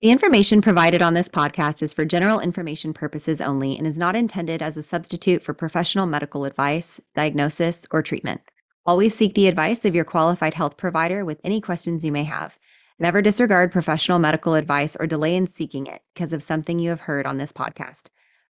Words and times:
The 0.00 0.12
information 0.12 0.62
provided 0.62 1.02
on 1.02 1.14
this 1.14 1.28
podcast 1.28 1.82
is 1.82 1.92
for 1.92 2.04
general 2.04 2.38
information 2.38 2.94
purposes 2.94 3.40
only 3.40 3.76
and 3.76 3.84
is 3.84 3.96
not 3.96 4.14
intended 4.14 4.62
as 4.62 4.76
a 4.76 4.82
substitute 4.84 5.42
for 5.42 5.54
professional 5.54 6.06
medical 6.06 6.44
advice, 6.44 7.00
diagnosis, 7.16 7.84
or 7.90 8.00
treatment. 8.00 8.40
Always 8.86 9.16
seek 9.16 9.34
the 9.34 9.48
advice 9.48 9.84
of 9.84 9.96
your 9.96 10.04
qualified 10.04 10.54
health 10.54 10.76
provider 10.76 11.24
with 11.24 11.40
any 11.42 11.60
questions 11.60 12.04
you 12.04 12.12
may 12.12 12.22
have. 12.22 12.56
Never 13.00 13.20
disregard 13.20 13.72
professional 13.72 14.20
medical 14.20 14.54
advice 14.54 14.96
or 15.00 15.08
delay 15.08 15.34
in 15.34 15.52
seeking 15.52 15.88
it 15.88 16.00
because 16.14 16.32
of 16.32 16.44
something 16.44 16.78
you 16.78 16.90
have 16.90 17.00
heard 17.00 17.26
on 17.26 17.38
this 17.38 17.52
podcast. 17.52 18.02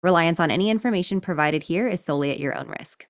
Reliance 0.03 0.41
on 0.41 0.51
any 0.51 0.69
information 0.69 1.21
provided 1.21 1.63
here 1.63 1.87
is 1.87 2.05
solely 2.05 2.33
at 2.33 2.41
your 2.41 2.59
own 2.59 2.67
risk. 2.81 3.07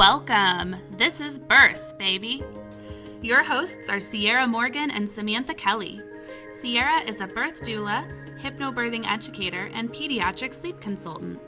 Welcome. 0.00 0.76
This 0.96 1.20
is 1.20 1.38
Birth, 1.38 1.98
baby. 1.98 2.42
Your 3.20 3.44
hosts 3.44 3.90
are 3.90 4.00
Sierra 4.00 4.46
Morgan 4.46 4.90
and 4.90 5.06
Samantha 5.06 5.52
Kelly. 5.52 6.00
Sierra 6.50 7.02
is 7.06 7.20
a 7.20 7.26
birth 7.26 7.60
doula, 7.60 8.10
hypnobirthing 8.40 9.06
educator, 9.06 9.68
and 9.74 9.92
pediatric 9.92 10.54
sleep 10.54 10.80
consultant. 10.80 11.38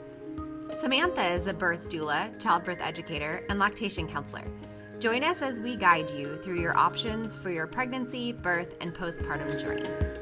Samantha 0.69 1.31
is 1.31 1.47
a 1.47 1.53
birth 1.55 1.89
doula, 1.89 2.39
childbirth 2.39 2.79
educator, 2.79 3.43
and 3.49 3.57
lactation 3.57 4.07
counselor. 4.07 4.45
Join 4.99 5.23
us 5.23 5.41
as 5.41 5.59
we 5.59 5.75
guide 5.75 6.11
you 6.11 6.37
through 6.37 6.61
your 6.61 6.77
options 6.77 7.35
for 7.35 7.49
your 7.49 7.65
pregnancy, 7.65 8.33
birth, 8.33 8.75
and 8.81 8.93
postpartum 8.93 9.59
journey. 9.59 10.12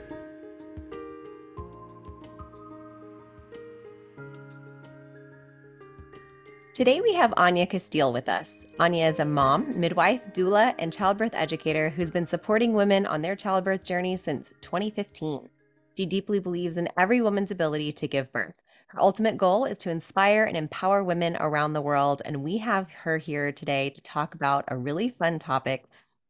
Today 6.74 7.02
we 7.02 7.14
have 7.16 7.34
Anya 7.36 7.68
Casteel 7.68 8.14
with 8.14 8.30
us. 8.30 8.66
Anya 8.80 9.08
is 9.08 9.20
a 9.20 9.26
mom, 9.26 9.78
midwife, 9.78 10.22
doula, 10.32 10.74
and 10.80 10.94
childbirth 10.94 11.34
educator 11.36 11.90
who's 11.90 12.12
been 12.12 12.26
supporting 12.26 12.72
women 12.72 13.06
on 13.06 13.22
their 13.22 13.36
childbirth 13.36 13.84
journey 13.84 14.16
since 14.16 14.52
2015. 14.62 15.50
She 15.98 16.06
deeply 16.06 16.40
believes 16.40 16.78
in 16.78 16.88
every 16.98 17.22
woman's 17.22 17.52
ability 17.52 17.92
to 17.92 18.08
give 18.08 18.32
birth. 18.32 18.56
Her 18.88 19.02
ultimate 19.02 19.36
goal 19.36 19.66
is 19.66 19.78
to 19.80 19.90
inspire 19.90 20.46
and 20.46 20.56
empower 20.56 21.04
women 21.04 21.36
around 21.42 21.74
the 21.74 21.82
world, 21.82 22.22
and 22.24 22.42
we 22.42 22.58
have 22.60 22.90
her 22.90 23.18
here 23.18 23.52
today 23.52 23.90
to 23.90 24.02
talk 24.02 24.34
about 24.34 24.64
a 24.70 24.78
really 24.78 25.10
fun 25.10 25.40
topic 25.40 25.84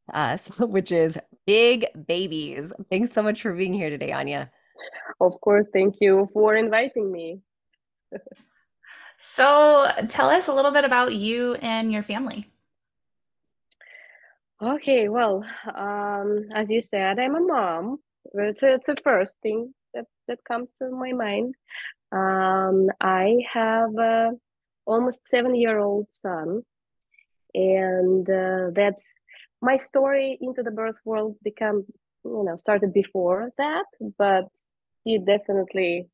to 0.07 0.17
us, 0.17 0.47
which 0.59 0.91
is 0.91 1.19
big 1.45 1.85
babies. 2.07 2.73
Thanks 2.89 3.11
so 3.11 3.21
much 3.21 3.43
for 3.43 3.53
being 3.53 3.73
here 3.73 3.91
today, 3.91 4.11
Anya. 4.11 4.49
Of 5.19 5.39
course, 5.41 5.67
thank 5.71 5.97
you 6.01 6.29
for 6.33 6.55
inviting 6.55 7.11
me. 7.11 7.41
So, 9.23 9.87
tell 10.09 10.29
us 10.29 10.47
a 10.47 10.53
little 10.53 10.71
bit 10.71 10.83
about 10.83 11.13
you 11.13 11.53
and 11.55 11.93
your 11.93 12.01
family. 12.01 12.49
Okay, 14.59 15.09
well, 15.09 15.45
um, 15.75 16.45
as 16.55 16.69
you 16.69 16.81
said, 16.81 17.19
I'm 17.19 17.35
a 17.35 17.39
mom. 17.39 17.97
It's 18.33 18.63
it's 18.63 18.87
the 18.87 18.97
first 19.03 19.35
thing 19.43 19.73
that, 19.93 20.05
that 20.27 20.43
comes 20.43 20.69
to 20.79 20.89
my 20.89 21.13
mind. 21.13 21.53
Um, 22.11 22.87
I 22.99 23.37
have 23.53 23.95
a 23.97 24.31
almost 24.85 25.19
seven 25.29 25.55
year 25.55 25.77
old 25.77 26.07
son, 26.23 26.63
and 27.53 28.27
uh, 28.27 28.71
that's 28.75 29.03
my 29.61 29.77
story 29.77 30.37
into 30.41 30.63
the 30.63 30.71
birth 30.71 30.99
world. 31.05 31.37
Become 31.43 31.85
you 32.25 32.43
know 32.43 32.57
started 32.57 32.91
before 32.91 33.51
that, 33.59 33.85
but 34.17 34.45
he 35.03 35.19
definitely 35.19 36.07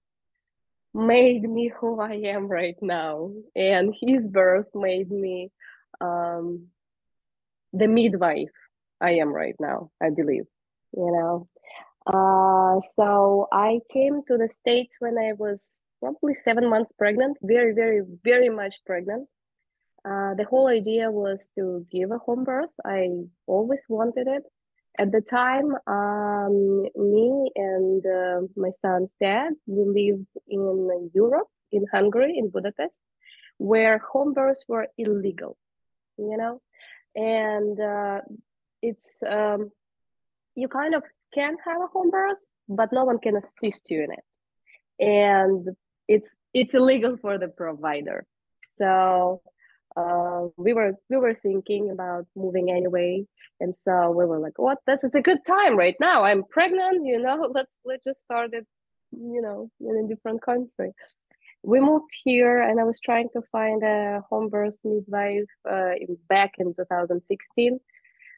made 0.98 1.44
me 1.44 1.72
who 1.80 2.00
I 2.00 2.16
am 2.36 2.48
right 2.48 2.76
now. 2.82 3.32
And 3.56 3.94
his 4.02 4.28
birth 4.28 4.68
made 4.74 5.12
me 5.12 5.52
um, 6.02 6.68
the 7.72 7.88
midwife 7.88 8.50
I 9.00 9.12
am 9.12 9.30
right 9.30 9.56
now, 9.60 9.92
I 10.02 10.10
believe, 10.10 10.46
you 10.94 11.12
know. 11.12 11.48
Uh, 12.08 12.82
so 12.96 13.48
I 13.52 13.80
came 13.94 14.22
to 14.28 14.38
the 14.38 14.50
States 14.50 14.96
when 15.00 15.18
I 15.18 15.34
was 15.34 15.80
probably 16.00 16.34
seven 16.34 16.70
months 16.70 16.92
pregnant, 16.98 17.38
very, 17.42 17.74
very, 17.74 18.02
very 18.24 18.50
much 18.50 18.78
pregnant. 18.86 19.28
Uh, 20.04 20.34
the 20.36 20.46
whole 20.50 20.68
idea 20.68 21.12
was 21.12 21.48
to 21.58 21.86
give 21.92 22.12
a 22.12 22.18
home 22.18 22.44
birth. 22.44 22.70
I 22.86 23.10
always 23.46 23.82
wanted 23.90 24.28
it 24.28 24.44
at 24.98 25.12
the 25.12 25.22
time, 25.22 25.76
um, 25.86 26.84
me 26.96 27.52
and 27.56 28.06
uh, 28.06 28.42
my 28.56 28.72
son's 28.82 29.14
dad, 29.22 29.54
we 29.66 29.84
lived 29.86 30.28
in 30.48 31.12
Europe, 31.14 31.48
in 31.72 31.86
Hungary, 31.92 32.38
in 32.38 32.50
Budapest, 32.50 33.00
where 33.58 34.00
home 34.00 34.34
births 34.34 34.64
were 34.68 34.88
illegal, 34.98 35.58
you 36.18 36.38
know, 36.38 36.62
and 37.16 37.80
uh, 37.80 38.22
it's 38.82 39.22
um, 39.28 39.72
you 40.56 40.68
kind 40.68 40.96
of 40.96 41.04
can 41.34 41.58
have 41.66 41.82
a 41.82 41.88
home 41.88 42.10
birth, 42.10 42.44
but 42.68 42.92
no 42.92 43.06
one 43.06 43.20
can 43.20 43.36
assist 43.36 43.82
you 43.90 44.04
in 44.04 44.12
it, 44.12 44.26
and 45.00 45.76
it's 46.08 46.30
it's 46.54 46.74
illegal 46.74 47.18
for 47.18 47.38
the 47.38 47.48
provider. 47.48 48.26
So 48.64 49.42
uh, 49.98 50.48
we 50.58 50.74
were 50.74 50.94
we 51.10 51.18
were 51.18 51.34
thinking 51.34 51.90
about 51.92 52.26
moving 52.36 52.70
anyway, 52.72 53.26
and 53.60 53.76
so 53.76 54.12
we 54.12 54.26
were 54.26 54.40
like, 54.40 54.58
"What? 54.60 54.80
This 54.88 55.04
is 55.04 55.16
a 55.16 55.22
good 55.22 55.44
time 55.46 55.78
right 55.78 55.96
now. 56.00 56.24
I'm 56.24 56.44
pregnant. 56.44 57.06
You 57.06 57.20
know, 57.22 57.50
let's 57.56 57.72
let's 57.86 58.04
just 58.04 58.22
start 58.22 58.52
it. 58.54 58.68
You 59.12 59.42
know, 59.42 59.70
in 59.82 60.06
a 60.06 60.08
different 60.08 60.42
country." 60.44 60.92
We 61.64 61.80
moved 61.82 62.12
here, 62.24 62.62
and 62.62 62.80
I 62.80 62.84
was 62.84 63.00
trying 63.04 63.30
to 63.34 63.42
find 63.52 63.84
a 63.84 64.22
home 64.30 64.50
birth 64.50 64.78
midwife 64.84 65.52
uh, 65.70 65.94
in, 66.00 66.18
back 66.30 66.52
in 66.60 66.74
2016, 66.74 67.80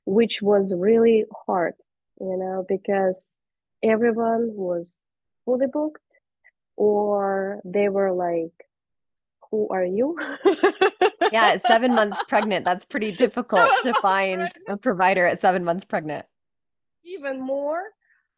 which 0.06 0.42
was 0.42 0.74
really 0.76 1.26
hard. 1.46 1.74
You 2.22 2.38
know, 2.38 2.66
because 2.68 3.22
everyone 3.84 4.52
was 4.56 4.92
fully 5.46 5.68
booked, 5.68 6.02
or 6.78 7.62
they 7.66 7.90
were 7.90 8.14
like, 8.14 8.54
"Who 9.52 9.68
are 9.70 9.86
you?" 9.86 10.18
yeah, 11.32 11.58
seven 11.58 11.94
months 11.94 12.22
pregnant, 12.28 12.66
that's 12.66 12.86
pretty 12.86 13.12
difficult 13.12 13.70
to 13.84 13.94
find 14.02 14.50
a 14.68 14.78
provider 14.78 15.26
at 15.26 15.40
seven 15.42 15.64
months 15.64 15.86
pregnant. 15.86 16.26
Even 17.04 17.42
more, 17.42 17.82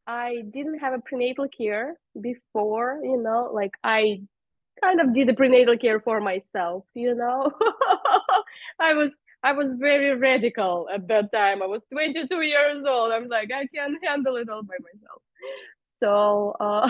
I 0.07 0.43
didn't 0.53 0.79
have 0.79 0.93
a 0.93 0.99
prenatal 0.99 1.47
care 1.49 1.97
before, 2.19 2.99
you 3.03 3.21
know, 3.21 3.49
like 3.53 3.71
I 3.83 4.21
kind 4.83 5.01
of 5.01 5.13
did 5.13 5.27
the 5.27 5.33
prenatal 5.33 5.77
care 5.77 5.99
for 5.99 6.19
myself, 6.19 6.85
you 6.93 7.15
know. 7.15 7.51
I 8.79 8.93
was 8.93 9.11
I 9.43 9.53
was 9.53 9.67
very 9.79 10.15
radical 10.15 10.87
at 10.93 11.07
that 11.07 11.31
time. 11.31 11.63
I 11.63 11.65
was 11.65 11.81
22 11.91 12.41
years 12.41 12.83
old. 12.87 13.11
I'm 13.11 13.27
like, 13.27 13.49
I 13.51 13.65
can't 13.73 13.97
handle 14.03 14.35
it 14.35 14.49
all 14.49 14.63
by 14.63 14.75
myself. 14.81 15.21
So, 16.01 16.55
uh, 16.59 16.89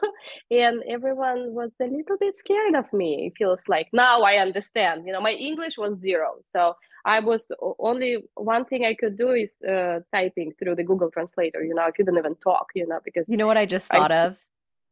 and 0.50 0.82
everyone 0.88 1.52
was 1.52 1.70
a 1.80 1.84
little 1.84 2.16
bit 2.18 2.38
scared 2.38 2.76
of 2.76 2.90
me. 2.92 3.26
It 3.26 3.32
feels 3.36 3.62
like 3.66 3.88
now 3.92 4.22
I 4.22 4.36
understand. 4.36 5.04
You 5.06 5.12
know, 5.12 5.20
my 5.20 5.32
English 5.32 5.78
was 5.78 5.98
zero. 6.00 6.36
So 6.46 6.74
I 7.04 7.20
was 7.20 7.44
only 7.78 8.18
one 8.34 8.64
thing 8.64 8.84
I 8.84 8.94
could 8.94 9.18
do 9.18 9.30
is 9.32 9.50
uh, 9.68 10.00
typing 10.12 10.52
through 10.58 10.76
the 10.76 10.84
Google 10.84 11.10
Translator. 11.10 11.64
You 11.64 11.74
know, 11.74 11.82
I 11.82 11.90
couldn't 11.90 12.16
even 12.16 12.36
talk, 12.36 12.66
you 12.74 12.86
know, 12.86 13.00
because. 13.04 13.24
You 13.28 13.36
know 13.36 13.48
what 13.48 13.58
I 13.58 13.66
just 13.66 13.88
thought 13.88 14.12
I, 14.12 14.26
of? 14.26 14.38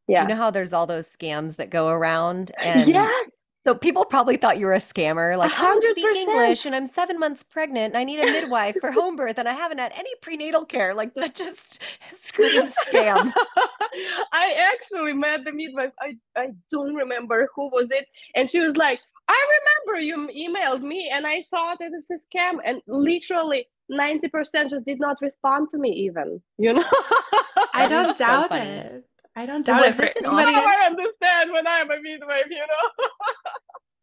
Yeah. 0.08 0.22
You 0.22 0.28
know 0.28 0.34
how 0.36 0.50
there's 0.50 0.72
all 0.72 0.86
those 0.86 1.08
scams 1.08 1.56
that 1.56 1.70
go 1.70 1.88
around? 1.88 2.50
And 2.62 2.90
yes. 2.90 3.39
So 3.66 3.74
people 3.74 4.06
probably 4.06 4.36
thought 4.36 4.58
you 4.58 4.64
were 4.64 4.72
a 4.72 4.78
scammer, 4.78 5.36
like 5.36 5.52
oh, 5.52 5.54
I 5.54 5.66
don't 5.66 5.90
speak 5.90 6.16
English 6.16 6.64
and 6.64 6.74
I'm 6.74 6.86
seven 6.86 7.18
months 7.18 7.42
pregnant 7.42 7.94
and 7.94 7.98
I 7.98 8.04
need 8.04 8.18
a 8.20 8.24
midwife 8.24 8.76
for 8.80 8.90
home 8.90 9.16
birth 9.16 9.36
and 9.36 9.46
I 9.46 9.52
haven't 9.52 9.78
had 9.78 9.92
any 9.94 10.10
prenatal 10.22 10.64
care. 10.64 10.94
Like 10.94 11.14
that 11.14 11.34
just 11.34 11.82
screams 12.14 12.74
scam. 12.88 13.32
I 14.32 14.72
actually 14.72 15.12
met 15.12 15.44
the 15.44 15.52
midwife. 15.52 15.92
I, 16.00 16.16
I 16.36 16.48
don't 16.70 16.94
remember 16.94 17.48
who 17.54 17.68
was 17.68 17.88
it. 17.90 18.06
And 18.34 18.48
she 18.48 18.60
was 18.60 18.78
like, 18.78 19.00
I 19.28 19.46
remember 19.86 20.00
you 20.00 20.28
emailed 20.34 20.82
me 20.82 21.10
and 21.12 21.26
I 21.26 21.44
thought 21.50 21.82
it 21.82 21.92
is 21.92 22.10
a 22.10 22.14
scam. 22.14 22.60
And 22.64 22.80
literally 22.86 23.66
90% 23.92 24.70
just 24.70 24.86
did 24.86 25.00
not 25.00 25.18
respond 25.20 25.68
to 25.72 25.78
me 25.78 25.90
even, 25.90 26.40
you 26.56 26.72
know? 26.72 26.84
I 27.74 27.86
don't 27.86 28.16
doubt 28.16 28.48
so 28.48 28.56
it. 28.56 29.04
I 29.36 29.46
don't 29.46 29.64
doubt 29.64 29.86
it. 29.86 29.94
For 29.94 30.02
anybody. 30.02 30.52
Now 30.52 30.64
I 30.64 30.86
understand 30.86 31.52
when 31.52 31.66
I'm 31.66 31.90
a 31.90 32.00
midwife, 32.02 32.46
you 32.50 32.58
know. 32.58 33.06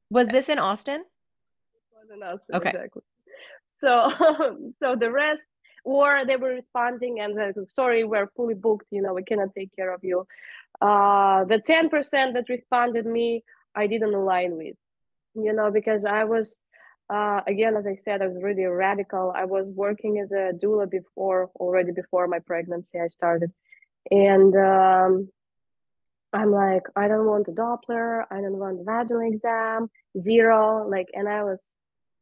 Was 0.09 0.27
this 0.27 0.50
in 0.50 0.59
Austin? 0.59 1.04
was 1.94 2.09
in 2.15 2.24
Austin, 2.24 2.56
okay. 2.56 2.69
exactly. 2.69 3.01
So, 3.80 4.12
so 4.81 4.95
the 4.95 5.12
rest, 5.12 5.44
or 5.83 6.25
they 6.25 6.36
were 6.36 6.50
responding 6.50 7.19
and 7.19 7.36
like, 7.36 7.56
sorry, 7.75 8.04
we're 8.04 8.30
fully 8.36 8.56
booked. 8.56 8.88
You 8.92 9.01
know, 9.01 9.13
we 9.13 9.24
cannot 9.24 9.50
take 9.56 9.75
care 9.75 9.94
of 9.94 10.04
you. 10.04 10.25
Uh, 10.81 11.45
the 11.45 11.59
ten 11.59 11.89
percent 11.89 12.33
that 12.33 12.50
responded 12.50 13.06
me, 13.06 13.44
I 13.75 13.88
didn't 13.88 14.13
align 14.13 14.57
with. 14.57 14.75
You 15.36 15.54
know, 15.54 15.71
because 15.71 16.04
I 16.04 16.24
was 16.24 16.57
uh, 17.09 17.42
again, 17.48 17.77
as 17.77 17.86
I 17.88 17.95
said, 17.95 18.21
I 18.21 18.27
was 18.27 18.42
really 18.44 18.65
radical. 18.65 19.31
I 19.36 19.45
was 19.45 19.71
working 19.71 20.19
as 20.19 20.31
a 20.31 20.51
doula 20.62 20.89
before, 20.89 21.50
already 21.56 21.92
before 21.92 22.27
my 22.27 22.39
pregnancy, 22.39 23.00
I 23.00 23.07
started 23.07 23.51
and 24.12 24.56
um, 24.56 25.30
I'm 26.37 26.51
like, 26.51 26.83
I 26.95 27.07
don't 27.07 27.25
want 27.25 27.47
the 27.47 27.51
Doppler, 27.51 28.25
I 28.29 28.41
don't 28.41 28.59
want 28.59 28.77
the 28.77 28.83
vaginal 28.83 29.27
exam, 29.27 29.89
zero. 30.19 30.87
Like, 30.87 31.07
and 31.13 31.27
I 31.27 31.43
was, 31.43 31.57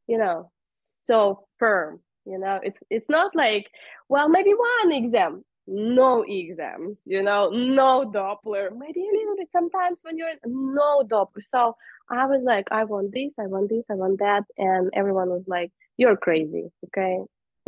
you 0.07 0.17
know, 0.17 0.51
so 0.71 1.47
firm. 1.59 2.00
You 2.25 2.39
know, 2.39 2.59
it's 2.63 2.79
it's 2.89 3.09
not 3.09 3.35
like, 3.35 3.69
well, 4.07 4.29
maybe 4.29 4.51
one 4.53 4.94
exam, 4.94 5.44
no 5.67 6.23
exams, 6.27 6.97
you 7.06 7.21
know, 7.23 7.50
no 7.50 8.09
Doppler, 8.09 8.69
maybe 8.75 9.01
a 9.01 9.17
little 9.17 9.35
bit 9.35 9.51
sometimes 9.51 10.00
when 10.01 10.17
you're 10.17 10.29
no 10.45 11.03
Doppler. 11.03 11.44
So 11.50 11.75
I 12.09 12.25
was 12.25 12.41
like, 12.44 12.67
I 12.71 12.85
want 12.85 13.12
this, 13.12 13.33
I 13.38 13.47
want 13.47 13.69
this, 13.69 13.83
I 13.91 13.95
want 13.95 14.19
that. 14.19 14.44
And 14.57 14.89
everyone 14.94 15.29
was 15.29 15.44
like, 15.45 15.71
you're 15.97 16.17
crazy. 16.17 16.71
Okay. 16.88 17.19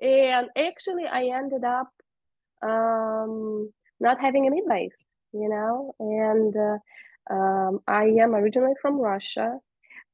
and 0.00 0.48
actually, 0.56 1.06
I 1.06 1.36
ended 1.36 1.64
up 1.64 1.90
um, 2.62 3.72
not 4.00 4.20
having 4.20 4.46
a 4.46 4.50
midwife, 4.50 4.94
you 5.32 5.48
know, 5.48 5.94
and 6.00 6.54
uh, 6.56 7.34
um, 7.34 7.80
I 7.88 8.04
am 8.20 8.34
originally 8.34 8.74
from 8.80 8.98
Russia. 8.98 9.58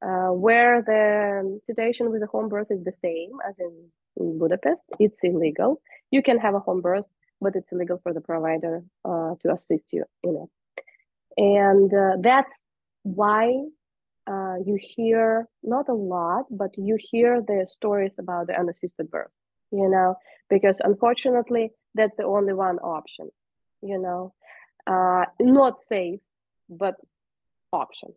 Uh, 0.02 0.28
where 0.32 0.80
the 0.80 1.60
situation 1.66 2.10
with 2.10 2.22
the 2.22 2.26
home 2.26 2.48
birth 2.48 2.68
is 2.70 2.82
the 2.84 2.92
same 3.02 3.32
as 3.46 3.54
in, 3.58 3.90
Budapest. 4.38 4.82
It's 4.98 5.18
illegal. 5.22 5.80
You 6.10 6.22
can 6.22 6.38
have 6.38 6.54
a 6.54 6.58
home 6.60 6.80
birth, 6.80 7.06
but 7.40 7.54
it's 7.54 7.70
illegal 7.70 8.00
for 8.02 8.12
the 8.12 8.20
provider 8.20 8.82
uh, 9.04 9.34
to 9.42 9.52
assist 9.52 9.84
you 9.92 10.04
in 10.22 10.36
it. 10.44 10.50
And 11.36 11.92
uh, 11.92 12.16
that's 12.20 12.60
why 13.02 13.64
uh, 14.26 14.56
you 14.64 14.78
hear 14.80 15.48
not 15.62 15.88
a 15.88 15.94
lot, 15.94 16.46
but 16.50 16.70
you 16.76 16.96
hear 16.98 17.40
the 17.42 17.66
stories 17.68 18.16
about 18.18 18.46
the 18.46 18.58
unassisted 18.58 19.10
birth, 19.10 19.30
you 19.70 19.88
know, 19.88 20.16
because 20.48 20.80
unfortunately, 20.82 21.70
that's 21.94 22.16
the 22.16 22.24
only 22.24 22.52
one 22.52 22.78
option, 22.78 23.30
you 23.82 23.98
know, 23.98 24.34
uh, 24.86 25.24
not 25.40 25.80
safe, 25.80 26.20
but 26.68 26.96
option. 27.72 28.12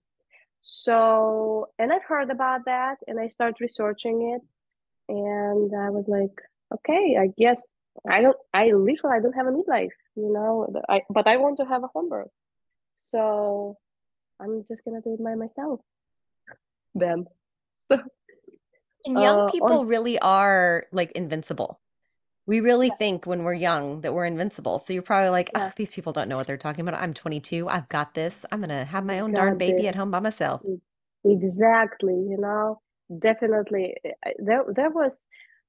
So, 0.61 1.69
and 1.77 1.91
I've 1.91 2.03
heard 2.03 2.29
about 2.29 2.65
that 2.65 2.97
and 3.07 3.19
I 3.19 3.27
started 3.27 3.57
researching 3.59 4.33
it 4.33 4.41
and 5.09 5.75
I 5.75 5.89
was 5.89 6.05
like, 6.07 6.31
okay, 6.73 7.17
I 7.19 7.27
guess 7.37 7.59
I 8.09 8.21
don't, 8.21 8.37
I 8.53 8.71
literally, 8.71 9.17
I 9.17 9.21
don't 9.21 9.33
have 9.33 9.47
a 9.47 9.51
midlife, 9.51 9.91
you 10.15 10.31
know, 10.31 10.73
I, 10.87 11.01
but 11.09 11.27
I 11.27 11.37
want 11.37 11.57
to 11.57 11.65
have 11.65 11.83
a 11.83 11.87
home 11.87 12.09
birth. 12.09 12.31
So 12.95 13.77
I'm 14.39 14.63
just 14.69 14.83
going 14.85 15.01
to 15.01 15.07
do 15.07 15.15
it 15.15 15.23
by 15.23 15.35
myself 15.35 15.81
then. 16.95 17.25
So, 17.89 17.99
and 19.03 19.21
young 19.21 19.41
uh, 19.41 19.51
people 19.51 19.79
on- 19.81 19.87
really 19.87 20.17
are 20.19 20.85
like 20.93 21.11
invincible. 21.11 21.81
We 22.45 22.59
really 22.59 22.87
Yeah. 22.87 22.95
think 22.95 23.25
when 23.25 23.43
we're 23.43 23.53
young 23.53 24.01
that 24.01 24.13
we're 24.13 24.25
invincible. 24.25 24.79
So 24.79 24.93
you're 24.93 25.01
probably 25.01 25.29
like, 25.29 25.49
Yeah. 25.53 25.71
These 25.75 25.93
people 25.95 26.11
don't 26.13 26.27
know 26.27 26.37
what 26.37 26.47
they're 26.47 26.57
talking 26.57 26.81
about. 26.87 26.99
I'm 27.01 27.13
22. 27.13 27.69
I've 27.69 27.87
got 27.89 28.13
this. 28.13 28.45
I'm 28.51 28.59
gonna 28.59 28.85
have 28.85 29.05
my 29.05 29.19
own 29.19 29.33
darn 29.33 29.57
baby 29.57 29.83
this." 29.83 29.87
at 29.87 29.95
home 29.95 30.11
by 30.11 30.19
myself. 30.19 30.61
exactly 31.25 32.13
you 32.13 32.37
know 32.37 32.81
definitely 33.19 33.95
there 34.39 34.63
there 34.75 34.89
was 34.89 35.11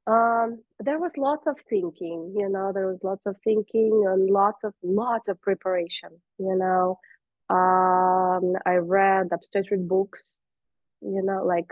um 0.06 0.60
there 0.80 0.98
was 0.98 1.12
lots 1.16 1.46
of 1.46 1.56
thinking 1.70 2.34
you 2.36 2.48
know 2.48 2.72
there 2.74 2.88
was 2.88 3.00
lots 3.02 3.22
of 3.26 3.36
thinking 3.44 4.04
and 4.08 4.28
lots 4.30 4.64
of 4.64 4.74
lots 4.82 5.28
of 5.28 5.40
preparation 5.40 6.10
you 6.38 6.56
know 6.56 6.98
um 7.50 8.54
i 8.66 8.74
read 8.74 9.28
obstetric 9.32 9.86
books 9.86 10.20
you 11.02 11.22
know 11.22 11.44
like 11.44 11.70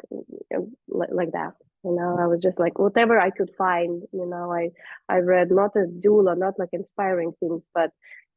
like, 0.89 1.11
like 1.13 1.33
that 1.33 1.53
you 1.85 1.95
know 1.95 2.17
i 2.21 2.27
was 2.27 2.41
just 2.43 2.59
like 2.59 2.79
whatever 2.79 3.19
i 3.21 3.31
could 3.31 3.51
find 3.57 4.03
you 4.13 4.27
know 4.27 4.53
i 4.53 4.71
i 5.09 5.19
read 5.19 5.51
not 5.51 5.71
a 5.77 5.87
doula 6.05 6.37
not 6.37 6.55
like 6.59 6.71
inspiring 6.73 7.33
things 7.41 7.63
but 7.75 7.91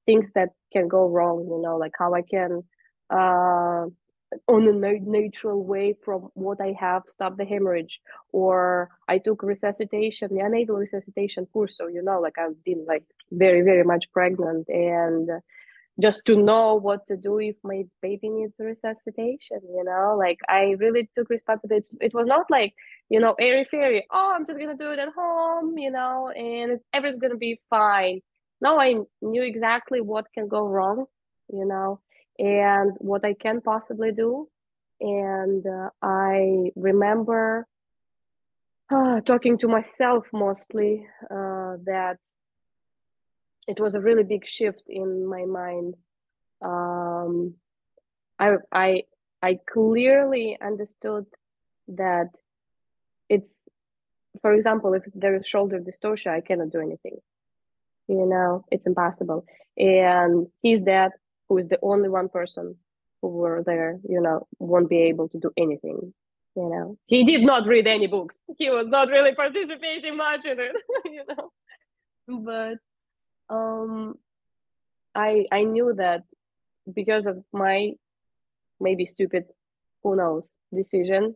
things 0.05 0.25
that 0.35 0.49
can 0.73 0.87
go 0.87 1.07
wrong 1.09 1.45
you 1.49 1.61
know 1.61 1.77
like 1.77 1.93
how 1.99 2.13
i 2.13 2.21
can 2.21 2.63
uh 3.11 3.85
on 4.47 4.67
a 4.67 4.71
na- 4.73 5.05
natural 5.19 5.63
way 5.63 5.95
from 6.03 6.29
what 6.33 6.59
I 6.59 6.75
have 6.79 7.03
stop 7.07 7.37
the 7.37 7.45
hemorrhage 7.45 8.01
or 8.31 8.89
I 9.07 9.19
took 9.19 9.43
resuscitation 9.43 10.29
the 10.29 10.41
neonatal 10.41 10.77
resuscitation 10.79 11.45
course 11.47 11.77
so 11.77 11.87
you 11.87 12.03
know 12.03 12.19
like 12.19 12.37
I've 12.37 12.61
been 12.65 12.85
like 12.87 13.03
very 13.31 13.61
very 13.61 13.83
much 13.83 14.05
pregnant 14.13 14.67
and 14.69 15.29
just 16.01 16.25
to 16.25 16.35
know 16.35 16.75
what 16.75 17.05
to 17.07 17.15
do 17.15 17.39
if 17.39 17.55
my 17.63 17.83
baby 18.01 18.29
needs 18.29 18.53
resuscitation 18.59 19.59
you 19.75 19.83
know? 19.83 20.15
Like 20.17 20.39
I 20.49 20.75
really 20.79 21.09
took 21.17 21.29
responsibility. 21.29 21.97
It 22.01 22.13
was 22.13 22.27
not 22.27 22.45
like 22.49 22.73
you 23.09 23.19
know 23.19 23.35
airy 23.39 23.65
fairy 23.69 24.05
oh 24.11 24.33
I'm 24.35 24.45
just 24.45 24.59
gonna 24.59 24.77
do 24.77 24.91
it 24.91 24.99
at 24.99 25.09
home 25.15 25.77
you 25.77 25.91
know? 25.91 26.29
And 26.35 26.79
everything's 26.93 27.21
gonna 27.21 27.37
be 27.37 27.61
fine. 27.69 28.21
No 28.61 28.79
I 28.79 28.95
knew 29.21 29.43
exactly 29.43 30.01
what 30.01 30.25
can 30.33 30.47
go 30.47 30.65
wrong 30.67 31.05
you 31.51 31.65
know 31.65 31.99
and 32.39 32.93
what 32.99 33.25
I 33.25 33.33
can 33.33 33.61
possibly 33.61 34.11
do. 34.11 34.47
And 35.01 35.65
uh, 35.65 35.89
I 36.01 36.71
remember 36.75 37.67
uh, 38.91 39.21
talking 39.25 39.57
to 39.59 39.67
myself 39.67 40.25
mostly 40.33 41.07
uh, 41.29 41.77
that 41.85 42.17
it 43.67 43.79
was 43.79 43.95
a 43.95 43.99
really 43.99 44.23
big 44.23 44.45
shift 44.45 44.83
in 44.87 45.27
my 45.27 45.45
mind. 45.45 45.95
Um, 46.61 47.55
I 48.39 48.55
I 48.71 49.03
I 49.41 49.59
clearly 49.71 50.57
understood 50.61 51.25
that 51.89 52.29
it's, 53.29 53.51
for 54.41 54.53
example, 54.53 54.93
if 54.93 55.03
there 55.13 55.35
is 55.35 55.47
shoulder 55.47 55.79
dystocia, 55.79 56.31
I 56.31 56.41
cannot 56.41 56.71
do 56.71 56.79
anything. 56.79 57.17
You 58.07 58.25
know, 58.25 58.65
it's 58.71 58.85
impossible. 58.85 59.45
And 59.77 60.47
he's 60.61 60.81
dead, 60.81 61.11
who 61.49 61.57
is 61.57 61.67
the 61.67 61.79
only 61.81 62.09
one 62.09 62.29
person 62.29 62.75
who 63.21 63.29
were 63.29 63.63
there, 63.65 63.99
you 64.07 64.21
know, 64.21 64.47
won't 64.59 64.89
be 64.89 65.03
able 65.03 65.29
to 65.29 65.39
do 65.39 65.51
anything. 65.57 66.13
You 66.55 66.69
know, 66.69 66.97
he 67.05 67.25
did 67.25 67.41
not 67.41 67.67
read 67.67 67.87
any 67.87 68.07
books. 68.07 68.41
He 68.57 68.69
was 68.69 68.87
not 68.87 69.09
really 69.09 69.35
participating 69.35 70.15
much 70.17 70.45
in 70.45 70.59
it, 70.59 70.75
you 71.05 71.23
know. 71.27 71.51
But 72.27 72.77
um, 73.49 74.15
I 75.13 75.45
I 75.51 75.63
knew 75.63 75.93
that 75.97 76.23
because 76.93 77.25
of 77.25 77.43
my 77.51 77.91
maybe 78.79 79.05
stupid, 79.05 79.45
who 80.03 80.15
knows, 80.15 80.47
decision, 80.73 81.35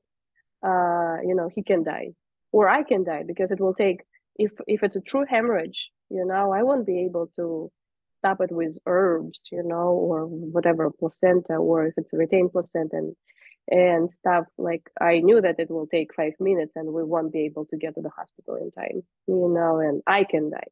uh, 0.64 1.18
you 1.26 1.36
know, 1.36 1.50
he 1.54 1.64
can 1.64 1.84
die, 1.84 2.10
or 2.52 2.68
I 2.70 2.84
can 2.84 3.04
die 3.04 3.24
because 3.26 3.52
it 3.52 3.60
will 3.60 3.74
take 3.74 4.02
if 4.38 4.52
if 4.68 4.84
it's 4.84 4.96
a 4.96 5.02
true 5.02 5.26
hemorrhage, 5.28 5.92
you 6.10 6.26
know, 6.26 6.52
I 6.52 6.64
won't 6.64 6.86
be 6.86 7.06
able 7.06 7.28
to 7.36 7.72
stop 8.20 8.42
it 8.42 8.52
with 8.52 8.78
herbs, 8.86 9.42
you 9.52 9.64
know, 9.64 9.90
or 9.90 10.26
whatever 10.26 10.90
placenta, 10.92 11.54
or 11.54 11.86
if 11.88 11.94
it's 11.98 12.14
a 12.14 12.18
retained 12.18 12.52
placenta 12.52 12.98
and, 12.98 13.16
and 13.70 14.12
stuff. 14.12 14.46
Like 14.58 14.90
I 15.00 15.20
knew 15.20 15.42
that 15.42 15.60
it 15.60 15.70
will 15.70 15.88
take 15.88 16.14
five 16.14 16.34
minutes 16.40 16.74
and 16.76 16.94
we 16.94 17.04
won't 17.04 17.32
be 17.32 17.46
able 17.46 17.66
to 17.68 17.78
get 17.78 17.96
to 17.96 18.02
the 18.02 18.10
hospital 18.10 18.56
in 18.56 18.72
time, 18.72 19.04
you 19.28 19.50
know, 19.54 19.80
and 19.80 20.02
I 20.06 20.24
can 20.24 20.50
die. 20.50 20.72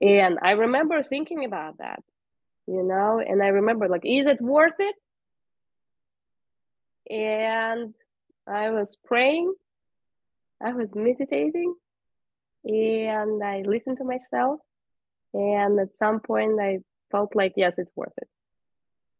And 0.00 0.38
I 0.42 0.52
remember 0.52 1.02
thinking 1.02 1.44
about 1.44 1.78
that, 1.78 2.02
you 2.66 2.82
know, 2.82 3.20
and 3.20 3.42
I 3.42 3.48
remember 3.48 3.88
like, 3.88 4.02
is 4.04 4.26
it 4.26 4.40
worth 4.40 4.74
it? 4.78 4.96
And 7.10 7.94
I 8.46 8.70
was 8.70 8.96
praying, 9.04 9.52
I 10.62 10.72
was 10.72 10.88
meditating, 10.94 11.74
and 12.64 13.42
I 13.42 13.62
listened 13.66 13.98
to 13.98 14.04
myself. 14.04 14.60
And 15.34 15.78
at 15.80 15.88
some 15.98 16.20
point, 16.20 16.60
I 16.60 16.78
felt 17.10 17.34
like, 17.34 17.54
yes, 17.56 17.74
it's 17.76 17.90
worth 17.96 18.12
it, 18.18 18.28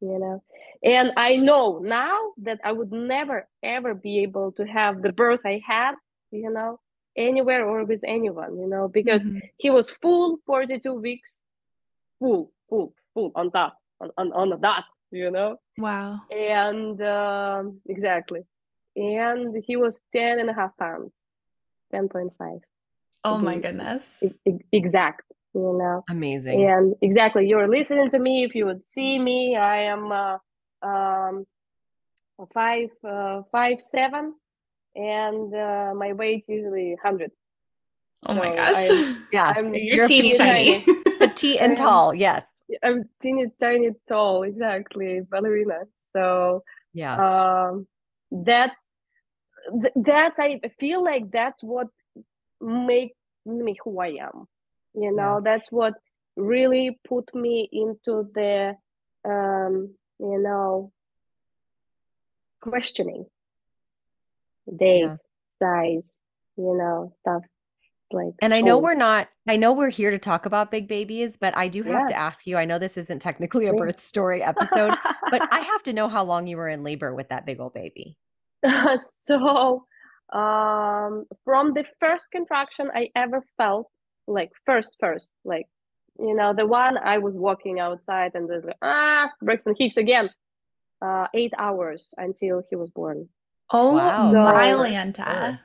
you 0.00 0.18
know. 0.18 0.42
And 0.82 1.12
I 1.16 1.36
know 1.36 1.80
now 1.80 2.32
that 2.42 2.60
I 2.64 2.72
would 2.72 2.92
never, 2.92 3.48
ever 3.62 3.94
be 3.94 4.20
able 4.20 4.52
to 4.52 4.64
have 4.64 5.02
the 5.02 5.12
birth 5.12 5.42
I 5.44 5.60
had, 5.66 5.94
you 6.30 6.50
know, 6.50 6.80
anywhere 7.16 7.66
or 7.66 7.84
with 7.84 8.00
anyone, 8.04 8.58
you 8.58 8.66
know, 8.66 8.88
because 8.88 9.20
Mhm. 9.22 9.40
he 9.58 9.70
was 9.70 9.90
full 10.02 10.38
42 10.46 10.94
weeks, 10.94 11.38
full, 12.18 12.52
full, 12.68 12.94
full 13.14 13.32
on 13.34 13.50
top, 13.50 13.78
on, 14.00 14.10
on, 14.18 14.32
on 14.32 14.50
the 14.50 14.56
dot, 14.56 14.84
you 15.10 15.30
know 15.30 15.58
Wow. 15.78 16.20
and 16.30 17.00
um, 17.02 17.80
exactly 17.88 18.40
and 18.96 19.54
he 19.66 19.76
was 19.76 20.00
10 20.14 20.40
and 20.40 20.50
a 20.50 20.52
half 20.54 20.76
pounds 20.76 21.12
10.5 21.92 22.60
Oh 23.22 23.38
my 23.38 23.58
goodness. 23.58 24.06
exact 24.72 25.22
you 25.54 25.76
know 25.80 26.04
Amazing. 26.10 26.68
and 26.68 26.94
exactly 27.00 27.46
you're 27.46 27.68
listening 27.68 28.10
to 28.10 28.18
me 28.18 28.42
if 28.44 28.54
you 28.56 28.66
would 28.66 28.84
see 28.84 29.18
me 29.18 29.56
i 29.56 29.82
am 29.82 30.10
uh, 30.10 30.38
um 30.82 31.46
five 32.52 32.90
uh, 33.08 33.42
five 33.52 33.80
seven 33.80 34.34
and 34.96 35.54
uh, 35.54 35.92
my 35.94 36.12
weight 36.12 36.44
usually 36.48 36.90
100 37.02 37.30
Oh 38.26 38.34
my 38.34 38.54
gosh. 38.54 38.76
I'm- 38.76 39.26
Yeah. 39.32 39.52
i'm 39.56 39.74
You're, 39.74 39.96
You're 39.96 40.08
teeny 40.08 40.32
teeny 40.32 40.82
tiny. 40.82 40.84
Petite 41.18 41.60
and 41.60 41.76
tall. 41.76 42.14
Yes. 42.14 42.46
i'm 42.82 43.04
teeny 43.20 43.46
tiny 43.60 43.90
tall 44.08 44.42
exactly 44.44 45.20
ballerina 45.30 45.80
so 46.14 46.62
Yeah. 46.94 47.16
um 47.26 47.86
that's 48.30 48.80
th- 49.82 49.92
that's 49.96 50.38
i 50.38 50.60
feel 50.80 51.02
like 51.04 51.30
that's 51.30 51.62
what 51.62 51.88
make 52.60 53.12
me 53.44 53.76
who 53.84 54.00
i 54.00 54.08
am 54.28 54.46
you 54.94 55.12
know 55.14 55.40
that's 55.44 55.66
what 55.70 55.94
really 56.36 56.98
put 57.06 57.26
me 57.34 57.68
into 57.72 58.12
the 58.34 58.74
um, 59.24 59.74
you 60.18 60.38
know 60.46 60.90
questioning 62.60 63.24
dates 64.76 65.22
yeah. 65.60 65.68
size 65.68 66.10
you 66.56 66.76
know 66.76 67.12
stuff 67.20 67.42
like 68.12 68.32
and 68.40 68.54
i 68.54 68.60
know 68.60 68.78
we're 68.78 68.94
not 68.94 69.28
i 69.48 69.56
know 69.56 69.72
we're 69.72 69.90
here 69.90 70.10
to 70.10 70.18
talk 70.18 70.46
about 70.46 70.70
big 70.70 70.86
babies 70.86 71.36
but 71.36 71.56
i 71.56 71.68
do 71.68 71.82
have 71.82 72.02
yeah. 72.02 72.06
to 72.06 72.14
ask 72.14 72.46
you 72.46 72.56
i 72.56 72.64
know 72.64 72.78
this 72.78 72.96
isn't 72.96 73.20
technically 73.20 73.66
a 73.66 73.72
birth 73.72 74.00
story 74.00 74.42
episode 74.42 74.92
but 75.30 75.42
i 75.50 75.60
have 75.60 75.82
to 75.82 75.92
know 75.92 76.08
how 76.08 76.22
long 76.22 76.46
you 76.46 76.56
were 76.56 76.68
in 76.68 76.84
labor 76.84 77.14
with 77.14 77.28
that 77.28 77.46
big 77.46 77.60
old 77.60 77.74
baby. 77.74 78.16
So 79.16 79.86
um 80.32 81.26
from 81.44 81.74
the 81.74 81.84
first 82.00 82.26
contraction 82.32 82.90
i 82.94 83.10
ever 83.14 83.42
felt 83.58 83.90
like 84.26 84.50
first 84.64 84.96
first 84.98 85.28
like 85.44 85.66
you 86.18 86.34
know 86.34 86.54
the 86.54 86.66
one 86.66 86.96
i 86.96 87.18
was 87.18 87.34
walking 87.34 87.78
outside 87.78 88.32
and 88.34 88.48
there's 88.48 88.64
like 88.64 88.78
ah 88.80 89.28
braxton 89.42 89.74
hicks 89.78 89.96
again. 89.96 90.30
Uh 91.02 91.26
eight 91.34 91.52
hours 91.58 92.14
until 92.16 92.62
he 92.70 92.76
was 92.76 92.88
born 92.90 93.28
oh 93.70 93.92
wow. 93.94 94.32
so, 94.32 94.42
my 94.42 94.72
lanta 94.72 95.60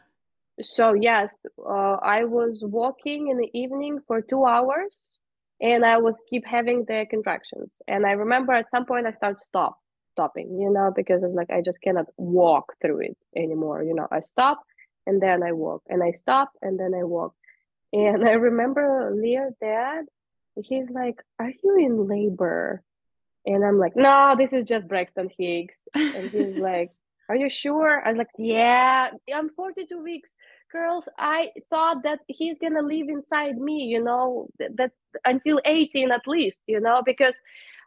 so 0.61 0.93
yes 0.93 1.33
uh, 1.59 1.97
i 2.01 2.23
was 2.23 2.59
walking 2.63 3.29
in 3.29 3.37
the 3.37 3.49
evening 3.53 3.99
for 4.07 4.21
two 4.21 4.45
hours 4.45 5.19
and 5.61 5.85
i 5.85 5.97
was 5.97 6.15
keep 6.29 6.45
having 6.45 6.85
the 6.85 7.05
contractions. 7.09 7.69
And 7.87 8.05
i 8.05 8.11
remember 8.11 8.53
at 8.53 8.69
some 8.69 8.85
point 8.85 9.07
i 9.07 9.13
started 9.13 9.39
stop 9.41 9.77
stopping 10.13 10.59
you 10.59 10.71
know 10.71 10.91
because 10.95 11.23
it's 11.23 11.33
like 11.33 11.49
i 11.49 11.61
just 11.61 11.79
cannot 11.81 12.07
walk 12.17 12.73
through 12.81 13.01
it 13.01 13.17
anymore 13.35 13.83
you 13.83 13.93
know. 13.93 14.07
I 14.11 14.21
stop 14.21 14.63
and 15.05 15.21
then 15.21 15.43
i 15.43 15.51
walk 15.51 15.83
and 15.87 16.03
i 16.03 16.11
stop 16.11 16.51
and 16.61 16.79
then 16.79 16.93
i 16.93 17.03
walk. 17.03 17.33
And 17.93 18.27
i 18.27 18.31
remember 18.31 19.11
leah's 19.15 19.53
dad 19.61 20.05
he's 20.61 20.89
like 20.89 21.21
are 21.39 21.51
you 21.63 21.77
in 21.77 22.07
labor? 22.07 22.83
And 23.45 23.63
i'm 23.63 23.79
like 23.79 23.95
no 23.95 24.35
this 24.37 24.51
is 24.51 24.65
just 24.65 24.87
braxton 24.87 25.29
hicks. 25.37 25.75
And 25.93 26.29
he's 26.29 26.57
like 26.69 26.91
are 27.29 27.35
you 27.35 27.49
sure 27.49 28.01
i 28.05 28.09
was 28.09 28.17
like 28.17 28.27
yeah 28.37 29.09
i'm 29.33 29.49
42 29.49 30.01
weeks 30.01 30.31
girls 30.71 31.07
i 31.17 31.49
thought 31.69 32.03
that 32.03 32.19
he's 32.27 32.57
gonna 32.61 32.81
live 32.81 33.07
inside 33.07 33.57
me 33.57 33.83
you 33.83 34.03
know 34.03 34.47
that, 34.59 34.75
that 34.77 34.91
until 35.25 35.59
18 35.65 36.11
at 36.11 36.27
least 36.27 36.59
you 36.67 36.79
know 36.79 37.01
because 37.05 37.39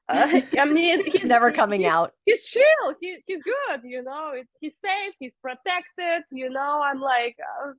uh, 0.08 0.40
I 0.58 0.64
mean, 0.64 1.04
he's 1.10 1.24
never 1.24 1.52
coming 1.52 1.82
he's, 1.82 1.90
out. 1.90 2.12
He's 2.24 2.42
chill. 2.44 2.94
He, 3.00 3.18
he's 3.26 3.42
good. 3.42 3.80
You 3.84 4.02
know, 4.02 4.32
it's, 4.34 4.50
he's 4.60 4.74
safe. 4.84 5.14
He's 5.18 5.32
protected. 5.40 6.24
You 6.30 6.50
know, 6.50 6.82
I'm 6.82 7.00
like, 7.00 7.36
uh, 7.40 7.72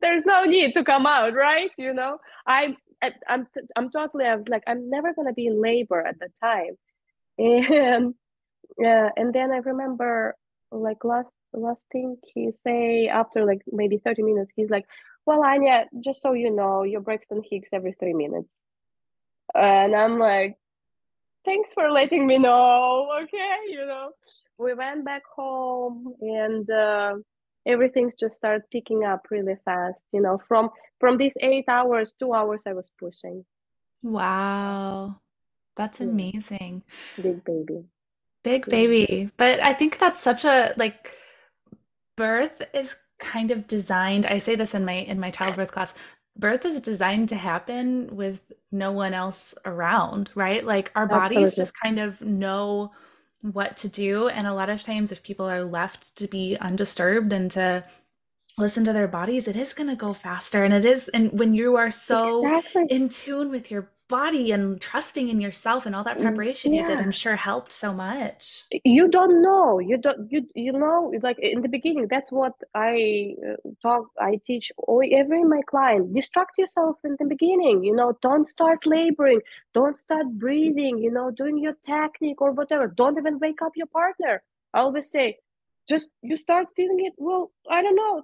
there's 0.00 0.26
no 0.26 0.44
need 0.44 0.74
to 0.74 0.84
come 0.84 1.06
out, 1.06 1.34
right? 1.34 1.70
You 1.78 1.94
know, 1.94 2.18
I'm, 2.46 2.76
I'm, 3.28 3.46
I'm 3.76 3.90
totally. 3.90 4.26
I 4.26 4.36
was 4.36 4.48
like, 4.48 4.64
I'm 4.66 4.90
never 4.90 5.14
gonna 5.14 5.32
be 5.32 5.46
in 5.46 5.60
labor 5.60 6.00
at 6.00 6.18
the 6.18 6.28
time, 6.42 6.76
and 7.38 8.14
yeah, 8.78 9.10
and 9.16 9.34
then 9.34 9.50
I 9.50 9.58
remember 9.58 10.36
like 10.72 11.04
last 11.04 11.30
last 11.52 11.82
thing 11.90 12.16
he 12.34 12.50
say 12.64 13.08
after 13.08 13.44
like 13.44 13.60
maybe 13.70 13.98
30 13.98 14.22
minutes 14.22 14.50
he's 14.56 14.70
like 14.70 14.86
well 15.26 15.44
anya 15.44 15.86
just 16.02 16.22
so 16.22 16.32
you 16.32 16.50
know 16.50 16.82
your 16.82 17.00
braxton 17.00 17.42
hicks 17.48 17.68
every 17.72 17.94
three 17.98 18.14
minutes. 18.14 18.62
And 19.54 19.94
i'm 19.94 20.18
like 20.18 20.56
thanks 21.44 21.74
for 21.74 21.90
letting 21.90 22.26
me 22.26 22.38
know 22.38 23.10
okay 23.22 23.58
you 23.68 23.84
know. 23.86 24.10
We 24.58 24.74
went 24.74 25.04
back 25.04 25.22
home 25.34 26.14
and 26.20 26.70
uh, 26.70 27.14
everything's 27.66 28.14
just 28.18 28.36
started 28.36 28.62
picking 28.70 29.04
up 29.04 29.26
really 29.30 29.56
fast 29.64 30.04
you 30.12 30.20
know 30.22 30.40
from 30.48 30.70
from 31.00 31.18
these 31.18 31.34
eight 31.40 31.64
hours 31.68 32.14
two 32.18 32.32
hours 32.32 32.62
i 32.66 32.72
was 32.72 32.90
pushing. 32.98 33.44
Wow. 34.02 35.16
That's 35.74 36.00
amazing. 36.00 36.82
Big 37.16 37.44
baby 37.44 37.84
big 38.42 38.66
baby. 38.66 39.30
But 39.36 39.62
i 39.64 39.72
think 39.72 39.98
that's 39.98 40.20
such 40.20 40.44
a 40.44 40.74
like 40.76 41.16
birth 42.16 42.62
is 42.74 42.96
kind 43.18 43.50
of 43.52 43.68
designed 43.68 44.26
i 44.26 44.38
say 44.38 44.56
this 44.56 44.74
in 44.74 44.84
my 44.84 44.94
in 44.94 45.20
my 45.20 45.30
childbirth 45.30 45.70
class 45.70 45.92
birth 46.36 46.64
is 46.64 46.80
designed 46.80 47.28
to 47.28 47.36
happen 47.36 48.16
with 48.16 48.52
no 48.70 48.90
one 48.90 49.14
else 49.14 49.54
around 49.64 50.30
right? 50.34 50.64
Like 50.64 50.90
our 50.94 51.06
bodies 51.06 51.48
Absolutely. 51.48 51.62
just 51.62 51.80
kind 51.80 51.98
of 51.98 52.20
know 52.20 52.92
what 53.42 53.76
to 53.78 53.88
do. 53.88 54.28
And 54.28 54.46
a 54.46 54.54
lot 54.54 54.70
of 54.70 54.82
times 54.82 55.12
if 55.12 55.22
people 55.22 55.48
are 55.48 55.64
left 55.64 56.16
to 56.16 56.26
be 56.26 56.56
undisturbed 56.60 57.32
and 57.32 57.50
to 57.52 57.84
listen 58.58 58.84
to 58.84 58.92
their 58.92 59.08
bodies 59.08 59.48
it 59.48 59.56
is 59.56 59.74
going 59.74 59.88
to 59.88 59.96
go 59.96 60.14
faster. 60.14 60.64
And 60.64 60.72
it 60.72 60.84
is 60.84 61.08
and 61.08 61.38
when 61.38 61.54
you 61.54 61.76
are 61.76 61.90
so 61.90 62.46
exactly. 62.46 62.86
in 62.88 63.08
tune 63.08 63.50
with 63.50 63.70
your 63.70 63.90
body 64.12 64.52
and 64.52 64.80
trusting 64.80 65.28
in 65.32 65.40
yourself 65.40 65.86
and 65.86 65.94
all 65.96 66.04
that 66.04 66.18
mm, 66.18 66.24
preparation 66.26 66.72
yeah. 66.72 66.80
you 66.80 66.86
did 66.86 66.98
i'm 66.98 67.16
sure 67.24 67.36
helped 67.36 67.72
so 67.72 67.92
much. 67.92 68.64
You 68.84 69.04
don't 69.16 69.36
know. 69.46 69.78
You 69.90 69.96
don't 70.04 70.20
you 70.32 70.40
you 70.54 70.72
know 70.72 71.12
like 71.26 71.38
in 71.38 71.62
the 71.64 71.72
beginning 71.76 72.06
that's 72.14 72.30
what 72.38 72.54
i 72.74 72.92
uh, 73.48 73.56
talk 73.84 74.04
i 74.28 74.32
teach 74.46 74.66
all, 74.78 75.02
every 75.20 75.42
my 75.44 75.62
client. 75.72 76.14
Distract 76.14 76.54
yourself 76.62 76.96
in 77.04 77.16
the 77.20 77.28
beginning 77.34 77.76
you 77.88 77.94
know 77.98 78.10
don't 78.28 78.48
start 78.56 78.80
laboring 78.96 79.40
don't 79.78 79.98
start 79.98 80.26
breathing 80.44 80.98
you 81.04 81.12
know 81.16 81.28
doing 81.42 81.56
your 81.66 81.76
technique 81.94 82.40
or 82.40 82.52
whatever. 82.52 82.86
Don't 83.02 83.18
even 83.22 83.38
wake 83.38 83.62
up 83.66 83.72
your 83.80 83.90
partner. 84.00 84.34
I 84.74 84.80
always 84.80 85.10
say 85.10 85.26
just 85.88 86.06
you 86.22 86.36
start 86.36 86.66
feeling 86.76 87.00
it 87.06 87.14
well 87.16 87.50
i 87.76 87.82
don't 87.82 87.96
know 87.96 88.22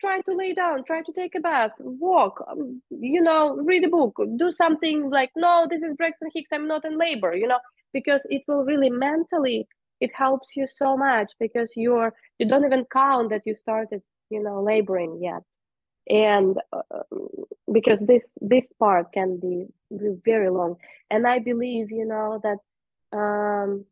try 0.00 0.20
to 0.22 0.34
lay 0.34 0.54
down, 0.54 0.84
try 0.84 1.02
to 1.02 1.12
take 1.12 1.34
a 1.34 1.40
bath, 1.40 1.72
walk, 1.78 2.44
um, 2.50 2.82
you 2.90 3.20
know, 3.20 3.56
read 3.56 3.84
a 3.84 3.88
book, 3.88 4.20
do 4.36 4.50
something 4.50 5.10
like, 5.10 5.30
no, 5.36 5.66
this 5.68 5.82
is 5.82 5.96
Braxton 5.96 6.30
Hicks, 6.34 6.50
I'm 6.52 6.66
not 6.66 6.84
in 6.84 6.98
labor, 6.98 7.34
you 7.34 7.46
know, 7.46 7.58
because 7.92 8.22
it 8.30 8.42
will 8.48 8.64
really 8.64 8.90
mentally, 8.90 9.66
it 10.00 10.10
helps 10.14 10.48
you 10.56 10.66
so 10.66 10.96
much 10.96 11.32
because 11.38 11.72
you're, 11.76 12.12
you 12.38 12.48
don't 12.48 12.64
even 12.64 12.86
count 12.92 13.30
that 13.30 13.42
you 13.46 13.54
started, 13.54 14.02
you 14.30 14.42
know, 14.42 14.62
laboring 14.62 15.20
yet. 15.22 15.42
And 16.08 16.56
uh, 16.72 17.02
because 17.70 18.00
this, 18.00 18.30
this 18.40 18.66
part 18.78 19.12
can 19.12 19.38
be 19.38 19.66
very 20.24 20.50
long. 20.50 20.76
And 21.10 21.26
I 21.26 21.38
believe, 21.38 21.90
you 21.90 22.06
know, 22.06 22.40
that, 22.42 23.16
um, 23.16 23.84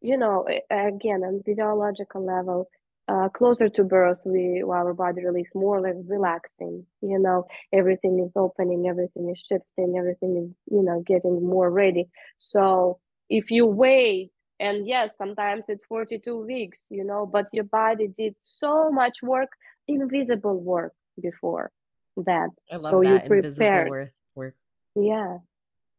you 0.00 0.16
know, 0.16 0.46
again, 0.70 1.24
on 1.24 1.42
physiological 1.44 2.24
level, 2.24 2.68
uh, 3.08 3.28
closer 3.28 3.68
to 3.68 3.84
birth, 3.84 4.20
we 4.24 4.62
our 4.62 4.94
body 4.94 5.24
release 5.24 5.48
more 5.54 5.80
like 5.80 5.94
relaxin. 6.06 6.84
You 7.02 7.18
know, 7.18 7.46
everything 7.72 8.18
is 8.24 8.32
opening, 8.34 8.86
everything 8.88 9.28
is 9.30 9.38
shifting, 9.38 9.96
everything 9.98 10.36
is 10.36 10.56
you 10.70 10.82
know 10.82 11.02
getting 11.06 11.46
more 11.46 11.70
ready. 11.70 12.08
So 12.38 12.98
if 13.28 13.50
you 13.50 13.66
wait, 13.66 14.30
and 14.58 14.86
yes, 14.86 15.12
sometimes 15.18 15.66
it's 15.68 15.84
forty 15.84 16.18
two 16.18 16.38
weeks, 16.38 16.78
you 16.88 17.04
know, 17.04 17.26
but 17.26 17.46
your 17.52 17.64
body 17.64 18.08
did 18.16 18.34
so 18.44 18.90
much 18.90 19.18
work, 19.22 19.50
invisible 19.86 20.58
work 20.58 20.94
before 21.20 21.70
that. 22.16 22.48
I 22.72 22.76
love 22.76 22.90
so 22.92 23.02
that 23.02 23.28
you 23.30 23.36
invisible 23.36 23.88
work. 24.34 24.54
Yeah, 24.94 25.38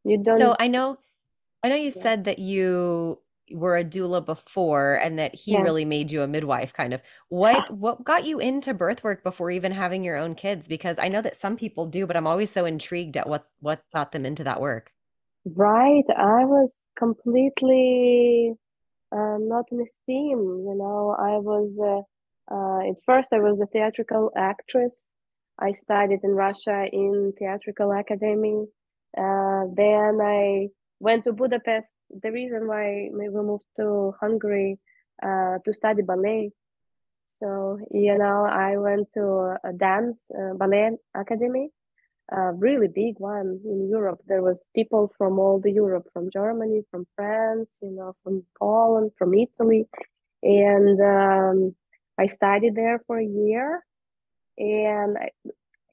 you 0.03 0.17
don't. 0.17 0.39
So 0.39 0.55
I 0.59 0.67
know, 0.67 0.97
I 1.63 1.69
know 1.69 1.75
you 1.75 1.91
yeah. 1.95 2.01
said 2.01 2.23
that 2.23 2.39
you 2.39 3.19
were 3.51 3.77
a 3.77 3.83
doula 3.83 4.25
before 4.25 4.95
and 4.95 5.19
that 5.19 5.35
he 5.35 5.53
yeah. 5.53 5.61
really 5.61 5.85
made 5.85 6.11
you 6.11 6.21
a 6.21 6.27
midwife 6.27 6.73
kind 6.73 6.93
of. 6.93 7.01
What 7.29 7.71
what 7.71 8.03
got 8.03 8.25
you 8.25 8.39
into 8.39 8.73
birth 8.73 9.03
work 9.03 9.23
before 9.23 9.51
even 9.51 9.71
having 9.71 10.03
your 10.03 10.17
own 10.17 10.35
kids? 10.35 10.67
Because 10.67 10.97
i 10.99 11.07
know 11.07 11.21
that 11.21 11.35
some 11.35 11.55
people 11.55 11.85
do 11.85 12.07
but 12.07 12.17
i'm 12.17 12.27
always 12.27 12.49
so 12.49 12.65
intrigued 12.65 13.17
at 13.17 13.27
what 13.27 13.47
what 13.59 13.83
got 13.93 14.11
them 14.11 14.25
into 14.25 14.43
that 14.43 14.61
work. 14.61 14.91
Right 15.45 16.05
i 16.17 16.45
was 16.45 16.73
completely 16.97 18.53
uh, 19.11 19.37
not 19.39 19.65
in 19.71 19.77
the 19.77 19.87
theme 20.05 20.63
you 20.67 20.75
know? 20.77 21.15
I 21.17 21.37
was 21.37 21.69
uh, 21.79 22.53
uh, 22.53 22.89
at 22.89 22.95
first 23.05 23.29
i 23.31 23.39
was 23.39 23.59
a 23.59 23.67
theatrical 23.67 24.31
actress. 24.35 24.93
I 25.59 25.73
studied 25.73 26.19
in 26.23 26.31
russia 26.31 26.85
in 26.91 27.33
theatrical 27.37 27.91
academy. 27.91 28.65
Uh, 29.17 29.65
then 29.75 30.19
i 30.21 30.67
went 30.99 31.23
to 31.25 31.33
Budapest. 31.33 31.91
The 32.09 32.31
reason 32.31 32.67
why 32.67 33.09
we 33.11 33.29
moved 33.29 33.65
to 33.77 34.13
Hungary 34.19 34.79
uh, 35.21 35.57
to 35.63 35.73
study 35.73 36.01
ballet. 36.01 36.51
So 37.27 37.79
you 37.91 38.17
know, 38.17 38.45
I 38.45 38.77
went 38.77 39.07
to 39.15 39.57
a 39.63 39.73
dance 39.73 40.17
uh, 40.33 40.53
ballet 40.53 40.91
academy, 41.13 41.69
a 42.31 42.53
really 42.53 42.87
big 42.87 43.15
one 43.19 43.59
in 43.65 43.89
Europe. 43.89 44.21
There 44.27 44.43
was 44.43 44.61
people 44.75 45.11
from 45.17 45.39
all 45.39 45.59
the 45.59 45.71
Europe, 45.71 46.07
from 46.13 46.29
Germany, 46.31 46.83
from 46.91 47.07
France, 47.15 47.69
you 47.81 47.91
know, 47.91 48.15
from 48.23 48.43
Poland, 48.59 49.11
from 49.17 49.33
Italy, 49.33 49.87
and 50.43 50.99
um, 51.01 51.75
I 52.17 52.27
studied 52.27 52.75
there 52.75 53.01
for 53.07 53.17
a 53.19 53.25
year. 53.25 53.83
And 54.57 55.17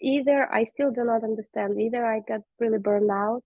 either 0.00 0.48
I 0.52 0.64
still 0.64 0.92
do 0.92 1.04
not 1.04 1.24
understand. 1.24 1.80
Either 1.80 2.04
I 2.04 2.20
got 2.20 2.42
really 2.60 2.78
burned 2.78 3.10
out 3.10 3.42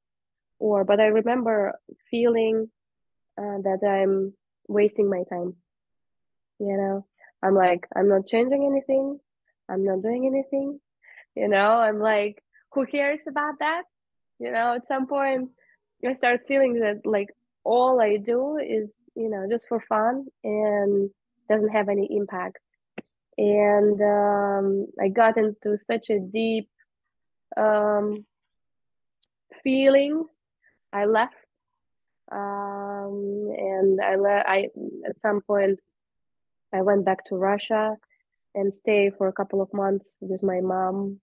or 0.58 0.84
but 0.84 1.00
i 1.00 1.06
remember 1.06 1.78
feeling 2.10 2.68
uh, 3.38 3.58
that 3.62 3.80
i'm 3.86 4.32
wasting 4.68 5.08
my 5.10 5.22
time 5.28 5.54
you 6.58 6.76
know 6.76 7.04
i'm 7.42 7.54
like 7.54 7.86
i'm 7.96 8.08
not 8.08 8.26
changing 8.26 8.64
anything 8.64 9.18
i'm 9.68 9.84
not 9.84 10.02
doing 10.02 10.26
anything 10.26 10.78
you 11.34 11.48
know 11.48 11.72
i'm 11.72 12.00
like 12.00 12.42
who 12.72 12.86
cares 12.86 13.22
about 13.28 13.54
that 13.60 13.82
You 14.40 14.52
know, 14.52 14.74
at 14.76 14.86
some 14.86 15.06
point, 15.06 15.50
I 16.06 16.14
start 16.14 16.46
feeling 16.48 16.74
that 16.80 17.06
like 17.06 17.30
all 17.64 18.00
I 18.00 18.16
do 18.18 18.58
is, 18.58 18.88
you 19.14 19.28
know, 19.30 19.46
just 19.50 19.66
for 19.68 19.80
fun 19.88 20.26
and 20.44 21.10
doesn't 21.48 21.70
have 21.78 21.88
any 21.88 22.06
impact. 22.10 22.58
And 23.38 24.00
um, 24.00 24.86
I 25.00 25.08
got 25.08 25.36
into 25.36 25.76
such 25.78 26.10
a 26.10 26.18
deep 26.20 26.68
um, 27.56 28.24
feelings. 29.62 30.26
I 30.92 31.04
left, 31.04 31.34
um, 32.32 33.52
and 33.56 34.00
I 34.00 34.16
le- 34.16 34.44
I 34.46 34.68
at 35.08 35.20
some 35.20 35.40
point 35.40 35.80
I 36.72 36.82
went 36.82 37.04
back 37.04 37.24
to 37.26 37.36
Russia 37.36 37.96
and 38.54 38.72
stay 38.72 39.10
for 39.16 39.28
a 39.28 39.32
couple 39.32 39.60
of 39.60 39.72
months 39.72 40.10
with 40.20 40.42
my 40.42 40.60
mom. 40.60 41.20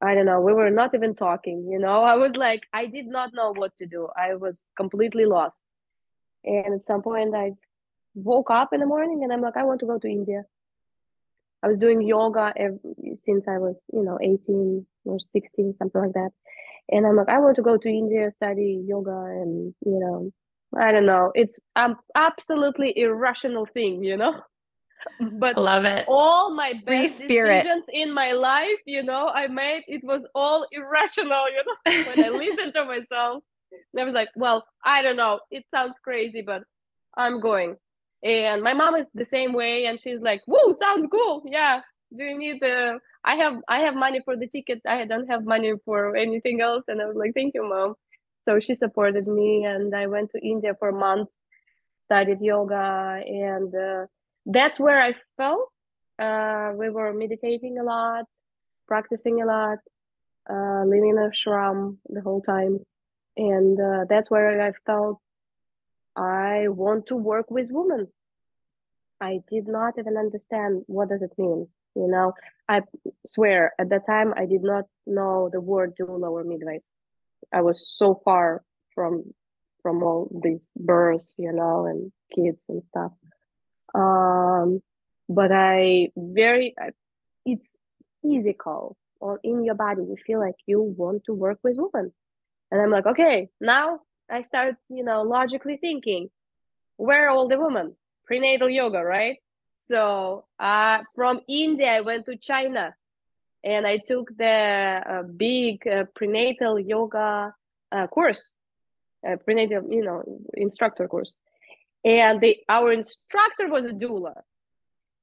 I 0.00 0.14
don't 0.14 0.26
know. 0.26 0.40
We 0.40 0.52
were 0.52 0.70
not 0.70 0.94
even 0.94 1.14
talking. 1.14 1.68
You 1.70 1.78
know, 1.78 2.02
I 2.12 2.16
was 2.16 2.36
like, 2.36 2.62
I 2.72 2.86
did 2.86 3.06
not 3.06 3.34
know 3.34 3.52
what 3.56 3.76
to 3.78 3.86
do. 3.86 4.08
I 4.16 4.34
was 4.34 4.56
completely 4.76 5.24
lost. 5.24 5.56
And 6.44 6.74
at 6.74 6.86
some 6.86 7.02
point, 7.02 7.34
I 7.34 7.52
woke 8.14 8.50
up 8.50 8.72
in 8.72 8.80
the 8.80 8.86
morning 8.86 9.24
and 9.24 9.32
I'm 9.32 9.40
like, 9.40 9.56
I 9.56 9.64
want 9.64 9.80
to 9.80 9.86
go 9.86 9.98
to 9.98 10.08
India. 10.08 10.44
I 11.62 11.68
was 11.68 11.78
doing 11.78 12.02
yoga 12.02 12.52
since 13.24 13.48
I 13.48 13.58
was, 13.58 13.82
you 13.92 14.04
know, 14.04 14.18
18 14.20 14.86
or 15.04 15.18
16, 15.18 15.74
something 15.78 16.00
like 16.00 16.12
that. 16.12 16.30
And 16.90 17.06
I'm 17.06 17.16
like, 17.16 17.28
I 17.28 17.38
want 17.38 17.56
to 17.56 17.62
go 17.62 17.76
to 17.76 17.88
India, 17.88 18.32
study 18.36 18.82
yoga, 18.86 19.10
and 19.10 19.74
you 19.84 19.98
know, 19.98 20.30
I 20.78 20.92
don't 20.92 21.06
know. 21.06 21.32
It's 21.34 21.58
um 21.74 21.96
absolutely 22.14 22.96
irrational 22.98 23.66
thing, 23.66 24.02
you 24.04 24.16
know. 24.16 24.40
but 25.38 25.56
love 25.56 25.84
it. 25.84 26.04
All 26.08 26.54
my 26.54 26.74
best 26.84 27.18
decisions 27.18 27.84
in 27.92 28.12
my 28.12 28.32
life, 28.32 28.78
you 28.86 29.02
know, 29.02 29.28
I 29.28 29.46
made 29.46 29.84
it 29.88 30.02
was 30.04 30.26
all 30.34 30.66
irrational, 30.72 31.44
you 31.50 31.62
know. 31.64 32.04
when 32.06 32.20
I 32.22 32.28
listened 32.30 32.74
to 32.74 32.84
myself, 32.84 33.42
I 33.98 34.04
was 34.04 34.14
like, 34.14 34.28
well, 34.36 34.64
I 34.84 35.02
don't 35.02 35.16
know. 35.16 35.40
It 35.50 35.64
sounds 35.72 35.94
crazy, 36.02 36.42
but 36.42 36.62
I'm 37.16 37.40
going. 37.40 37.76
And 38.22 38.62
my 38.62 38.72
mom 38.74 38.96
is 38.96 39.06
the 39.14 39.26
same 39.26 39.52
way, 39.52 39.86
and 39.86 40.00
she's 40.00 40.20
like, 40.20 40.42
"Whoa, 40.46 40.76
sounds 40.80 41.08
cool. 41.10 41.44
Yeah. 41.46 41.82
Do 42.14 42.24
you 42.24 42.36
need 42.38 42.60
the? 42.60 42.98
I 43.24 43.34
have 43.36 43.56
I 43.68 43.78
have 43.80 43.94
money 43.94 44.20
for 44.24 44.36
the 44.36 44.46
ticket. 44.46 44.80
I 44.86 45.04
don't 45.04 45.28
have 45.28 45.44
money 45.44 45.72
for 45.84 46.16
anything 46.16 46.60
else." 46.60 46.84
And 46.88 47.00
I 47.00 47.06
was 47.06 47.16
like, 47.16 47.34
"Thank 47.34 47.54
you, 47.54 47.64
mom." 47.68 47.94
So 48.44 48.60
she 48.60 48.74
supported 48.74 49.26
me, 49.26 49.64
and 49.64 49.94
I 49.94 50.06
went 50.06 50.30
to 50.30 50.40
India 50.46 50.74
for 50.78 50.88
a 50.90 50.98
month, 51.06 51.28
studied 52.06 52.40
yoga, 52.40 53.22
and 53.26 53.74
uh, 53.74 54.06
that's 54.46 54.78
where 54.80 55.00
I 55.00 55.14
felt. 55.36 55.70
Uh, 56.18 56.72
we 56.76 56.90
were 56.90 57.12
meditating 57.12 57.78
a 57.78 57.84
lot, 57.84 58.24
practicing 58.88 59.42
a 59.42 59.46
lot, 59.46 59.78
uh, 60.50 60.84
living 60.84 61.10
in 61.10 61.16
ashram 61.16 61.98
the 62.08 62.20
whole 62.22 62.42
time, 62.42 62.80
and 63.36 63.80
uh, 63.80 64.04
that's 64.08 64.30
where 64.30 64.60
I 64.60 64.72
felt 64.86 65.20
I 66.16 66.68
want 66.68 67.06
to 67.08 67.16
work 67.16 67.50
with 67.50 67.70
women. 67.70 68.08
I 69.20 69.42
did 69.48 69.68
not 69.68 69.98
even 69.98 70.16
understand 70.16 70.84
what 70.86 71.08
does 71.10 71.22
it 71.22 71.38
mean. 71.38 71.68
You 71.96 72.08
know, 72.08 72.34
I 72.68 72.82
swear 73.26 73.72
at 73.78 73.88
that 73.88 74.06
time 74.06 74.34
I 74.36 74.44
did 74.44 74.62
not 74.62 74.84
know 75.06 75.48
the 75.50 75.60
word 75.60 75.94
doula 75.98 76.30
or 76.30 76.44
midwife. 76.44 76.82
I 77.52 77.62
was 77.62 77.92
so 77.96 78.20
far 78.24 78.62
from 78.94 79.32
from 79.82 80.02
all 80.02 80.28
these 80.42 80.60
births, 80.76 81.34
you 81.38 81.52
know, 81.52 81.86
and 81.86 82.12
kids 82.34 82.58
and 82.68 82.82
stuff. 82.90 83.12
Um, 83.94 84.82
but 85.28 85.50
I 85.52 86.10
very 86.16 86.74
it's 87.46 87.66
physical 88.22 88.96
or 89.20 89.40
in 89.42 89.64
your 89.64 89.74
body. 89.74 90.02
You 90.02 90.16
feel 90.26 90.40
like 90.40 90.56
you 90.66 90.82
want 90.82 91.24
to 91.26 91.34
work 91.34 91.58
with 91.62 91.76
women, 91.78 92.12
and 92.70 92.80
I'm 92.80 92.90
like, 92.90 93.06
okay, 93.06 93.48
now 93.60 94.00
I 94.30 94.42
start, 94.42 94.76
you 94.90 95.04
know, 95.04 95.22
logically 95.22 95.78
thinking, 95.80 96.28
where 96.96 97.26
are 97.26 97.30
all 97.30 97.48
the 97.48 97.58
women? 97.58 97.96
Prenatal 98.26 98.68
yoga, 98.68 99.02
right? 99.02 99.38
So 99.88 100.44
uh, 100.58 100.98
from 101.14 101.40
India, 101.48 101.92
I 101.92 102.00
went 102.00 102.26
to 102.26 102.36
China 102.36 102.94
and 103.64 103.86
I 103.86 103.98
took 103.98 104.36
the 104.36 105.02
uh, 105.06 105.22
big 105.22 105.86
uh, 105.86 106.04
prenatal 106.14 106.78
yoga 106.78 107.54
uh, 107.92 108.06
course, 108.08 108.54
prenatal, 109.44 109.82
you 109.90 110.04
know, 110.04 110.22
instructor 110.54 111.08
course. 111.08 111.36
And 112.04 112.40
the, 112.40 112.56
our 112.68 112.92
instructor 112.92 113.68
was 113.68 113.86
a 113.86 113.90
doula. 113.90 114.34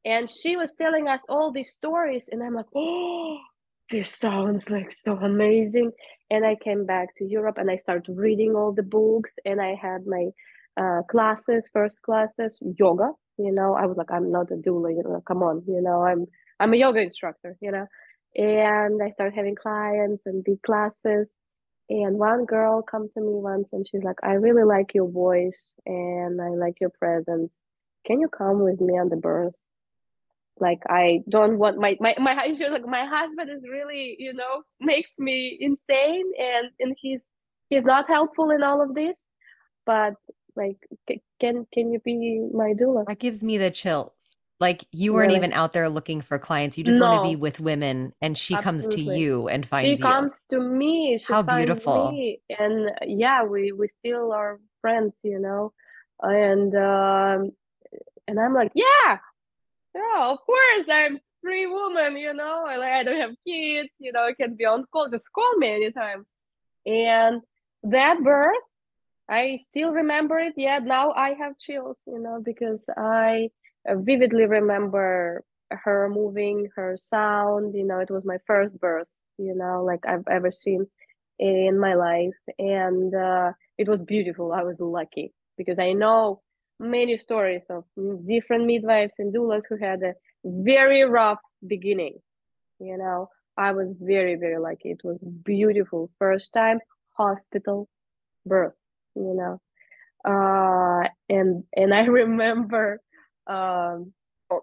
And 0.06 0.30
she 0.30 0.58
was 0.58 0.74
telling 0.74 1.08
us 1.08 1.22
all 1.30 1.52
these 1.52 1.72
stories. 1.72 2.28
And 2.30 2.44
I'm 2.44 2.54
like, 2.54 2.66
oh, 2.76 3.38
this 3.90 4.10
sounds 4.16 4.70
like 4.70 4.92
so 4.92 5.14
amazing 5.18 5.92
and 6.32 6.46
i 6.46 6.56
came 6.56 6.86
back 6.86 7.10
to 7.16 7.26
europe 7.26 7.58
and 7.58 7.70
i 7.70 7.78
started 7.78 8.18
reading 8.18 8.56
all 8.56 8.72
the 8.72 8.84
books 8.84 9.32
and 9.46 9.62
i 9.62 9.76
had 9.76 10.06
my 10.08 10.30
uh, 10.78 11.02
classes 11.04 11.70
first 11.72 12.02
classes 12.02 12.58
yoga 12.78 13.12
you 13.38 13.52
know? 13.52 13.74
I 13.74 13.86
was 13.86 13.98
like 13.98 14.12
i'm 14.12 14.32
not 14.32 14.52
a 14.52 14.56
doula 14.56 14.96
you 14.96 15.04
know 15.04 15.22
come 15.28 15.44
on 15.44 15.64
you 15.68 15.82
know 15.82 16.02
i'm 16.04 16.26
i'm 16.60 16.74
a 16.74 16.78
yoga 16.78 17.02
instructor 17.02 17.56
you 17.62 17.72
know? 17.72 17.88
And 18.36 19.02
i 19.02 19.12
started 19.12 19.36
having 19.36 19.56
clients 19.56 20.24
and 20.26 20.44
big 20.44 20.62
classes. 20.62 21.28
And 21.90 22.18
one 22.18 22.46
girl 22.46 22.82
come 22.82 23.10
to 23.14 23.20
me 23.20 23.34
once 23.34 23.68
and 23.74 23.86
she's 23.88 24.04
like 24.04 24.18
i 24.24 24.34
really 24.34 24.64
like 24.64 24.94
your 24.94 25.10
voice 25.10 25.74
and 25.86 26.42
i 26.42 26.50
like 26.50 26.80
your 26.80 26.92
presence. 26.92 27.52
Can 28.06 28.20
you 28.20 28.28
come 28.28 28.60
with 28.64 28.82
me 28.82 28.94
on 28.94 29.10
the 29.10 29.18
birth 29.18 29.56
like 30.60 30.82
i 30.88 31.20
don't 31.30 31.58
want 31.58 31.80
my 31.80 31.98
my 32.00 32.14
my 32.20 32.36
like 32.36 32.86
my 32.86 33.06
husband 33.06 33.50
is 33.50 33.64
really 33.68 34.16
you 34.20 34.34
know 34.34 34.62
makes 34.80 35.10
me 35.18 35.58
insane 35.60 36.32
and 36.40 36.70
and 36.80 36.96
he's 37.02 37.22
he's 37.74 37.84
not 37.84 38.08
helpful 38.08 38.50
in 38.52 38.64
all 38.64 38.82
of 38.82 38.94
this. 38.94 39.18
But 39.86 40.14
like 40.56 40.78
can 41.40 41.66
can 41.74 41.92
you 41.92 42.00
be 42.00 42.48
my 42.54 42.74
doula 42.74 43.06
that 43.06 43.20
gives 43.20 43.44
me 43.44 43.58
the 43.58 43.72
chills 43.72 44.36
like 44.60 44.86
you 44.92 45.14
weren't 45.14 45.28
really? 45.28 45.38
even 45.38 45.54
out 45.54 45.74
there 45.74 45.90
looking 45.90 46.22
for 46.22 46.38
clients 46.40 46.78
you 46.78 46.84
just 46.84 47.00
no. 47.00 47.10
want 47.10 47.24
to 47.24 47.30
be 47.30 47.36
with 47.36 47.60
women 47.60 48.14
and 48.22 48.38
she 48.38 48.56
Absolutely. 48.56 48.94
comes 48.94 48.96
to 48.96 49.02
you 49.02 49.48
and 49.48 49.68
finds 49.68 49.86
she 49.86 49.92
you 49.92 49.98
She 49.98 50.04
comes 50.04 50.42
to 50.50 50.60
me 50.60 51.20
how 51.28 51.42
beautiful 51.42 52.12
me, 52.12 52.40
and 52.58 52.92
yeah 53.06 53.44
we 53.44 53.72
we 53.72 53.88
still 54.00 54.32
are 54.32 54.60
friends 54.82 55.14
you 55.24 55.40
know 55.40 55.74
and 56.22 56.76
um 56.76 57.52
and 58.28 58.40
i'm 58.40 58.54
like 58.54 58.72
yeah 58.76 59.18
yeah, 59.96 60.32
of 60.32 60.40
course, 60.46 60.86
I'm 60.90 61.20
free 61.42 61.68
woman, 61.68 62.18
you 62.18 62.34
know, 62.34 62.66
I, 62.68 62.78
like, 62.78 62.92
I 62.92 63.04
don't 63.04 63.20
have 63.20 63.36
kids, 63.46 63.90
you 64.00 64.12
know, 64.12 64.24
I 64.24 64.34
can 64.34 64.56
be 64.56 64.66
on 64.66 64.86
call, 64.92 65.08
just 65.10 65.32
call 65.32 65.58
me 65.58 65.72
anytime. 65.72 66.26
And 66.86 67.42
that 67.84 68.24
birth, 68.24 68.64
I 69.30 69.58
still 69.58 69.92
remember 69.92 70.40
it. 70.40 70.54
Yeah, 70.58 70.80
now 70.80 71.12
I 71.14 71.34
have 71.34 71.58
chills, 71.58 72.00
you 72.06 72.20
know, 72.20 72.42
because 72.44 72.86
I 72.98 73.50
vividly 73.88 74.46
remember 74.46 75.44
her 75.72 76.10
moving, 76.10 76.70
her 76.76 76.96
sound, 76.98 77.74
you 77.76 77.86
know, 77.86 78.00
it 78.00 78.12
was 78.12 78.24
my 78.26 78.38
first 78.46 78.80
birth, 78.80 79.08
you 79.38 79.56
know, 79.56 79.84
like 79.84 80.02
I've 80.08 80.28
ever 80.30 80.52
seen 80.52 80.88
in 81.40 81.80
my 81.80 81.94
life. 81.96 82.38
And 82.60 83.14
uh, 83.16 83.52
it 83.78 83.88
was 83.88 84.02
beautiful. 84.02 84.52
I 84.54 84.64
was 84.64 84.78
lucky 84.80 85.34
because 85.58 85.80
I 85.80 85.94
know 85.94 86.42
many 86.80 87.18
stories 87.18 87.64
of 87.70 87.84
different 88.28 88.66
midwives 88.66 89.14
and 89.20 89.34
doulas 89.34 89.64
who 89.70 89.78
had 89.78 90.02
a 90.04 90.14
very 90.46 91.04
rough 91.04 91.40
beginning. 91.66 92.20
You 92.80 92.98
know, 92.98 93.30
I 93.58 93.72
was 93.72 93.96
very, 94.00 94.36
very 94.36 94.60
lucky. 94.60 94.92
It 94.92 95.02
was 95.04 95.18
beautiful. 95.44 96.10
First 96.20 96.54
time 96.54 96.80
hospital 97.18 97.88
birth, 98.46 98.74
you 99.16 99.34
know. 99.36 99.60
Uh, 100.26 101.08
and 101.30 101.64
and 101.76 101.94
I 101.94 102.06
remember 102.06 103.02
um, 103.48 104.14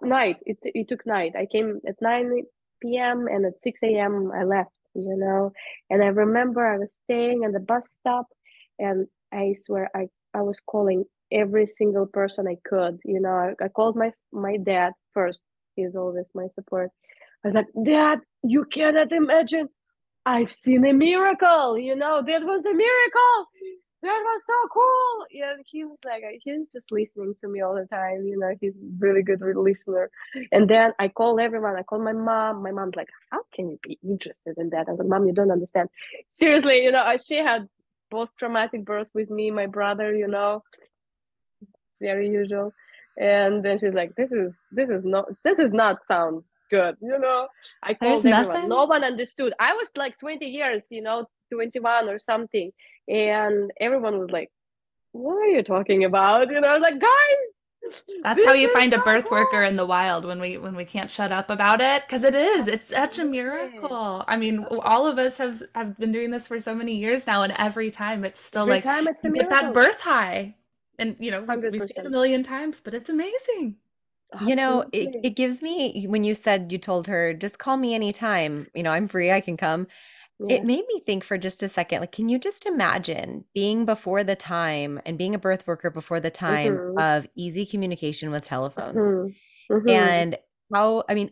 night, 0.03 0.37
it, 0.47 0.59
it 0.63 0.89
took 0.89 1.07
night. 1.07 1.33
I 1.37 1.47
came 1.51 1.81
at 1.87 1.97
9 2.01 2.43
p.m. 2.83 3.27
and 3.27 3.47
at 3.47 3.63
6 3.63 3.81
a.m. 3.83 4.31
I 4.35 4.45
left, 4.45 4.71
you 4.95 5.17
know. 5.17 5.53
And 5.91 6.03
I 6.03 6.07
remember 6.07 6.67
I 6.67 6.79
was 6.79 6.89
staying 7.05 7.45
at 7.45 7.53
the 7.53 7.61
bus 7.61 7.85
stop 8.01 8.27
and 8.79 9.07
I 9.33 9.55
swear 9.65 9.91
I, 9.95 10.07
I 10.35 10.43
was 10.43 10.59
calling 10.67 11.05
every 11.33 11.67
single 11.67 12.07
person 12.07 12.47
I 12.49 12.57
could. 12.65 12.99
You 13.05 13.21
know, 13.21 13.31
I, 13.31 13.65
I 13.65 13.69
called 13.69 13.97
my 13.97 14.11
my 14.33 14.57
dad 14.57 14.93
first. 15.15 15.41
He's 15.77 15.97
always 15.97 16.27
my 16.35 16.49
support. 16.55 16.91
I 17.45 17.49
was 17.49 17.55
like, 17.55 17.67
Dad, 17.85 18.21
you 18.43 18.65
cannot 18.65 19.13
imagine. 19.13 19.69
I've 20.27 20.53
seen 20.53 20.85
a 20.87 20.93
miracle. 20.93 21.79
You 21.79 21.97
know, 21.97 22.23
that 22.23 22.43
was 22.43 22.65
a 22.65 22.75
miracle. 22.75 23.47
That 24.03 24.21
was 24.25 24.43
so 24.47 24.55
cool. 24.73 25.27
Yeah, 25.31 25.55
he 25.67 25.85
was 25.85 25.99
like, 26.05 26.23
uh, 26.25 26.37
he's 26.43 26.69
just 26.73 26.91
listening 26.91 27.35
to 27.41 27.49
me 27.49 27.61
all 27.61 27.75
the 27.75 27.87
time. 27.87 28.25
You 28.27 28.39
know, 28.39 28.51
he's 28.61 28.73
really 28.99 29.23
good 29.23 29.41
listener. 29.55 30.11
And 30.53 30.69
then 30.69 30.93
I 30.99 31.09
call 31.09 31.39
everyone. 31.39 31.77
I 31.77 31.83
call 31.83 32.03
my 32.03 32.13
mom. 32.13 32.63
My 32.63 32.71
mom's 32.71 32.97
like, 32.97 33.09
how 33.31 33.41
can 33.55 33.69
you 33.69 33.79
be 33.83 33.99
interested 34.03 34.57
in 34.57 34.71
that? 34.71 34.89
I 34.89 34.93
like, 34.93 35.07
Mom, 35.07 35.27
you 35.27 35.35
don't 35.35 35.51
understand. 35.51 35.91
Seriously, 36.33 36.83
you 36.83 36.93
know, 36.93 37.05
she 37.25 37.37
had 37.37 37.69
post 38.11 38.33
traumatic 38.39 38.85
birth 38.87 39.11
with 39.15 39.29
me, 39.31 39.51
my 39.51 39.67
brother. 39.67 40.15
You 40.15 40.29
know, 40.29 40.63
very 42.01 42.29
usual 42.29 42.73
and 43.19 43.65
then 43.65 43.79
she's 43.79 43.93
like 43.95 44.15
this 44.17 44.33
is 44.33 44.57
this 44.73 44.89
is 44.89 45.05
not 45.05 45.27
this 45.45 45.59
is 45.59 45.73
not 45.73 45.99
sound 46.07 46.43
good 46.71 46.97
you 47.03 47.19
know 47.19 47.49
i 47.83 47.95
called 47.95 48.23
There's 48.23 48.35
everyone 48.35 48.55
nothing? 48.55 48.69
no 48.69 48.85
one 48.85 49.05
understood 49.05 49.53
i 49.59 49.73
was 49.75 49.89
like 49.97 50.19
20 50.19 50.47
years 50.47 50.83
you 50.91 51.03
know 51.03 51.27
21 51.53 52.09
or 52.09 52.19
something 52.19 52.71
and 53.11 53.73
everyone 53.81 54.19
was 54.19 54.31
like 54.31 54.51
what 55.13 55.35
are 55.35 55.49
you 55.49 55.63
talking 55.65 56.05
about? 56.05 56.51
You 56.51 56.61
know 56.61 56.69
i 56.69 56.73
was 56.73 56.83
like 56.83 57.01
guys 57.01 57.51
that's 58.23 58.45
how 58.45 58.53
you 58.53 58.73
find 58.73 58.93
a 58.93 58.99
birth 58.99 59.31
worker 59.31 59.63
in 59.63 59.77
the 59.77 59.87
wild 59.87 60.25
when 60.25 60.41
we 60.41 60.59
when 60.59 60.77
we 60.77 60.85
can't 60.85 61.11
shut 61.11 61.33
up 61.33 61.51
about 61.51 61.81
it 61.81 62.03
because 62.07 62.25
it 62.25 62.35
is 62.35 62.67
it's 62.69 62.89
such 62.89 63.19
a 63.19 63.25
miracle. 63.25 64.25
I 64.29 64.37
mean 64.37 64.65
all 64.83 65.07
of 65.07 65.19
us 65.19 65.39
have 65.39 65.63
have 65.75 65.99
been 65.99 66.13
doing 66.13 66.31
this 66.31 66.47
for 66.47 66.61
so 66.61 66.75
many 66.75 66.97
years 66.97 67.27
now 67.27 67.43
and 67.43 67.53
every 67.59 67.91
time 67.91 68.25
it's 68.25 68.41
still 68.41 68.63
every 68.63 68.75
like 68.75 68.85
time 68.85 69.09
it's 69.09 69.25
a 69.25 69.31
get 69.31 69.51
that 69.51 69.73
birth 69.73 70.01
high 70.01 70.57
and 70.99 71.17
you 71.19 71.31
know 71.31 71.43
100%. 71.43 71.73
we 71.73 71.79
see 71.81 71.95
it 71.97 72.07
a 72.07 72.11
million 72.11 72.43
times 72.43 72.81
but 72.83 72.95
it's 72.95 73.11
amazing. 73.11 73.77
You 74.47 74.55
know, 74.55 74.85
it, 74.93 75.25
it 75.25 75.31
gives 75.31 75.61
me 75.61 76.07
when 76.07 76.23
you 76.23 76.35
said 76.35 76.71
you 76.71 76.79
told 76.79 77.09
her, 77.09 77.35
just 77.35 77.59
call 77.59 77.77
me 77.77 77.97
anytime, 77.97 78.69
you 78.75 78.85
know, 78.85 78.93
I'm 78.93 79.09
free, 79.09 79.33
I 79.33 79.41
can 79.41 79.57
come. 79.57 79.89
Yeah. 80.49 80.57
It 80.57 80.65
made 80.65 80.85
me 80.89 81.03
think 81.05 81.23
for 81.25 81.37
just 81.37 81.63
a 81.63 81.69
second, 81.69 82.01
like, 82.01 82.13
can 82.13 82.29
you 82.29 82.39
just 82.39 82.65
imagine 82.65 83.45
being 83.55 83.85
before 83.85 84.25
the 84.25 84.37
time 84.37 85.01
and 85.05 85.19
being 85.19 85.35
a 85.35 85.39
birth 85.39 85.67
worker 85.67 85.91
before 85.91 86.21
the 86.21 86.31
time 86.31 86.77
mm-hmm. 86.77 86.99
of 86.99 87.27
easy 87.35 87.67
communication 87.67 88.31
with 88.31 88.43
telephones? 88.43 88.97
Mm-hmm. 88.97 89.75
Mm-hmm. 89.75 89.89
And 89.89 90.39
how, 90.73 91.05
I 91.09 91.15
mean, 91.15 91.31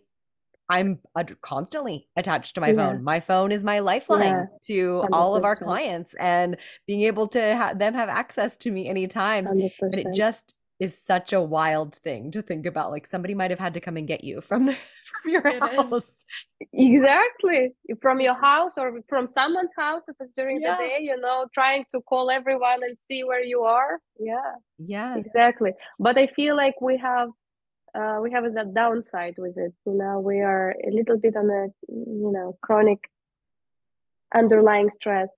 I'm 0.69 0.99
constantly 1.41 2.09
attached 2.17 2.55
to 2.57 2.61
my 2.61 2.69
yeah. 2.69 2.75
phone. 2.75 3.03
My 3.03 3.21
phone 3.21 3.53
is 3.53 3.65
my 3.65 3.79
lifeline 3.79 4.27
yeah. 4.27 4.45
to 4.65 5.03
100%. 5.05 5.09
all 5.13 5.35
of 5.35 5.45
our 5.45 5.57
clients 5.57 6.15
and 6.21 6.59
being 6.87 7.03
able 7.03 7.29
to 7.29 7.41
have 7.41 7.79
them 7.79 7.95
have 7.95 8.11
access 8.11 8.59
to 8.59 8.71
me 8.71 8.89
anytime. 8.89 9.47
100%. 9.47 9.71
And 9.81 9.95
it 9.95 10.09
just 10.15 10.58
is 10.81 10.97
such 10.97 11.33
a 11.33 11.41
wild 11.41 11.95
thing 11.97 12.31
to 12.31 12.43
think 12.43 12.67
about. 12.67 12.91
Like 12.91 13.07
somebody 13.07 13.35
might 13.35 13.51
have 13.51 13.59
had 13.59 13.75
to 13.75 13.81
come 13.81 13.97
and 13.97 14.07
get 14.07 14.23
you 14.23 14.41
from 14.41 14.67
the, 14.67 14.77
from 15.23 15.31
your 15.31 15.47
it 15.47 15.61
house. 15.61 15.93
Is. 15.93 16.25
Exactly. 16.73 17.73
From 18.01 18.21
your 18.21 18.35
house 18.35 18.73
or 18.77 19.01
from 19.09 19.27
someone's 19.27 19.73
house 19.77 20.03
if 20.09 20.17
it's 20.21 20.33
during 20.35 20.61
yeah. 20.61 20.77
the 20.77 20.83
day, 20.83 20.99
you 21.01 21.19
know, 21.21 21.47
trying 21.53 21.85
to 21.95 22.01
call 22.03 22.31
everyone 22.31 22.83
and 22.83 22.97
see 23.09 23.25
where 23.25 23.43
you 23.43 23.63
are. 23.63 23.99
Yeah. 24.19 24.53
Yeah. 24.79 25.17
Exactly. 25.17 25.73
But 25.99 26.17
I 26.17 26.29
feel 26.29 26.57
like 26.57 26.81
we 26.81 26.97
have 26.99 27.31
uh, 27.95 28.19
we 28.23 28.31
have 28.31 28.45
a 28.45 28.65
downside 28.65 29.35
with 29.39 29.57
it. 29.57 29.73
You 29.87 29.95
know, 29.95 30.21
we 30.21 30.41
are 30.41 30.71
a 30.87 30.91
little 30.91 31.19
bit 31.19 31.37
on 31.37 31.51
a 31.51 31.67
you 31.89 32.31
know 32.33 32.57
chronic 32.63 33.11
underlying 34.35 34.91
stress 34.91 35.29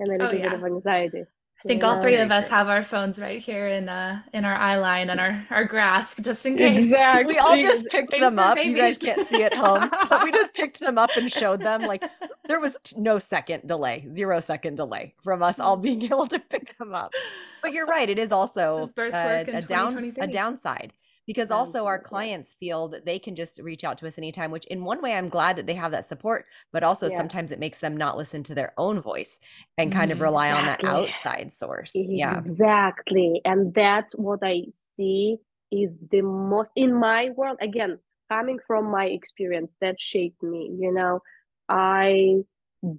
and 0.00 0.10
a 0.10 0.14
oh, 0.14 0.16
little 0.16 0.40
oh, 0.40 0.42
yeah. 0.42 0.50
bit 0.50 0.58
of 0.58 0.64
anxiety. 0.64 1.24
I 1.64 1.68
think 1.68 1.82
yeah, 1.82 1.88
all 1.88 2.00
three 2.00 2.14
of 2.16 2.30
us 2.30 2.48
have 2.48 2.68
our 2.68 2.84
phones 2.84 3.18
right 3.18 3.40
here 3.40 3.66
in 3.66 3.88
uh 3.88 4.22
in 4.32 4.44
our 4.44 4.54
eye 4.54 4.76
line 4.76 5.10
and 5.10 5.18
our 5.18 5.44
our 5.50 5.64
grasp 5.64 6.20
just 6.20 6.46
in 6.46 6.56
case. 6.56 6.84
Exactly. 6.84 7.34
We 7.34 7.38
all 7.38 7.60
just 7.60 7.86
picked 7.90 8.12
them 8.12 8.38
up. 8.38 8.58
You 8.62 8.76
guys 8.76 8.98
can't 8.98 9.26
see 9.28 9.42
at 9.42 9.54
home, 9.54 9.90
but 10.08 10.22
we 10.22 10.30
just 10.30 10.54
picked 10.54 10.78
them 10.78 10.98
up 10.98 11.10
and 11.16 11.30
showed 11.32 11.60
them. 11.60 11.82
Like 11.82 12.04
there 12.46 12.60
was 12.60 12.76
no 12.96 13.18
second 13.18 13.66
delay, 13.66 14.06
zero 14.12 14.38
second 14.38 14.76
delay 14.76 15.14
from 15.20 15.42
us 15.42 15.58
all 15.58 15.76
being 15.76 16.02
able 16.12 16.28
to 16.28 16.38
pick 16.38 16.78
them 16.78 16.94
up. 16.94 17.12
But 17.60 17.72
you're 17.72 17.86
right. 17.86 18.08
It 18.08 18.20
is 18.20 18.30
also 18.30 18.84
is 18.96 19.12
a, 19.12 19.44
a 19.54 19.62
down 19.62 20.14
a 20.20 20.28
downside 20.28 20.92
because 21.28 21.50
also 21.50 21.84
our 21.84 21.98
clients 21.98 22.56
feel 22.58 22.88
that 22.88 23.04
they 23.04 23.18
can 23.18 23.36
just 23.36 23.60
reach 23.62 23.84
out 23.84 23.98
to 23.98 24.06
us 24.06 24.18
anytime 24.18 24.50
which 24.50 24.64
in 24.66 24.82
one 24.82 25.00
way 25.00 25.14
i'm 25.14 25.28
glad 25.28 25.54
that 25.54 25.66
they 25.66 25.74
have 25.74 25.92
that 25.92 26.06
support 26.06 26.46
but 26.72 26.82
also 26.82 27.08
yeah. 27.08 27.16
sometimes 27.16 27.52
it 27.52 27.60
makes 27.60 27.78
them 27.78 27.96
not 27.96 28.16
listen 28.16 28.42
to 28.42 28.54
their 28.54 28.72
own 28.78 29.00
voice 29.00 29.38
and 29.76 29.92
kind 29.92 30.10
of 30.10 30.16
mm-hmm. 30.16 30.24
rely 30.24 30.48
exactly. 30.48 30.88
on 30.88 30.94
that 30.94 30.98
outside 30.98 31.52
source. 31.52 31.92
Yeah. 31.94 32.38
exactly. 32.38 33.40
And 33.44 33.72
that's 33.74 34.12
what 34.14 34.40
i 34.42 34.64
see 34.96 35.36
is 35.70 35.90
the 36.10 36.22
most 36.22 36.70
in 36.74 36.92
my 36.94 37.30
world 37.36 37.58
again 37.60 37.98
coming 38.30 38.58
from 38.66 38.90
my 38.90 39.06
experience 39.06 39.70
that 39.80 40.00
shaped 40.00 40.42
me 40.42 40.74
you 40.78 40.92
know? 40.92 41.20
I 41.68 42.38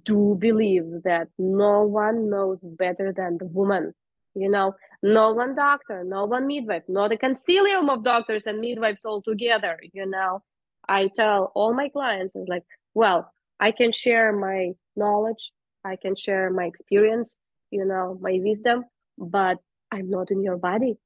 do 0.04 0.36
believe 0.38 0.84
that 1.04 1.28
no 1.38 1.82
one 1.82 2.30
knows 2.30 2.58
better 2.62 3.12
than 3.12 3.38
the 3.38 3.46
woman 3.46 3.92
you 4.34 4.48
know 4.48 4.74
no 5.02 5.32
one 5.32 5.54
doctor 5.54 6.04
no 6.04 6.24
one 6.24 6.46
midwife 6.46 6.82
not 6.88 7.12
a 7.12 7.16
concilium 7.16 7.88
of 7.90 8.04
doctors 8.04 8.46
and 8.46 8.60
midwives 8.60 9.04
all 9.04 9.22
together 9.22 9.78
you 9.92 10.06
know. 10.06 10.42
I 10.88 11.08
tell 11.14 11.52
all 11.54 11.72
my 11.74 11.88
clients 11.88 12.34
is 12.34 12.48
like 12.48 12.64
well 12.94 13.32
i 13.60 13.70
can 13.70 13.92
share 13.92 14.32
my 14.32 14.72
knowledge 14.96 15.52
i 15.84 15.96
can 15.96 16.16
share 16.16 16.50
my 16.50 16.64
experience 16.64 17.36
you 17.70 17.84
know 17.84 18.18
my 18.20 18.40
wisdom 18.42 18.84
but 19.18 19.58
i'm 19.92 20.10
not 20.10 20.30
in 20.30 20.42
your 20.42 20.56
body. 20.56 20.96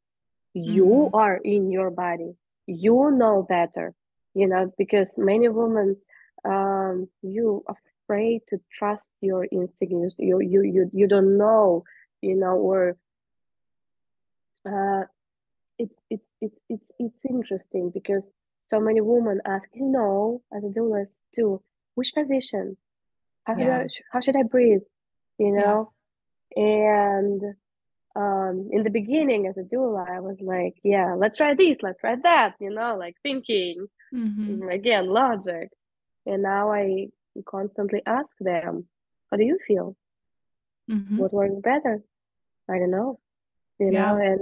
You 0.54 0.84
mm-hmm. 0.84 1.16
are 1.16 1.36
in 1.36 1.72
your 1.72 1.90
body. 1.90 2.32
You 2.66 3.10
know 3.10 3.44
better 3.48 3.94
you 4.34 4.48
know 4.48 4.72
because 4.76 5.10
many 5.16 5.48
women 5.48 5.96
um 6.44 7.08
you 7.22 7.64
afraid 7.68 8.42
to 8.50 8.58
trust 8.72 9.08
your 9.20 9.46
instincts 9.50 10.16
you 10.18 10.40
you 10.40 10.62
you, 10.62 10.90
you 10.92 11.06
don't 11.08 11.38
know 11.38 11.84
you 12.20 12.36
know 12.36 12.56
or 12.56 12.96
uh, 14.66 15.02
it, 15.78 15.90
it, 16.10 16.20
it, 16.40 16.52
it's 16.68 16.90
it's 16.98 17.24
interesting 17.28 17.90
because 17.92 18.22
so 18.70 18.80
many 18.80 19.00
women 19.00 19.40
ask, 19.44 19.68
you 19.74 19.86
know, 19.86 20.42
as 20.56 20.64
a 20.64 20.68
doula 20.68 21.06
too, 21.34 21.60
which 21.94 22.12
position? 22.14 22.76
How, 23.44 23.56
yeah. 23.56 23.86
should 23.88 24.04
I, 24.04 24.06
how 24.12 24.20
should 24.20 24.36
I 24.36 24.42
breathe? 24.42 24.80
You 25.38 25.52
know? 25.52 25.92
Yeah. 26.56 26.62
And 26.62 27.42
um, 28.16 28.70
in 28.72 28.84
the 28.84 28.90
beginning 28.90 29.46
as 29.46 29.56
a 29.58 29.62
doula, 29.62 30.08
I 30.08 30.20
was 30.20 30.36
like, 30.40 30.74
yeah, 30.82 31.14
let's 31.14 31.36
try 31.36 31.54
this, 31.54 31.76
let's 31.82 32.00
try 32.00 32.16
that, 32.22 32.54
you 32.60 32.70
know, 32.70 32.96
like 32.96 33.16
thinking, 33.22 33.86
mm-hmm. 34.14 34.68
again, 34.68 35.08
logic. 35.08 35.70
And 36.24 36.42
now 36.42 36.72
I 36.72 37.08
constantly 37.44 38.00
ask 38.06 38.28
them, 38.40 38.86
how 39.30 39.36
do 39.36 39.44
you 39.44 39.58
feel? 39.66 39.96
Mm-hmm. 40.90 41.18
What 41.18 41.34
works 41.34 41.60
better? 41.62 42.02
I 42.70 42.78
don't 42.78 42.92
know 42.92 43.18
you 43.78 43.90
yeah. 43.92 44.12
know 44.12 44.16
and 44.16 44.40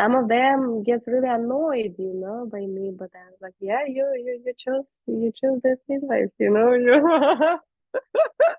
some 0.00 0.14
of 0.14 0.28
them 0.28 0.82
gets 0.82 1.06
really 1.06 1.28
annoyed 1.28 1.94
you 1.98 2.14
know 2.14 2.48
by 2.50 2.60
me 2.60 2.90
but 2.98 3.10
i 3.14 3.30
was 3.30 3.38
like 3.42 3.54
yeah 3.60 3.80
you 3.86 4.04
you 4.24 4.40
you 4.44 4.52
chose 4.64 4.84
you 5.06 5.32
chose 5.40 5.60
this 5.62 5.78
midwife 5.88 6.30
you 6.38 6.50
know 6.50 6.72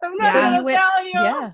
i'm 0.04 0.16
not 0.18 0.36
yeah, 0.36 0.52
gonna 0.52 0.64
went, 0.64 0.78
tell 0.78 1.04
you. 1.06 1.12
yeah. 1.14 1.52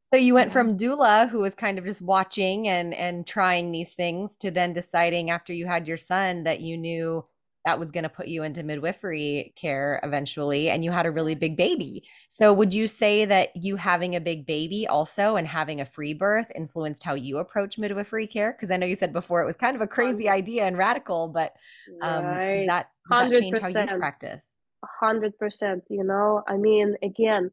So 0.00 0.16
you 0.16 0.32
went 0.32 0.52
from 0.52 0.78
doula 0.78 1.28
who 1.28 1.40
was 1.40 1.54
kind 1.54 1.78
of 1.78 1.84
just 1.84 2.00
watching 2.00 2.68
and 2.68 2.94
and 2.94 3.26
trying 3.26 3.70
these 3.70 3.92
things 3.92 4.36
to 4.38 4.50
then 4.50 4.72
deciding 4.72 5.30
after 5.30 5.52
you 5.52 5.66
had 5.66 5.86
your 5.86 5.98
son 5.98 6.44
that 6.44 6.60
you 6.60 6.78
knew 6.78 7.24
that 7.68 7.78
was 7.78 7.90
going 7.90 8.04
to 8.04 8.08
put 8.08 8.28
you 8.28 8.44
into 8.44 8.62
midwifery 8.62 9.52
care 9.54 10.00
eventually 10.02 10.70
and 10.70 10.82
you 10.82 10.90
had 10.90 11.04
a 11.04 11.10
really 11.10 11.34
big 11.34 11.54
baby. 11.54 12.02
So 12.28 12.50
would 12.54 12.72
you 12.72 12.86
say 12.86 13.26
that 13.26 13.54
you 13.54 13.76
having 13.76 14.16
a 14.16 14.20
big 14.22 14.46
baby 14.46 14.86
also 14.86 15.36
and 15.36 15.46
having 15.46 15.82
a 15.82 15.84
free 15.84 16.14
birth 16.14 16.50
influenced 16.54 17.04
how 17.04 17.12
you 17.12 17.36
approach 17.36 17.76
midwifery 17.76 18.26
care? 18.26 18.52
Because 18.52 18.70
i 18.70 18.78
know 18.78 18.86
you 18.86 18.96
said 18.96 19.12
before 19.12 19.42
it 19.42 19.44
was 19.44 19.56
kind 19.56 19.76
of 19.76 19.82
a 19.82 19.86
crazy 19.86 20.30
idea 20.30 20.64
and 20.64 20.78
radical 20.78 21.28
but 21.28 21.56
um 22.00 22.24
right. 22.24 22.64
that, 22.68 22.88
does 23.10 23.32
that 23.32 23.38
change 23.38 23.58
how 23.58 23.68
you 23.68 23.98
practice? 23.98 24.54
100% 25.02 25.82
you 25.90 26.04
know? 26.04 26.42
I 26.48 26.56
mean 26.56 26.96
again 27.02 27.50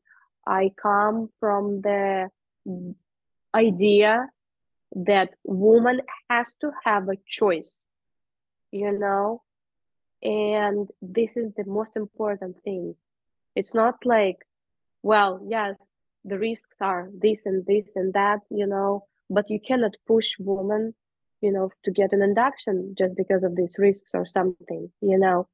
i 0.48 0.72
come 0.82 1.30
from 1.42 1.82
the 1.82 2.30
idea 3.54 4.30
that 4.96 5.32
woman 5.44 6.00
has 6.30 6.54
to 6.62 6.72
have 6.86 7.10
a 7.10 7.18
choice 7.28 7.82
you 8.72 8.98
know 8.98 9.42
and 10.26 10.90
this 11.02 11.38
is 11.38 11.54
the 11.56 11.66
most 11.66 11.92
important 11.96 12.58
thing. 12.64 12.96
It's 13.56 13.74
not 13.74 13.96
like 14.06 14.38
well 15.04 15.40
yes 15.48 15.76
the 16.26 16.40
risks 16.40 16.76
are 16.82 17.10
this 17.22 17.46
and 17.46 17.66
this 17.68 17.86
and 17.96 18.12
that 18.14 18.40
you 18.50 18.66
know 18.66 19.06
but 19.30 19.50
you 19.52 19.60
cannot 19.60 19.94
push 20.08 20.32
women 20.40 20.94
you 21.42 21.52
know 21.52 21.70
to 21.84 21.92
get 21.92 22.12
an 22.12 22.24
induction 22.24 22.96
just 22.98 23.16
because 23.16 23.44
of 23.44 23.56
these 23.56 23.76
risks 23.78 24.12
or 24.14 24.26
something 24.26 24.92
you 25.02 25.20
know. 25.20 25.48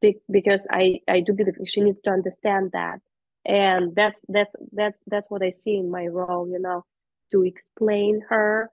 Be- 0.00 0.20
because 0.30 0.66
i 0.70 1.00
i 1.08 1.20
do 1.20 1.32
believe 1.34 1.54
she 1.66 1.82
needs 1.82 2.00
to 2.04 2.10
understand 2.10 2.70
that. 2.72 3.00
And 3.44 3.94
that's 3.94 4.20
that's 4.28 4.54
that's 4.72 4.98
that's 5.06 5.30
what 5.30 5.42
i 5.42 5.50
see 5.50 5.76
in 5.76 5.90
my 5.90 6.06
role 6.06 6.48
you 6.48 6.58
know 6.58 6.84
to 7.32 7.42
explain 7.44 8.22
her 8.30 8.70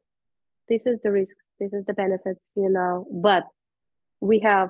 this 0.70 0.86
is 0.86 1.00
the 1.04 1.12
risks 1.12 1.44
this 1.60 1.74
is 1.74 1.86
the 1.86 1.94
benefits 1.94 2.52
you 2.56 2.70
know. 2.70 3.06
But 3.12 3.44
we 4.22 4.40
have 4.40 4.70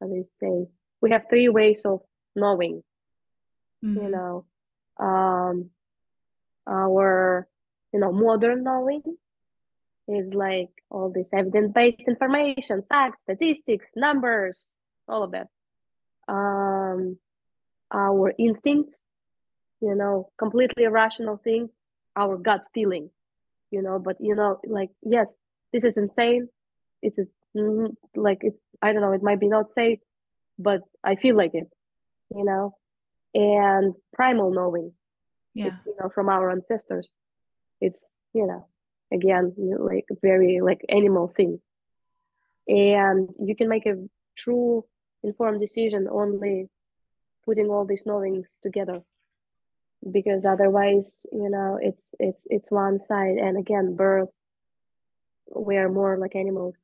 they 0.00 0.24
say 0.40 0.66
we 1.00 1.10
have 1.10 1.26
three 1.28 1.48
ways 1.48 1.80
of 1.84 2.00
knowing 2.34 2.82
mm-hmm. 3.84 4.02
you 4.02 4.10
know 4.10 4.44
um 4.98 5.70
our 6.66 7.48
you 7.92 8.00
know 8.00 8.12
modern 8.12 8.62
knowing 8.62 9.02
is 10.08 10.32
like 10.34 10.70
all 10.90 11.12
this 11.14 11.28
evidence-based 11.32 12.02
information 12.06 12.82
facts 12.88 13.22
statistics 13.22 13.86
numbers 13.94 14.70
all 15.08 15.22
of 15.22 15.32
that 15.32 15.48
um 16.28 17.16
our 17.92 18.32
instincts 18.38 18.98
you 19.80 19.94
know 19.94 20.30
completely 20.38 20.84
irrational 20.84 21.36
thing 21.36 21.68
our 22.16 22.36
gut 22.36 22.62
feeling 22.74 23.10
you 23.70 23.82
know 23.82 23.98
but 23.98 24.16
you 24.20 24.34
know 24.34 24.58
like 24.66 24.90
yes 25.02 25.34
this 25.72 25.84
is 25.84 25.96
insane 25.96 26.48
it's 27.02 27.18
mm, 27.56 27.94
like 28.14 28.38
it's 28.42 28.58
I 28.82 28.92
don't 28.92 29.02
know, 29.02 29.12
it 29.12 29.22
might 29.22 29.40
be 29.40 29.48
not 29.48 29.66
safe, 29.74 29.98
but 30.58 30.80
I 31.04 31.16
feel 31.16 31.36
like 31.36 31.54
it, 31.54 31.68
you 32.34 32.44
know, 32.44 32.74
and 33.34 33.94
primal 34.12 34.52
knowing, 34.52 34.92
yeah. 35.54 35.66
it's 35.66 35.76
you 35.86 35.96
know 36.00 36.08
from 36.14 36.28
our 36.28 36.50
ancestors. 36.50 37.12
It's 37.80 38.00
you 38.32 38.46
know 38.46 38.66
again 39.12 39.54
like 39.56 40.06
very 40.22 40.60
like 40.60 40.80
animal 40.88 41.28
thing. 41.28 41.60
And 42.68 43.34
you 43.38 43.56
can 43.56 43.68
make 43.68 43.86
a 43.86 43.96
true 44.36 44.84
informed 45.22 45.60
decision 45.60 46.08
only 46.10 46.68
putting 47.44 47.68
all 47.68 47.84
these 47.84 48.06
knowings 48.06 48.48
together. 48.62 49.02
Because 50.10 50.44
otherwise 50.44 51.26
you 51.32 51.50
know 51.50 51.78
it's 51.80 52.04
it's 52.18 52.42
it's 52.46 52.70
one 52.70 53.00
side. 53.00 53.36
And 53.36 53.58
again 53.58 53.96
birth 53.96 54.32
we 55.54 55.76
are 55.76 55.88
more 55.88 56.16
like 56.16 56.36
animals 56.36 56.76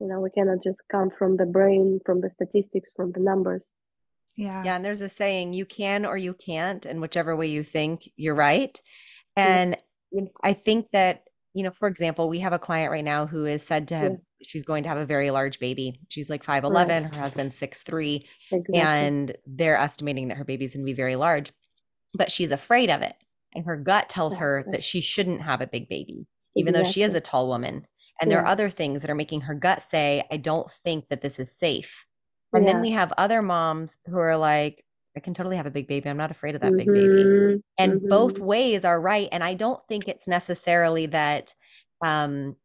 you 0.00 0.06
know 0.06 0.20
we 0.20 0.30
cannot 0.30 0.62
just 0.62 0.80
come 0.90 1.10
from 1.10 1.36
the 1.36 1.46
brain 1.46 2.00
from 2.04 2.20
the 2.20 2.30
statistics 2.30 2.90
from 2.94 3.12
the 3.12 3.20
numbers 3.20 3.62
yeah 4.36 4.62
yeah 4.64 4.76
and 4.76 4.84
there's 4.84 5.00
a 5.00 5.08
saying 5.08 5.52
you 5.52 5.64
can 5.64 6.06
or 6.06 6.16
you 6.16 6.34
can't 6.34 6.86
and 6.86 7.00
whichever 7.00 7.36
way 7.36 7.46
you 7.46 7.62
think 7.62 8.08
you're 8.16 8.34
right 8.34 8.80
and 9.36 9.76
yeah. 10.12 10.22
i 10.42 10.52
think 10.52 10.86
that 10.92 11.24
you 11.54 11.62
know 11.62 11.70
for 11.70 11.88
example 11.88 12.28
we 12.28 12.38
have 12.38 12.52
a 12.52 12.58
client 12.58 12.90
right 12.90 13.04
now 13.04 13.26
who 13.26 13.44
is 13.44 13.66
said 13.66 13.88
to 13.88 13.96
have 13.96 14.12
yeah. 14.12 14.18
she's 14.42 14.64
going 14.64 14.82
to 14.82 14.88
have 14.88 14.98
a 14.98 15.06
very 15.06 15.30
large 15.30 15.58
baby 15.58 16.00
she's 16.08 16.30
like 16.30 16.44
5'11 16.44 16.72
right. 16.74 17.14
her 17.14 17.20
husband's 17.20 17.58
6'3 17.58 18.24
exactly. 18.52 18.78
and 18.78 19.36
they're 19.46 19.76
estimating 19.76 20.28
that 20.28 20.38
her 20.38 20.44
baby's 20.44 20.74
going 20.74 20.84
to 20.84 20.90
be 20.90 20.94
very 20.94 21.16
large 21.16 21.52
but 22.14 22.30
she's 22.30 22.52
afraid 22.52 22.90
of 22.90 23.02
it 23.02 23.14
and 23.54 23.64
her 23.64 23.76
gut 23.76 24.08
tells 24.08 24.36
her 24.36 24.64
that 24.70 24.84
she 24.84 25.00
shouldn't 25.00 25.42
have 25.42 25.60
a 25.60 25.66
big 25.66 25.88
baby 25.88 26.26
even 26.54 26.70
exactly. 26.70 26.82
though 26.88 26.92
she 26.92 27.02
is 27.02 27.14
a 27.14 27.20
tall 27.20 27.48
woman 27.48 27.86
and 28.20 28.30
yeah. 28.30 28.36
there 28.36 28.44
are 28.44 28.48
other 28.48 28.70
things 28.70 29.02
that 29.02 29.10
are 29.10 29.14
making 29.14 29.42
her 29.42 29.54
gut 29.54 29.82
say, 29.82 30.24
I 30.30 30.36
don't 30.36 30.70
think 30.70 31.08
that 31.08 31.20
this 31.20 31.38
is 31.38 31.56
safe. 31.56 32.04
And 32.52 32.64
yeah. 32.64 32.72
then 32.72 32.80
we 32.80 32.90
have 32.90 33.12
other 33.18 33.42
moms 33.42 33.98
who 34.06 34.18
are 34.18 34.36
like, 34.36 34.84
I 35.16 35.20
can 35.20 35.34
totally 35.34 35.56
have 35.56 35.66
a 35.66 35.70
big 35.70 35.88
baby. 35.88 36.08
I'm 36.08 36.16
not 36.16 36.30
afraid 36.30 36.54
of 36.54 36.60
that 36.62 36.72
mm-hmm. 36.72 36.76
big 36.78 36.86
baby. 36.86 37.24
Mm-hmm. 37.24 37.56
And 37.76 37.92
mm-hmm. 37.94 38.08
both 38.08 38.38
ways 38.38 38.84
are 38.84 39.00
right. 39.00 39.28
And 39.32 39.42
I 39.42 39.54
don't 39.54 39.80
think 39.88 40.08
it's 40.08 40.28
necessarily 40.28 41.06
that 41.06 41.54
um, 42.04 42.56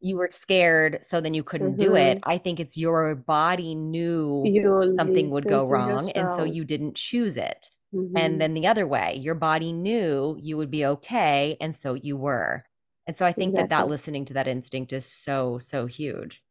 you 0.00 0.16
were 0.16 0.28
scared, 0.30 0.98
so 1.02 1.20
then 1.20 1.34
you 1.34 1.42
couldn't 1.42 1.76
mm-hmm. 1.76 1.86
do 1.86 1.94
it. 1.96 2.18
Mm-hmm. 2.18 2.30
I 2.30 2.38
think 2.38 2.60
it's 2.60 2.76
your 2.76 3.14
body 3.14 3.74
knew 3.74 4.42
you 4.44 4.94
something 4.96 5.30
would 5.30 5.48
go 5.48 5.66
wrong. 5.66 6.08
Yourself. 6.08 6.16
And 6.16 6.30
so 6.34 6.44
you 6.44 6.64
didn't 6.64 6.96
choose 6.96 7.36
it. 7.36 7.70
And 7.92 8.14
mm-hmm. 8.14 8.38
then 8.38 8.54
the 8.54 8.66
other 8.66 8.86
way, 8.86 9.18
your 9.20 9.34
body 9.34 9.72
knew 9.72 10.38
you 10.40 10.56
would 10.56 10.70
be 10.70 10.86
okay. 10.86 11.56
And 11.60 11.74
so 11.74 11.94
you 11.94 12.16
were. 12.16 12.64
And 13.06 13.16
so 13.16 13.26
I 13.26 13.32
think 13.32 13.50
exactly. 13.50 13.68
that 13.68 13.68
that 13.70 13.88
listening 13.88 14.24
to 14.26 14.34
that 14.34 14.48
instinct 14.48 14.92
is 14.92 15.06
so 15.06 15.58
so 15.58 15.86
huge. 15.86 16.42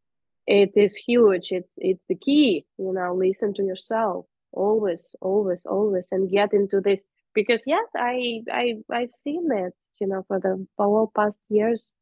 It 0.48 0.72
is 0.76 0.96
huge. 0.96 1.52
It's 1.52 1.74
it's 1.78 2.04
the 2.10 2.16
key. 2.16 2.66
You 2.78 2.94
know, 2.94 3.16
listen 3.16 3.54
to 3.56 3.64
yourself 3.64 4.26
always, 4.52 5.16
always, 5.22 5.66
always, 5.66 6.08
and 6.12 6.30
get 6.30 6.54
into 6.54 6.82
this 6.82 7.00
because 7.34 7.62
yes, 7.66 7.88
I 7.96 8.42
I 8.52 8.76
I've 8.92 9.16
seen 9.16 9.50
it. 9.52 9.74
You 10.00 10.08
know, 10.08 10.24
for 10.28 10.40
the 10.40 10.66
whole 10.78 11.12
past 11.14 11.36
years, 11.50 11.94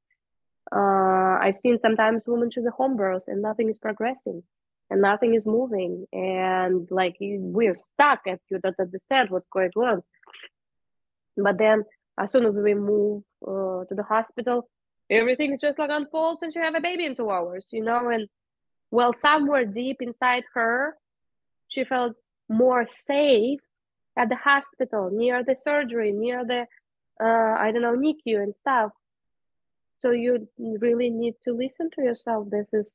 uh, 0.71 1.38
I've 1.41 1.55
seen 1.55 1.79
sometimes 1.81 2.25
women 2.27 2.51
choose 2.51 2.65
the 2.65 2.71
home 2.71 2.97
birth 2.97 3.23
and 3.27 3.41
nothing 3.41 3.69
is 3.69 3.79
progressing 3.79 4.43
and 4.89 5.01
nothing 5.01 5.36
is 5.36 5.45
moving 5.45 6.05
and 6.12 6.88
like 6.91 7.15
we're 7.19 7.75
stuck 7.75 8.21
if 8.25 8.39
you 8.49 8.60
don't 8.60 8.79
understand 8.79 9.29
what's 9.29 9.47
going 9.51 9.71
on 9.75 10.01
but 11.38 11.57
then 11.57 11.83
as 12.19 12.31
soon 12.31 12.45
as 12.45 12.53
we 12.55 12.73
move 12.73 13.23
uh, 13.45 13.86
to 13.86 13.95
the 13.95 14.04
hospital, 14.04 14.69
everything 15.10 15.58
just 15.60 15.80
like 15.80 15.89
unfolds 15.91 16.41
and 16.41 16.54
she 16.54 16.60
have 16.60 16.76
a 16.76 16.82
baby 16.82 17.06
in 17.06 17.15
two 17.15 17.30
hours, 17.30 17.67
you 17.71 17.84
know. 17.84 18.10
And 18.10 18.28
well, 18.91 19.13
somewhere 19.13 19.65
deep 19.65 19.97
inside 20.02 20.43
her, 20.54 20.97
she 21.67 21.84
felt 21.84 22.13
more 22.50 22.88
safe 22.88 23.60
at 24.17 24.30
the 24.30 24.36
hospital, 24.36 25.10
near 25.12 25.43
the 25.43 25.56
surgery, 25.63 26.12
near 26.12 26.45
the 26.45 26.65
uh, 27.19 27.56
I 27.60 27.71
don't 27.71 27.82
know 27.82 27.95
NICU 27.95 28.41
and 28.41 28.54
stuff. 28.62 28.91
So 30.00 30.12
you 30.12 30.47
really 30.58 31.10
need 31.10 31.34
to 31.45 31.54
listen 31.54 31.89
to 31.95 32.04
yourself. 32.04 32.50
This 32.50 32.67
is 32.73 32.88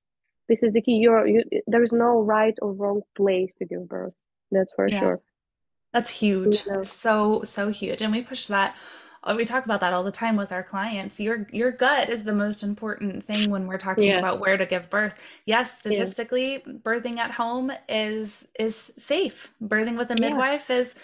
this 0.49 0.63
is 0.63 0.73
the 0.73 0.81
key. 0.81 0.97
You're 0.97 1.27
you, 1.27 1.43
there 1.67 1.83
is 1.83 1.93
no 1.93 2.21
right 2.21 2.55
or 2.63 2.73
wrong 2.73 3.03
place 3.17 3.53
to 3.59 3.65
give 3.65 3.89
birth. 3.89 4.21
That's 4.51 4.73
for 4.75 4.89
yeah. 4.89 5.01
sure. 5.01 5.21
That's 5.93 6.11
huge. 6.11 6.65
You 6.67 6.73
know? 6.73 6.83
so 6.85 7.43
so 7.45 7.71
huge, 7.71 8.01
and 8.03 8.13
we 8.13 8.23
push 8.23 8.47
that 8.47 8.77
we 9.37 9.45
talk 9.45 9.65
about 9.65 9.81
that 9.81 9.93
all 9.93 10.03
the 10.03 10.13
time 10.13 10.37
with 10.37 10.53
our 10.53 10.63
clients 10.63 11.21
your 11.21 11.47
your 11.53 11.71
gut 11.71 12.09
is 12.09 12.25
the 12.25 12.33
most 12.33 12.63
important 12.63 13.25
thing 13.25 13.51
when 13.51 13.67
we're 13.67 13.79
talking 13.79 14.05
yeah. 14.05 14.19
about 14.19 14.41
where 14.41 14.57
to 14.57 14.67
give 14.67 14.91
birth 14.91 15.17
yes 15.47 15.79
statistically 15.79 16.63
yeah. 16.67 16.73
birthing 16.83 17.19
at 17.19 17.31
home 17.31 17.71
is 17.89 18.47
is 18.59 18.93
safe 18.99 19.53
birthing 19.63 19.97
with 19.97 20.11
a 20.11 20.17
midwife 20.17 20.67
yeah. 20.69 20.77
is 20.77 20.95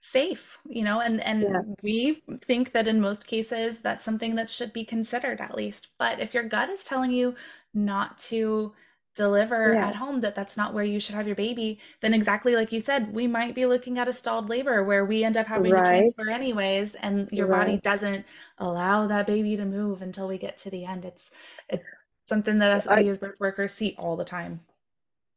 safe 0.00 0.58
you 0.68 0.84
know 0.84 1.00
and 1.00 1.22
and 1.22 1.76
we 1.82 2.22
think 2.44 2.72
that 2.72 2.86
in 2.86 3.00
most 3.00 3.26
cases 3.26 3.78
that's 3.82 4.04
something 4.04 4.34
that 4.34 4.50
should 4.50 4.72
be 4.72 4.84
considered 4.84 5.40
at 5.40 5.54
least 5.54 5.88
but 5.98 6.20
if 6.20 6.34
your 6.34 6.42
gut 6.42 6.68
is 6.68 6.84
telling 6.84 7.10
you 7.10 7.34
not 7.72 8.18
to 8.18 8.72
deliver 9.14 9.74
yeah. 9.74 9.88
at 9.88 9.94
home 9.96 10.20
that 10.22 10.34
that's 10.34 10.56
not 10.56 10.74
where 10.74 10.84
you 10.84 10.98
should 10.98 11.14
have 11.14 11.26
your 11.26 11.36
baby 11.36 11.78
then 12.00 12.12
exactly 12.12 12.56
like 12.56 12.72
you 12.72 12.80
said 12.80 13.14
we 13.14 13.26
might 13.26 13.54
be 13.54 13.64
looking 13.64 13.98
at 13.98 14.08
a 14.08 14.12
stalled 14.12 14.48
labor 14.48 14.82
where 14.82 15.04
we 15.04 15.22
end 15.22 15.36
up 15.36 15.46
having 15.46 15.72
right. 15.72 15.82
to 15.82 15.88
transfer 15.88 16.30
anyways 16.30 16.94
and 16.96 17.28
your 17.30 17.46
right. 17.46 17.66
body 17.66 17.80
doesn't 17.82 18.24
allow 18.58 19.06
that 19.06 19.26
baby 19.26 19.56
to 19.56 19.64
move 19.64 20.02
until 20.02 20.26
we 20.26 20.36
get 20.36 20.58
to 20.58 20.70
the 20.70 20.84
end 20.84 21.04
it's 21.04 21.30
it's 21.68 21.84
something 22.24 22.58
that 22.58 22.70
us 22.70 22.86
we 22.96 23.08
as 23.08 23.18
birth 23.18 23.38
workers 23.38 23.72
see 23.72 23.94
all 23.98 24.16
the 24.16 24.24
time 24.24 24.60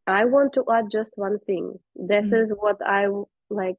i 0.08 0.26
want 0.26 0.54
to 0.54 0.64
add 0.74 0.86
just 0.92 1.12
one 1.16 1.38
thing 1.46 1.78
this 1.96 2.28
mm-hmm. 2.28 2.52
is 2.52 2.58
what 2.58 2.78
i 2.86 3.06
like 3.50 3.78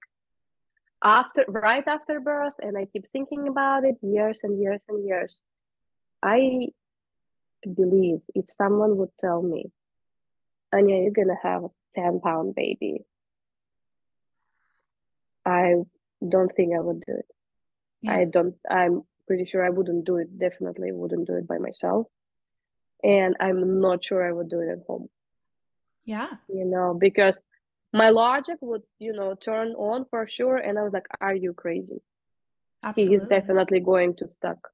after 1.02 1.44
right 1.48 1.86
after 1.88 2.20
birth 2.20 2.54
and 2.60 2.78
i 2.78 2.84
keep 2.92 3.04
thinking 3.12 3.48
about 3.48 3.84
it 3.84 3.96
years 4.02 4.40
and 4.44 4.60
years 4.60 4.82
and 4.88 5.04
years 5.06 5.40
i 6.22 6.66
believe 7.74 8.20
if 8.34 8.44
someone 8.56 8.96
would 8.96 9.10
tell 9.20 9.42
me 9.42 9.70
Anya, 10.72 10.96
you're 11.02 11.10
gonna 11.10 11.38
have 11.42 11.64
a 11.64 11.70
10 11.94 12.20
pound 12.20 12.54
baby. 12.54 13.04
I 15.44 15.74
don't 16.26 16.54
think 16.54 16.74
I 16.76 16.80
would 16.80 17.00
do 17.06 17.12
it. 17.12 17.26
Yeah. 18.02 18.12
I 18.12 18.24
don't, 18.26 18.54
I'm 18.70 19.02
pretty 19.26 19.46
sure 19.46 19.64
I 19.64 19.70
wouldn't 19.70 20.04
do 20.04 20.16
it. 20.16 20.38
Definitely 20.38 20.92
wouldn't 20.92 21.26
do 21.26 21.34
it 21.36 21.48
by 21.48 21.58
myself. 21.58 22.06
And 23.02 23.36
I'm 23.40 23.80
not 23.80 24.04
sure 24.04 24.26
I 24.26 24.32
would 24.32 24.50
do 24.50 24.60
it 24.60 24.70
at 24.70 24.84
home. 24.86 25.08
Yeah. 26.04 26.28
You 26.48 26.64
know, 26.64 26.96
because 26.98 27.38
my 27.92 28.10
logic 28.10 28.58
would, 28.60 28.82
you 28.98 29.12
know, 29.12 29.34
turn 29.34 29.68
on 29.68 30.04
for 30.10 30.28
sure. 30.28 30.56
And 30.56 30.78
I 30.78 30.82
was 30.82 30.92
like, 30.92 31.06
are 31.20 31.34
you 31.34 31.54
crazy? 31.54 32.02
Absolutely. 32.82 33.16
He 33.16 33.22
is 33.22 33.28
definitely 33.28 33.80
going 33.80 34.16
to 34.16 34.28
stuck. 34.30 34.68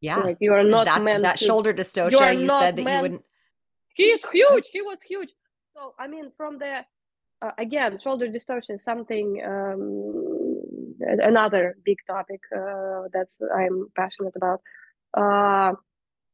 Yeah. 0.00 0.18
Like 0.18 0.38
you 0.40 0.52
are 0.52 0.64
not 0.64 0.86
that, 0.86 1.02
meant 1.02 1.22
that 1.22 1.38
to, 1.38 1.44
shoulder 1.44 1.72
dystocia, 1.72 2.38
you 2.38 2.48
said 2.48 2.76
that 2.76 2.78
you 2.78 3.02
wouldn't 3.02 3.24
He's 3.94 4.24
huge. 4.32 4.68
He 4.72 4.82
was 4.82 4.98
huge. 5.06 5.30
So 5.74 5.94
I 5.98 6.06
mean, 6.08 6.30
from 6.36 6.58
the 6.58 6.84
uh, 7.42 7.50
again, 7.58 7.98
shoulder 7.98 8.28
dystocia, 8.28 8.80
something 8.80 9.40
um, 9.44 10.94
another 11.00 11.76
big 11.84 11.98
topic 12.06 12.40
uh, 12.54 13.08
that 13.12 13.28
I'm 13.54 13.88
passionate 13.96 14.34
about. 14.36 14.60
Uh, 15.16 15.74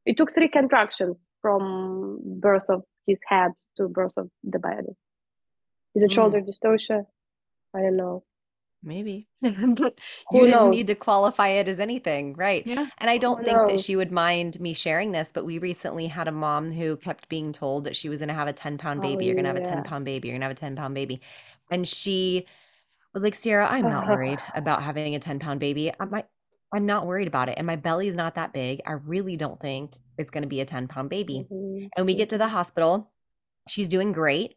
it 0.06 0.16
took 0.16 0.32
three 0.32 0.48
contractions 0.48 1.16
from 1.42 2.20
birth 2.40 2.68
of 2.68 2.84
his 3.06 3.18
head 3.26 3.52
to 3.76 3.88
birth 3.88 4.12
of 4.16 4.30
the 4.44 4.58
body. 4.58 4.94
Is 5.94 6.02
it 6.02 6.10
mm. 6.10 6.14
shoulder 6.14 6.40
dystocia? 6.40 7.04
I 7.74 7.80
don't 7.80 7.96
know. 7.96 8.24
Maybe. 8.82 9.28
but 9.42 9.52
you 10.32 10.40
didn't 10.40 10.50
knows? 10.50 10.70
need 10.74 10.86
to 10.86 10.94
qualify 10.94 11.48
it 11.48 11.68
as 11.68 11.80
anything, 11.80 12.34
right? 12.34 12.66
Yeah. 12.66 12.86
And 12.98 13.10
I 13.10 13.18
don't 13.18 13.38
Who 13.40 13.44
think 13.44 13.56
knows? 13.56 13.70
that 13.72 13.80
she 13.80 13.96
would 13.96 14.10
mind 14.10 14.58
me 14.58 14.72
sharing 14.72 15.12
this, 15.12 15.28
but 15.32 15.44
we 15.44 15.58
recently 15.58 16.06
had 16.06 16.28
a 16.28 16.32
mom 16.32 16.72
who 16.72 16.96
kept 16.96 17.28
being 17.28 17.52
told 17.52 17.84
that 17.84 17.94
she 17.96 18.08
was 18.08 18.20
going 18.20 18.28
to 18.28 18.34
have 18.34 18.48
a 18.48 18.52
10 18.52 18.78
pound 18.78 19.02
baby. 19.02 19.24
Oh, 19.24 19.26
You're 19.26 19.34
going 19.34 19.44
to 19.44 19.50
have 19.50 19.58
a 19.58 19.64
10 19.64 19.82
pound 19.82 20.04
baby. 20.04 20.28
You're 20.28 20.34
going 20.34 20.40
to 20.40 20.46
have 20.46 20.56
a 20.56 20.60
10 20.60 20.76
pound 20.76 20.94
baby. 20.94 21.20
And 21.70 21.86
she 21.86 22.46
was 23.12 23.22
like, 23.22 23.34
Sierra, 23.34 23.66
I'm 23.70 23.88
not 23.88 24.06
worried 24.08 24.40
about 24.54 24.82
having 24.82 25.14
a 25.14 25.18
10 25.18 25.38
pound 25.40 25.60
baby. 25.60 25.92
I'm, 26.00 26.14
I, 26.14 26.24
I'm 26.72 26.86
not 26.86 27.06
worried 27.06 27.28
about 27.28 27.48
it. 27.50 27.56
And 27.58 27.66
my 27.66 27.76
belly 27.76 28.08
is 28.08 28.16
not 28.16 28.36
that 28.36 28.52
big. 28.52 28.80
I 28.86 28.92
really 28.92 29.36
don't 29.36 29.60
think 29.60 29.92
it's 30.16 30.30
going 30.30 30.42
to 30.42 30.48
be 30.48 30.60
a 30.60 30.64
10 30.64 30.88
pound 30.88 31.10
baby. 31.10 31.46
Mm-hmm. 31.52 31.86
And 31.96 32.06
we 32.06 32.14
get 32.14 32.30
to 32.30 32.38
the 32.38 32.48
hospital. 32.48 33.10
She's 33.68 33.88
doing 33.88 34.12
great. 34.12 34.56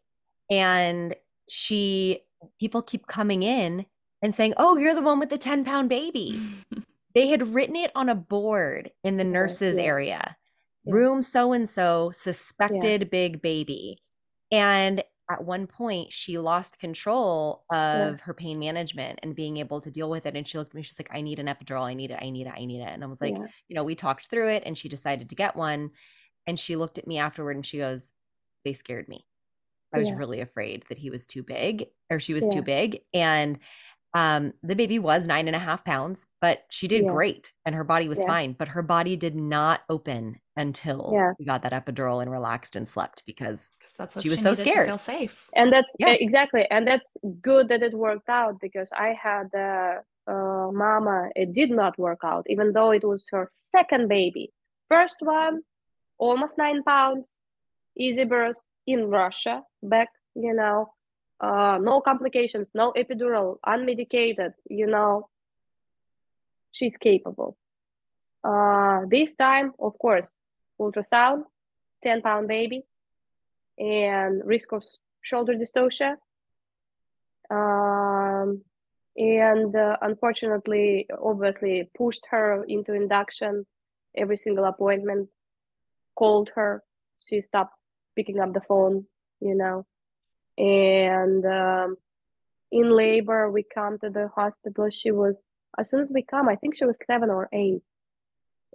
And 0.50 1.14
she, 1.48 2.20
people 2.58 2.82
keep 2.82 3.06
coming 3.06 3.42
in 3.42 3.84
and 4.24 4.34
saying, 4.34 4.54
Oh, 4.56 4.76
you're 4.76 4.94
the 4.94 5.02
one 5.02 5.20
with 5.20 5.28
the 5.28 5.38
10 5.38 5.64
pound 5.64 5.88
baby. 5.88 6.40
they 7.14 7.28
had 7.28 7.54
written 7.54 7.76
it 7.76 7.92
on 7.94 8.08
a 8.08 8.14
board 8.14 8.90
in 9.04 9.18
the 9.18 9.24
oh, 9.24 9.28
nurses' 9.28 9.76
yeah. 9.76 9.82
area 9.84 10.36
yeah. 10.84 10.92
room 10.92 11.22
so 11.22 11.52
and 11.52 11.68
so, 11.68 12.10
suspected 12.14 13.02
yeah. 13.02 13.08
big 13.08 13.42
baby. 13.42 13.98
And 14.50 15.04
at 15.30 15.44
one 15.44 15.66
point, 15.66 16.12
she 16.12 16.38
lost 16.38 16.78
control 16.78 17.64
of 17.70 18.20
her 18.20 18.34
pain 18.34 18.58
management 18.58 19.20
and 19.22 19.34
being 19.34 19.56
able 19.58 19.80
to 19.80 19.90
deal 19.90 20.10
with 20.10 20.26
it. 20.26 20.36
And 20.36 20.46
she 20.46 20.58
looked 20.58 20.72
at 20.72 20.74
me, 20.74 20.82
she's 20.82 20.98
like, 20.98 21.10
I 21.12 21.22
need 21.22 21.38
an 21.38 21.46
epidural. 21.46 21.82
I 21.82 21.94
need 21.94 22.10
it. 22.10 22.18
I 22.20 22.30
need 22.30 22.46
it. 22.46 22.54
I 22.54 22.64
need 22.64 22.80
it. 22.80 22.90
And 22.90 23.02
I 23.02 23.06
was 23.06 23.20
like, 23.20 23.36
You 23.68 23.74
know, 23.74 23.84
we 23.84 23.94
talked 23.94 24.28
through 24.28 24.48
it 24.48 24.62
and 24.66 24.76
she 24.76 24.88
decided 24.88 25.28
to 25.30 25.34
get 25.34 25.56
one. 25.56 25.90
And 26.46 26.58
she 26.58 26.76
looked 26.76 26.98
at 26.98 27.06
me 27.06 27.18
afterward 27.18 27.56
and 27.56 27.64
she 27.64 27.78
goes, 27.78 28.10
They 28.64 28.72
scared 28.72 29.08
me. 29.08 29.24
I 29.94 30.00
was 30.00 30.12
really 30.12 30.40
afraid 30.40 30.84
that 30.88 30.98
he 30.98 31.08
was 31.08 31.24
too 31.26 31.44
big 31.44 31.86
or 32.10 32.18
she 32.18 32.34
was 32.34 32.48
too 32.48 32.62
big. 32.62 33.00
And 33.12 33.58
Um, 34.14 34.52
the 34.62 34.76
baby 34.76 35.00
was 35.00 35.24
nine 35.24 35.48
and 35.48 35.56
a 35.56 35.58
half 35.58 35.84
pounds, 35.84 36.26
but 36.40 36.62
she 36.70 36.86
did 36.86 37.02
yeah. 37.04 37.10
great 37.10 37.50
and 37.66 37.74
her 37.74 37.82
body 37.82 38.08
was 38.08 38.20
yeah. 38.20 38.26
fine. 38.26 38.52
But 38.52 38.68
her 38.68 38.82
body 38.82 39.16
did 39.16 39.34
not 39.34 39.82
open 39.88 40.38
until 40.56 41.10
yeah. 41.12 41.32
we 41.38 41.44
got 41.44 41.62
that 41.62 41.72
epidural 41.72 42.22
and 42.22 42.30
relaxed 42.30 42.76
and 42.76 42.88
slept 42.88 43.22
because 43.26 43.70
that's 43.98 44.22
she 44.22 44.28
was 44.28 44.38
she 44.38 44.44
so 44.44 44.54
scared. 44.54 44.86
feel 44.86 44.98
safe. 44.98 45.50
And 45.54 45.72
that's 45.72 45.92
yeah. 45.98 46.14
exactly, 46.18 46.64
and 46.70 46.86
that's 46.86 47.10
good 47.42 47.68
that 47.68 47.82
it 47.82 47.92
worked 47.92 48.28
out 48.28 48.60
because 48.60 48.88
I 48.92 49.16
had 49.20 49.48
a 49.54 50.02
uh, 50.26 50.70
mama. 50.72 51.28
It 51.34 51.52
did 51.52 51.70
not 51.70 51.98
work 51.98 52.20
out, 52.24 52.46
even 52.48 52.72
though 52.72 52.92
it 52.92 53.04
was 53.04 53.24
her 53.30 53.48
second 53.50 54.08
baby. 54.08 54.52
First 54.88 55.16
one, 55.20 55.62
almost 56.18 56.56
nine 56.58 56.82
pounds, 56.82 57.26
easy 57.96 58.24
birth 58.24 58.56
in 58.86 59.08
Russia 59.08 59.62
back, 59.82 60.08
you 60.34 60.54
know, 60.54 60.92
uh, 61.44 61.78
no 61.78 62.00
complications, 62.00 62.68
no 62.74 62.92
epidural, 62.92 63.58
unmedicated, 63.66 64.52
you 64.68 64.86
know, 64.86 65.28
she's 66.72 66.96
capable. 66.96 67.56
Uh, 68.42 69.00
this 69.10 69.34
time, 69.34 69.72
of 69.78 69.98
course, 69.98 70.34
ultrasound, 70.80 71.44
10 72.02 72.22
pound 72.22 72.48
baby, 72.48 72.82
and 73.78 74.42
risk 74.44 74.72
of 74.72 74.82
shoulder 75.20 75.54
dystocia. 75.54 76.16
Um, 77.50 78.62
and 79.16 79.76
uh, 79.76 79.96
unfortunately, 80.00 81.06
obviously, 81.22 81.90
pushed 81.96 82.24
her 82.30 82.64
into 82.64 82.94
induction 82.94 83.66
every 84.16 84.38
single 84.38 84.64
appointment, 84.64 85.28
called 86.14 86.50
her. 86.54 86.82
She 87.18 87.42
stopped 87.42 87.74
picking 88.16 88.40
up 88.40 88.54
the 88.54 88.62
phone, 88.62 89.06
you 89.40 89.54
know, 89.54 89.84
and 90.58 91.44
um, 91.44 91.96
in 92.70 92.90
labor 92.90 93.50
we 93.50 93.62
come 93.62 93.98
to 93.98 94.10
the 94.10 94.28
hospital. 94.34 94.88
She 94.90 95.10
was 95.10 95.34
as 95.78 95.90
soon 95.90 96.00
as 96.00 96.10
we 96.12 96.22
come 96.22 96.48
i 96.48 96.56
think 96.56 96.76
she 96.76 96.84
was 96.84 96.98
seven 97.06 97.30
or 97.30 97.48
eight. 97.52 97.82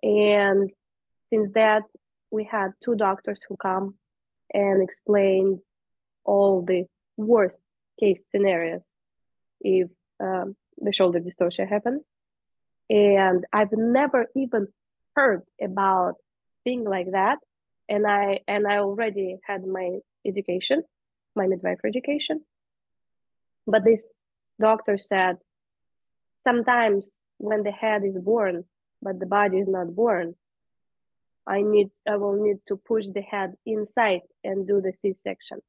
And 0.01 0.71
since 1.27 1.51
that 1.53 1.83
we 2.31 2.43
had 2.43 2.71
two 2.83 2.95
doctors 2.95 3.39
who 3.47 3.57
come 3.57 3.95
and 4.53 4.81
explain 4.81 5.61
all 6.23 6.61
the 6.61 6.85
worst 7.17 7.57
case 7.99 8.19
scenarios 8.31 8.81
if 9.61 9.89
um, 10.19 10.55
the 10.77 10.93
shoulder 10.93 11.19
dystocia 11.19 11.67
happens 11.67 12.01
and 12.89 13.45
i've 13.51 13.71
never 13.71 14.27
even 14.35 14.67
heard 15.15 15.43
about 15.61 16.15
thing 16.63 16.83
like 16.83 17.11
that. 17.11 17.39
And 17.87 18.05
i 18.05 18.39
and 18.47 18.67
i 18.67 18.77
already 18.77 19.37
had 19.45 19.65
my 19.65 19.99
education 20.25 20.83
my 21.35 21.47
midwifery 21.47 21.89
education. 21.89 22.41
But 23.67 23.83
this 23.83 24.07
doctor 24.59 24.97
said 24.97 25.37
sometimes 26.43 27.11
when 27.37 27.63
the 27.63 27.71
head 27.71 28.03
is 28.03 28.17
born, 28.17 28.65
but 29.01 29.19
the 29.19 29.25
body 29.25 29.59
is 29.59 29.67
not 29.67 29.95
born, 29.95 30.35
I 31.47 31.61
need 31.61 31.89
I 32.07 32.17
will 32.17 32.41
need 32.41 32.57
to 32.67 32.77
push 32.77 33.05
the 33.13 33.21
head 33.21 33.53
inside 33.65 34.21
and 34.43 34.67
do 34.67 34.81
the 34.81 34.93
C-section. 35.01 35.59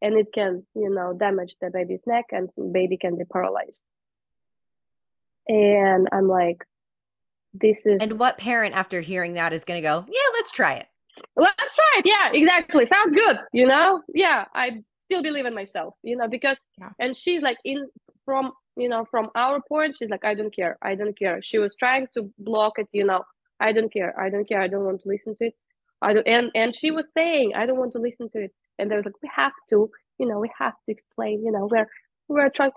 And 0.00 0.14
it 0.16 0.32
can, 0.32 0.64
you 0.74 0.90
know, 0.90 1.12
damage 1.12 1.56
the 1.60 1.70
baby's 1.70 2.02
neck 2.06 2.26
and 2.30 2.48
baby 2.72 2.96
can 2.96 3.16
be 3.16 3.24
paralyzed. 3.24 3.82
And 5.48 6.08
I'm 6.12 6.28
like, 6.28 6.64
this 7.54 7.84
is 7.86 8.00
And 8.00 8.18
what 8.18 8.38
parent 8.38 8.74
after 8.74 9.00
hearing 9.00 9.32
that 9.34 9.52
is 9.52 9.64
gonna 9.64 9.82
go, 9.82 10.04
Yeah, 10.08 10.28
let's 10.34 10.50
try 10.50 10.74
it 10.74 10.86
let's 11.36 11.74
try 11.74 11.92
it. 11.98 12.06
Yeah 12.06 12.30
exactly. 12.32 12.86
Sounds 12.86 13.14
good 13.14 13.38
you 13.52 13.66
know? 13.66 14.02
Yeah 14.14 14.44
i 14.54 14.82
still 15.04 15.22
believe 15.22 15.46
in 15.46 15.54
myself 15.54 15.94
you 16.02 16.16
know 16.16 16.28
because 16.28 16.56
yeah. 16.78 16.90
and 16.98 17.16
she's 17.16 17.40
like 17.42 17.58
in 17.64 17.88
from 18.24 18.52
you 18.76 18.88
know 18.88 19.06
from 19.10 19.30
our 19.34 19.60
point 19.66 19.96
she's 19.96 20.10
like 20.10 20.24
i 20.24 20.34
don't 20.34 20.54
care. 20.54 20.76
I 20.82 20.94
don't 20.94 21.18
care. 21.18 21.40
She 21.42 21.58
was 21.58 21.74
trying 21.78 22.06
to 22.14 22.30
block 22.38 22.74
it 22.78 22.88
you 22.92 23.04
know. 23.04 23.22
I 23.60 23.72
don't 23.72 23.92
care. 23.92 24.18
I 24.20 24.30
don't 24.30 24.48
care. 24.48 24.60
I 24.60 24.68
don't 24.68 24.84
want 24.84 25.02
to 25.02 25.08
listen 25.08 25.34
to 25.36 25.46
it. 25.46 25.54
I 26.00 26.12
don't 26.12 26.28
and 26.28 26.50
and 26.54 26.74
she 26.74 26.90
was 26.90 27.10
saying 27.12 27.54
i 27.54 27.66
don't 27.66 27.78
want 27.78 27.92
to 27.92 27.98
listen 27.98 28.28
to 28.30 28.38
it. 28.44 28.52
And 28.78 28.90
they 28.90 28.96
was 28.96 29.04
like 29.04 29.22
we 29.22 29.30
have 29.34 29.52
to 29.70 29.90
you 30.18 30.26
know 30.28 30.38
we 30.38 30.50
have 30.58 30.74
to 30.86 30.92
explain 30.92 31.44
you 31.44 31.52
know 31.52 31.68
we're 31.70 31.88
we're 32.28 32.50
trying 32.50 32.72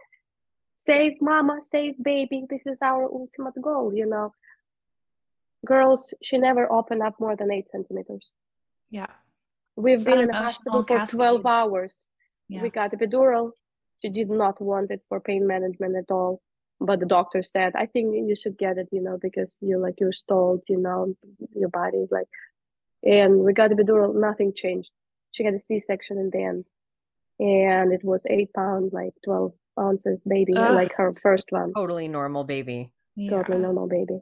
save 0.78 1.22
mama 1.22 1.60
save 1.62 2.02
baby. 2.02 2.46
This 2.50 2.66
is 2.66 2.78
our 2.82 3.04
ultimate 3.04 3.62
goal 3.62 3.94
you 3.94 4.08
know 4.08 4.34
girls 5.66 6.14
she 6.24 6.38
never 6.38 6.72
opened 6.72 7.02
up 7.02 7.16
more 7.20 7.36
than 7.36 7.52
eight 7.52 7.66
centimeters. 7.72 8.32
Yeah. 8.90 9.08
We've 9.76 9.96
it's 9.96 10.04
been 10.04 10.20
in 10.20 10.28
the 10.28 10.34
hospital 10.34 10.84
for 10.84 11.06
12 11.06 11.46
hours. 11.46 11.96
Yeah. 12.50 12.62
we 12.62 12.70
got 12.70 12.92
epidural. 12.92 13.52
She 14.02 14.10
did 14.10 14.30
not 14.30 14.62
want 14.62 14.92
it 14.92 15.02
for 15.08 15.20
pain 15.20 15.48
management 15.48 15.96
at 15.96 16.12
all. 16.12 16.42
But 16.84 17.00
the 17.00 17.06
doctor 17.06 17.44
said 17.44 17.74
i 17.76 17.86
think 17.86 18.08
you 18.28 18.36
should 18.36 18.58
get 18.58 18.80
it 18.80 18.88
you 18.92 19.04
know 19.04 19.20
because 19.22 19.54
you're 19.62 19.78
like 19.78 20.00
you're 20.00 20.12
stalled 20.12 20.64
you 20.68 20.80
know 20.80 21.14
your 21.54 21.70
body 21.70 21.98
is 21.98 22.10
like 22.10 22.28
and 23.04 23.40
we 23.40 23.54
got 23.54 23.72
epidural. 23.72 24.14
Nothing 24.14 24.54
changed. 24.56 24.90
She 25.32 25.44
had 25.44 25.54
a 25.54 25.62
c-section 25.62 26.18
in 26.18 26.30
the 26.32 26.44
end. 26.44 26.66
And 27.40 27.92
it 27.92 28.04
was 28.04 28.22
eight 28.30 28.54
pounds 28.54 28.94
like 28.94 29.14
12 29.26 29.54
ounces 29.80 30.22
baby 30.28 30.54
Ugh. 30.56 30.74
like 30.74 30.94
her 30.94 31.14
first 31.24 31.46
one. 31.50 31.74
Totally 31.74 32.08
normal 32.08 32.44
baby. 32.44 32.92
Totally 33.30 33.58
yeah. 33.58 33.64
normal 33.64 33.88
baby 33.88 34.20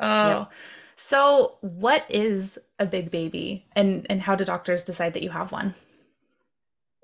Oh, 0.00 0.28
yep. 0.40 0.52
so 0.96 1.56
what 1.60 2.04
is 2.08 2.58
a 2.78 2.86
big 2.86 3.10
baby, 3.10 3.66
and 3.76 4.06
and 4.08 4.22
how 4.22 4.34
do 4.34 4.44
doctors 4.44 4.84
decide 4.84 5.14
that 5.14 5.22
you 5.22 5.30
have 5.30 5.52
one? 5.52 5.74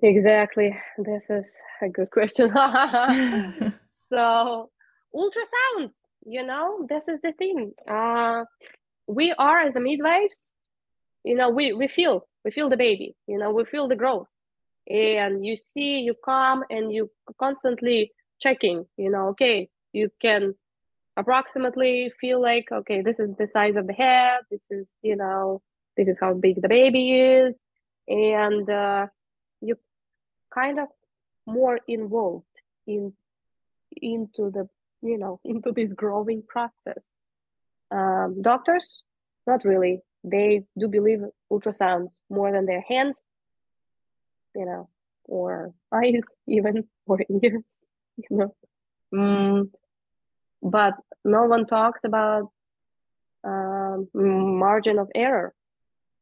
Exactly, 0.02 0.76
this 0.98 1.30
is 1.30 1.58
a 1.82 1.88
good 1.88 2.10
question. 2.10 2.50
so 4.12 4.70
ultrasounds, 5.14 5.92
you 6.24 6.44
know, 6.44 6.86
this 6.88 7.08
is 7.08 7.20
the 7.22 7.32
thing. 7.32 7.72
Uh, 7.88 8.44
we 9.06 9.32
are 9.38 9.60
as 9.60 9.76
a 9.76 9.80
midwives, 9.80 10.52
you 11.24 11.36
know, 11.36 11.50
we 11.50 11.72
we 11.72 11.88
feel 11.88 12.26
we 12.44 12.50
feel 12.50 12.68
the 12.70 12.76
baby, 12.76 13.14
you 13.26 13.38
know, 13.38 13.50
we 13.50 13.64
feel 13.64 13.88
the 13.88 13.96
growth, 13.96 14.28
and 14.88 15.44
you 15.44 15.56
see, 15.56 16.00
you 16.00 16.14
come 16.24 16.64
and 16.70 16.92
you 16.92 17.10
constantly 17.38 18.12
checking, 18.40 18.86
you 18.96 19.10
know, 19.10 19.28
okay, 19.28 19.68
you 19.92 20.10
can 20.20 20.54
approximately 21.16 22.12
feel 22.20 22.40
like 22.40 22.66
okay 22.72 23.00
this 23.02 23.18
is 23.18 23.30
the 23.38 23.46
size 23.46 23.76
of 23.76 23.86
the 23.86 23.92
head 23.92 24.40
this 24.50 24.64
is 24.70 24.86
you 25.02 25.16
know 25.16 25.62
this 25.96 26.08
is 26.08 26.16
how 26.20 26.34
big 26.34 26.60
the 26.60 26.68
baby 26.68 27.20
is 27.20 27.54
and 28.08 28.68
uh, 28.70 29.06
you 29.60 29.76
kind 30.54 30.78
of 30.78 30.88
more 31.46 31.78
involved 31.88 32.44
in 32.86 33.12
into 33.96 34.50
the 34.50 34.68
you 35.02 35.18
know 35.18 35.40
into 35.44 35.72
this 35.72 35.92
growing 35.92 36.42
process. 36.46 37.02
Um, 37.90 38.42
doctors 38.42 39.02
not 39.46 39.64
really. 39.64 40.00
They 40.24 40.64
do 40.76 40.88
believe 40.88 41.20
ultrasounds 41.52 42.10
more 42.28 42.50
than 42.50 42.66
their 42.66 42.80
hands 42.80 43.16
you 44.56 44.66
know 44.66 44.88
or 45.24 45.72
eyes 45.92 46.24
even 46.46 46.84
or 47.06 47.18
ears 47.42 47.78
you 48.16 48.36
know. 48.36 48.54
Mm, 49.14 49.70
but 50.62 50.94
no 51.26 51.44
one 51.44 51.66
talks 51.66 52.00
about 52.04 52.50
um, 53.44 54.08
margin 54.14 54.98
of 54.98 55.08
error 55.14 55.52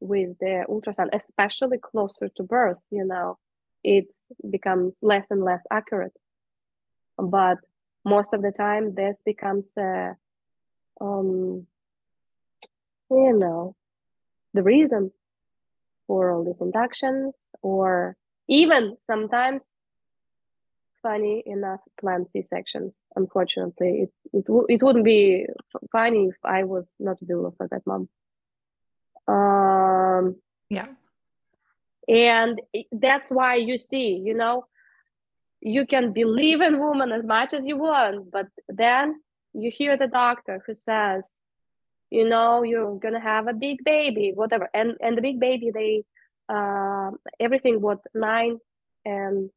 with 0.01 0.39
the 0.41 0.65
ultrasound, 0.69 1.09
especially 1.13 1.79
closer 1.79 2.29
to 2.37 2.43
birth. 2.43 2.79
You 2.91 3.05
know, 3.05 3.39
it 3.83 4.07
becomes 4.51 4.95
less 5.03 5.27
and 5.31 5.43
less 5.43 5.63
accurate. 5.71 6.13
But 7.19 7.59
most 8.05 8.33
of 8.33 8.43
the 8.43 8.53
time, 8.53 8.95
this 8.95 9.17
becomes, 9.25 9.67
uh, 9.79 10.15
um, 11.01 11.67
you 13.11 13.39
know, 13.39 13.77
the 14.55 14.63
reason 14.63 15.13
for 16.07 16.31
all 16.31 16.45
these 16.45 16.61
inductions, 16.61 17.35
or 17.63 18.17
even 18.49 18.97
sometimes 19.07 19.63
funny 21.05 21.43
enough 21.47 21.83
planned 22.01 22.29
C-sections. 22.31 22.93
Unfortunately, 23.15 23.93
it 24.05 24.13
it, 24.39 24.45
w- 24.47 24.67
it 24.75 24.83
wouldn't 24.83 25.05
be 25.05 25.47
funny 25.93 26.23
if 26.33 26.39
I 26.45 26.65
was 26.65 26.87
not 26.99 27.23
a 27.23 27.27
doula 27.27 27.51
for 27.57 27.69
that 27.69 27.87
mom. 27.91 28.09
Um, 29.35 30.25
yeah, 30.77 30.89
and 32.09 32.61
that's 33.07 33.31
why 33.31 33.53
you 33.57 33.77
see, 33.79 34.09
you 34.29 34.35
know, 34.35 34.67
you 35.61 35.87
can 35.87 36.13
believe 36.13 36.61
in 36.61 36.81
woman 36.87 37.13
as 37.13 37.25
much 37.25 37.53
as 37.53 37.65
you 37.65 37.77
want, 37.77 38.31
but 38.31 38.49
then 38.69 39.05
you 39.53 39.71
hear 39.71 39.97
the 39.97 40.09
doctor 40.09 40.63
who 40.67 40.75
says, 40.75 41.31
you 42.11 42.29
know, 42.29 42.63
you're 42.63 42.99
gonna 43.05 43.21
have 43.35 43.47
a 43.49 43.61
big 43.67 43.79
baby, 43.85 44.33
whatever, 44.35 44.69
and 44.75 44.89
and 45.05 45.17
the 45.17 45.23
big 45.29 45.39
baby, 45.41 45.71
they 45.79 46.05
uh, 46.49 47.11
everything 47.41 47.81
what 47.81 48.01
nine 48.15 48.59
and 49.05 49.51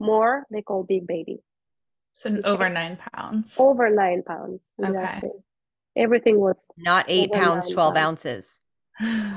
more 0.00 0.44
they 0.50 0.62
call 0.62 0.82
big 0.84 1.06
baby. 1.06 1.42
So 2.14 2.30
okay. 2.30 2.42
over 2.42 2.68
nine 2.68 2.98
pounds. 3.14 3.54
Over 3.58 3.90
nine 3.90 4.22
pounds. 4.22 4.62
Exactly. 4.78 5.30
Okay. 5.30 5.38
Everything 5.96 6.38
was 6.38 6.56
not 6.76 7.06
eight 7.08 7.32
pounds, 7.32 7.68
twelve 7.70 7.94
pounds. 7.94 8.26
ounces. 8.26 8.60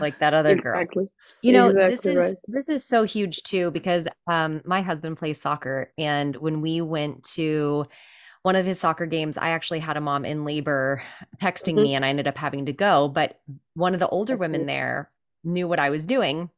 like 0.01 0.19
that 0.19 0.33
other 0.33 0.51
exactly. 0.51 1.05
girl. 1.05 1.11
You 1.41 1.53
know, 1.53 1.67
exactly 1.67 1.95
this 1.95 2.05
is 2.05 2.15
right. 2.15 2.35
this 2.47 2.69
is 2.69 2.83
so 2.83 3.03
huge 3.03 3.43
too 3.43 3.71
because 3.71 4.07
um 4.27 4.61
my 4.65 4.81
husband 4.81 5.17
plays 5.17 5.39
soccer 5.39 5.91
and 5.97 6.35
when 6.35 6.61
we 6.61 6.81
went 6.81 7.23
to 7.35 7.85
one 8.43 8.57
of 8.57 8.65
his 8.65 8.79
soccer 8.79 9.05
games, 9.05 9.37
I 9.37 9.49
actually 9.51 9.79
had 9.79 9.95
a 9.95 10.01
mom 10.01 10.25
in 10.25 10.43
labor 10.43 11.01
texting 11.41 11.75
mm-hmm. 11.75 11.81
me 11.81 11.95
and 11.95 12.03
I 12.05 12.09
ended 12.09 12.27
up 12.27 12.37
having 12.37 12.65
to 12.65 12.73
go. 12.73 13.07
But 13.07 13.39
one 13.73 13.93
of 13.93 14.01
the 14.01 14.09
older 14.09 14.35
women 14.35 14.65
there 14.65 15.09
knew 15.45 15.67
what 15.67 15.79
I 15.79 15.89
was 15.89 16.05
doing 16.05 16.49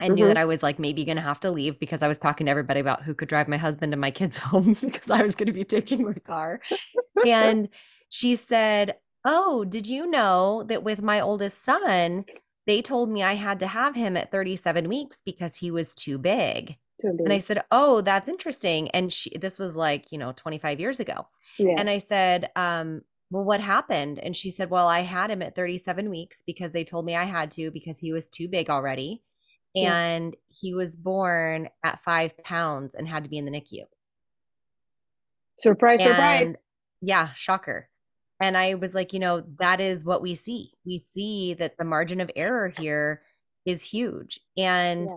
and 0.00 0.10
mm-hmm. 0.10 0.14
knew 0.16 0.28
that 0.28 0.36
I 0.36 0.44
was 0.44 0.62
like 0.62 0.78
maybe 0.78 1.04
going 1.04 1.16
to 1.16 1.22
have 1.22 1.40
to 1.40 1.50
leave 1.50 1.78
because 1.78 2.02
I 2.02 2.08
was 2.08 2.18
talking 2.18 2.46
to 2.46 2.50
everybody 2.50 2.80
about 2.80 3.02
who 3.02 3.14
could 3.14 3.28
drive 3.28 3.48
my 3.48 3.56
husband 3.56 3.92
and 3.92 4.00
my 4.00 4.10
kids 4.10 4.38
home 4.38 4.74
because 4.80 5.10
I 5.10 5.22
was 5.22 5.34
going 5.34 5.46
to 5.46 5.52
be 5.52 5.64
taking 5.64 6.04
my 6.04 6.14
car. 6.14 6.60
and 7.26 7.68
she 8.08 8.36
said, 8.36 8.96
Oh, 9.24 9.64
did 9.64 9.86
you 9.86 10.08
know 10.08 10.62
that 10.68 10.84
with 10.84 11.02
my 11.02 11.20
oldest 11.20 11.64
son, 11.64 12.24
they 12.66 12.82
told 12.82 13.10
me 13.10 13.22
I 13.22 13.34
had 13.34 13.58
to 13.60 13.66
have 13.66 13.94
him 13.94 14.16
at 14.16 14.30
37 14.30 14.88
weeks 14.88 15.22
because 15.24 15.56
he 15.56 15.70
was 15.70 15.94
too 15.94 16.18
big. 16.18 16.76
Too 17.00 17.12
big. 17.16 17.20
And 17.20 17.32
I 17.32 17.38
said, 17.38 17.64
Oh, 17.72 18.00
that's 18.00 18.28
interesting. 18.28 18.90
And 18.90 19.12
she, 19.12 19.36
this 19.36 19.58
was 19.58 19.76
like, 19.76 20.12
you 20.12 20.18
know, 20.18 20.32
25 20.32 20.78
years 20.78 21.00
ago. 21.00 21.26
Yeah. 21.58 21.74
And 21.76 21.90
I 21.90 21.98
said, 21.98 22.50
um, 22.54 23.02
well, 23.30 23.44
what 23.44 23.60
happened? 23.60 24.18
And 24.20 24.34
she 24.34 24.50
said, 24.50 24.70
well, 24.70 24.88
I 24.88 25.00
had 25.00 25.30
him 25.30 25.42
at 25.42 25.54
37 25.54 26.08
weeks 26.08 26.42
because 26.46 26.72
they 26.72 26.84
told 26.84 27.04
me 27.04 27.14
I 27.14 27.24
had 27.24 27.50
to 27.52 27.70
because 27.70 27.98
he 27.98 28.12
was 28.12 28.30
too 28.30 28.48
big 28.48 28.70
already 28.70 29.22
and 29.86 30.34
yeah. 30.34 30.56
he 30.60 30.74
was 30.74 30.96
born 30.96 31.68
at 31.84 32.02
five 32.02 32.36
pounds 32.38 32.94
and 32.94 33.08
had 33.08 33.24
to 33.24 33.30
be 33.30 33.38
in 33.38 33.44
the 33.44 33.50
NICU. 33.50 33.84
Surprise, 35.60 36.00
and, 36.00 36.08
surprise. 36.10 36.54
Yeah, 37.00 37.32
shocker. 37.32 37.88
And 38.40 38.56
I 38.56 38.74
was 38.74 38.94
like, 38.94 39.12
you 39.12 39.18
know, 39.18 39.42
that 39.58 39.80
is 39.80 40.04
what 40.04 40.22
we 40.22 40.34
see. 40.34 40.72
We 40.86 40.98
see 40.98 41.54
that 41.54 41.76
the 41.76 41.84
margin 41.84 42.20
of 42.20 42.30
error 42.36 42.68
here 42.68 43.22
is 43.66 43.82
huge. 43.82 44.40
And 44.56 45.10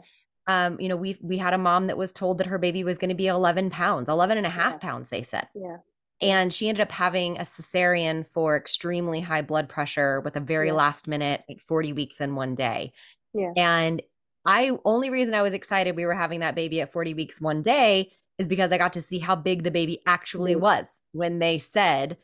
yeah. 0.47 0.65
um, 0.65 0.79
you 0.79 0.89
know, 0.89 0.95
we 0.95 1.17
we 1.21 1.37
had 1.37 1.53
a 1.53 1.57
mom 1.57 1.87
that 1.87 1.97
was 1.97 2.11
told 2.11 2.39
that 2.39 2.47
her 2.47 2.57
baby 2.57 2.83
was 2.83 2.97
going 2.97 3.09
to 3.09 3.15
be 3.15 3.27
11 3.27 3.69
pounds, 3.69 4.09
11 4.09 4.37
and 4.37 4.47
a 4.47 4.49
half 4.49 4.73
yeah. 4.73 4.79
pounds, 4.79 5.09
they 5.09 5.23
said. 5.23 5.47
Yeah. 5.53 5.77
And 6.21 6.53
she 6.53 6.69
ended 6.69 6.81
up 6.81 6.91
having 6.91 7.37
a 7.37 7.41
cesarean 7.41 8.25
for 8.31 8.55
extremely 8.55 9.21
high 9.21 9.41
blood 9.41 9.67
pressure 9.67 10.21
with 10.21 10.35
a 10.35 10.39
very 10.39 10.71
last 10.71 11.07
minute, 11.07 11.43
like 11.49 11.59
40 11.61 11.93
weeks 11.93 12.21
in 12.21 12.35
one 12.35 12.53
day. 12.53 12.93
Yeah. 13.33 13.53
And 13.55 14.01
I 14.45 14.71
only 14.85 15.09
reason 15.09 15.33
I 15.33 15.41
was 15.41 15.53
excited 15.53 15.95
we 15.95 16.05
were 16.05 16.13
having 16.13 16.39
that 16.39 16.55
baby 16.55 16.81
at 16.81 16.91
40 16.91 17.13
weeks 17.13 17.39
one 17.39 17.61
day 17.61 18.11
is 18.37 18.47
because 18.47 18.71
I 18.71 18.77
got 18.77 18.93
to 18.93 19.01
see 19.01 19.19
how 19.19 19.35
big 19.35 19.63
the 19.63 19.71
baby 19.71 20.01
actually 20.07 20.53
mm-hmm. 20.53 20.63
was 20.63 21.01
when 21.11 21.39
they 21.39 21.57
said 21.59 22.17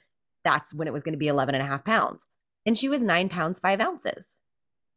that's 0.44 0.74
when 0.74 0.88
it 0.88 0.94
was 0.94 1.04
going 1.04 1.14
to 1.14 1.20
be 1.20 1.28
11 1.28 1.56
and 1.56 1.64
a 1.64 1.68
half 1.68 1.84
pounds. 1.84 2.24
And 2.66 2.78
she 2.78 2.90
was 2.90 3.02
nine 3.02 3.30
pounds, 3.30 3.60
five 3.60 3.80
ounces. 3.80 4.42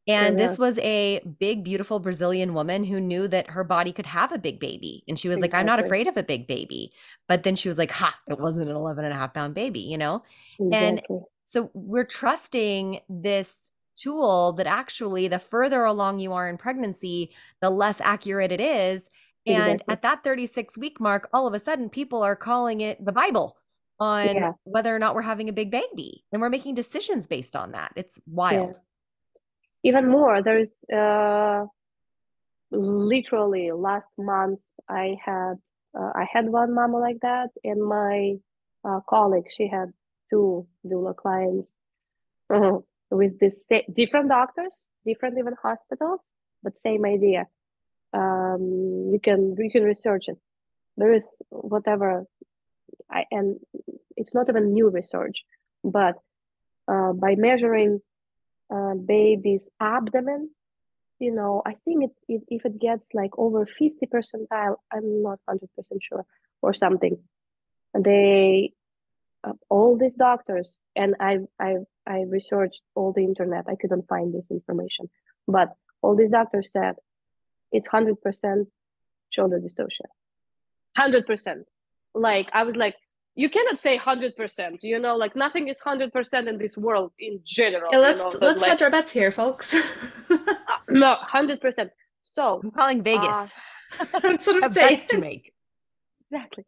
And 0.07 0.39
yeah. 0.39 0.47
this 0.47 0.59
was 0.59 0.79
a 0.79 1.21
big, 1.39 1.63
beautiful 1.63 1.99
Brazilian 2.01 2.55
woman 2.55 2.85
who 2.85 3.01
knew 3.01 3.29
that 3.29 3.51
her 3.51 3.65
body 3.65 3.93
could 3.93 4.07
have 4.07 4.33
a 4.33 4.39
big 4.39 4.59
baby. 4.59 5.05
And 5.07 5.19
she 5.19 5.29
was 5.29 5.39
exactly. 5.39 5.57
like, 5.57 5.61
I'm 5.61 5.67
not 5.67 5.85
afraid 5.85 6.07
of 6.07 6.17
a 6.17 6.23
big 6.23 6.47
baby. 6.47 6.93
But 7.29 7.43
then 7.43 7.55
she 7.55 7.69
was 7.69 7.79
like, 7.79 7.91
ha, 7.91 8.19
it 8.29 8.39
wasn't 8.39 8.71
an 8.71 8.77
11 8.77 9.05
and 9.05 9.13
a 9.13 9.17
half 9.17 9.35
pound 9.35 9.55
baby, 9.55 9.81
you 9.81 9.99
know? 9.99 10.23
Exactly. 10.59 10.89
And 10.89 11.23
so 11.45 11.71
we're 11.75 12.05
trusting 12.05 13.01
this 13.09 13.71
tool 14.03 14.53
that 14.55 14.67
actually 14.67 15.29
the 15.29 15.39
further 15.39 15.85
along 15.85 16.19
you 16.19 16.33
are 16.33 16.49
in 16.49 16.57
pregnancy, 16.57 17.33
the 17.61 17.71
less 17.71 18.01
accurate 18.01 18.53
it 18.53 18.61
is. 18.61 19.11
And 19.47 19.75
exactly. 19.75 19.93
at 19.93 20.03
that 20.03 20.25
36 20.25 20.79
week 20.79 21.01
mark, 21.01 21.29
all 21.33 21.47
of 21.47 21.55
a 21.55 21.59
sudden 21.59 21.89
people 21.89 22.23
are 22.23 22.37
calling 22.37 22.81
it 22.83 23.05
the 23.05 23.13
Bible 23.13 23.57
on 23.99 24.35
yeah. 24.35 24.53
whether 24.65 24.95
or 24.95 24.99
not 24.99 25.15
we're 25.15 25.23
having 25.23 25.49
a 25.49 25.53
big 25.53 25.71
baby. 25.71 26.25
And 26.33 26.41
we're 26.41 26.51
making 26.51 26.75
decisions 26.75 27.27
based 27.27 27.57
on 27.57 27.73
that. 27.73 27.93
It's 27.97 28.21
wild. 28.27 28.77
Yeah. 28.77 29.91
Even 29.91 30.11
more, 30.11 30.43
there's 30.43 30.69
uh, 30.95 31.65
literally 32.71 33.73
last 33.73 34.09
month 34.19 34.61
I 34.89 35.17
had 35.25 35.55
uh, 35.99 36.13
I 36.15 36.27
had 36.31 36.49
one 36.49 36.73
mama 36.73 36.99
like 36.99 37.19
that, 37.23 37.49
and 37.65 37.83
my 37.83 38.35
uh, 38.85 39.01
colleague 39.09 39.47
she 39.57 39.69
had 39.69 39.93
two 40.31 40.67
doula 40.87 41.17
clients. 41.17 41.73
Uh-huh 42.53 42.81
with 43.11 43.39
this 43.39 43.57
different 43.93 44.29
doctors, 44.29 44.89
different 45.05 45.39
even 45.39 45.55
hospitals, 45.63 46.21
but 46.63 46.73
same 46.83 47.05
idea. 47.05 47.47
Um, 48.13 49.11
you 49.13 49.21
can 49.23 49.57
you 49.59 49.71
can 49.71 49.85
research 49.85 50.29
it. 50.29 50.39
There 50.97 51.13
is 51.13 51.27
whatever, 51.49 52.27
I, 53.11 53.25
and 53.31 53.59
it's 54.17 54.35
not 54.35 54.49
even 54.49 54.73
new 54.73 54.91
research, 54.91 55.45
but 55.85 56.17
uh, 56.89 57.13
by 57.13 57.37
measuring 57.37 58.01
uh, 58.73 58.95
baby's 58.95 59.69
abdomen, 59.81 60.51
you 61.19 61.33
know, 61.33 61.63
I 61.65 61.77
think 61.85 62.05
it, 62.05 62.11
it 62.29 62.43
if 62.49 62.65
it 62.65 62.79
gets 62.81 63.05
like 63.15 63.39
over 63.39 63.67
fifty 63.67 64.07
percentile, 64.07 64.77
I'm 64.93 65.23
not 65.23 65.39
hundred 65.49 65.71
percent 65.77 66.03
sure, 66.03 66.27
or 66.63 66.75
something. 66.75 67.19
They 67.95 68.73
uh, 69.45 69.53
all 69.69 69.97
these 69.97 70.15
doctors, 70.15 70.79
and 70.97 71.15
I 71.21 71.39
I 71.59 71.77
I 72.07 72.23
researched 72.29 72.83
all 72.95 73.13
the 73.13 73.25
internet. 73.25 73.65
I 73.69 73.77
couldn't 73.81 74.09
find 74.09 74.33
this 74.35 74.51
information, 74.51 75.09
but 75.47 75.75
all 76.03 76.17
these 76.17 76.31
doctors 76.31 76.73
said 76.73 76.95
it's 77.73 77.89
hundred 77.89 78.21
percent 78.21 78.69
shoulder 79.31 79.61
dystocia. 79.61 80.09
Hundred 80.97 81.27
percent. 81.27 81.67
Like 82.15 82.49
I 82.53 82.65
was 82.65 82.77
like, 82.77 82.97
you 83.35 83.49
cannot 83.49 83.81
say 83.81 83.97
hundred 83.97 84.37
percent. 84.37 84.83
You 84.83 84.99
know, 84.99 85.17
like 85.17 85.37
nothing 85.37 85.69
is 85.69 85.79
hundred 85.79 86.13
percent 86.13 86.49
in 86.49 86.59
this 86.59 86.77
world 86.77 87.13
in 87.19 87.41
general. 87.45 87.91
Yeah, 87.93 87.99
let's 87.99 88.21
you 88.21 88.41
know, 88.41 88.47
let's 88.47 88.61
like, 88.61 88.71
hedge 88.71 88.83
our 88.83 88.91
bets 88.91 89.13
here, 89.13 89.31
folks. 89.31 89.75
uh, 90.31 90.37
no, 90.89 91.17
hundred 91.21 91.61
percent. 91.61 91.91
So 92.23 92.61
I'm 92.63 92.71
calling 92.71 93.03
Vegas. 93.03 93.27
Uh, 93.27 93.47
that's 94.23 94.47
what 94.47 94.65
I'm 94.65 94.73
saying. 94.73 95.03
to 95.09 95.19
make. 95.19 95.53
Exactly. 96.31 96.65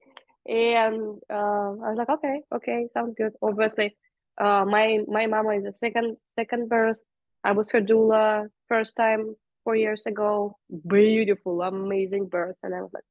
And 0.47 1.21
uh, 1.31 1.71
I 1.85 1.91
was 1.91 1.97
like, 1.97 2.09
okay, 2.09 2.41
okay, 2.57 2.89
sounds 2.95 3.15
good. 3.17 3.33
Obviously, 3.41 3.97
uh, 4.39 4.65
my 4.65 5.01
my 5.09 5.27
mama 5.27 5.51
is 5.51 5.65
a 5.65 5.73
second 5.73 6.17
second 6.37 6.69
birth. 6.69 7.01
I 7.45 7.53
was 7.53 7.71
her 7.73 7.81
doula 7.81 8.49
first 8.69 8.97
time 8.97 9.35
four 9.65 9.77
years 9.77 10.07
ago. 10.07 10.57
Beautiful, 10.87 11.63
amazing 11.63 12.27
birth, 12.27 12.57
and 12.63 12.75
I 12.75 12.81
was 12.81 12.91
like, 12.93 13.05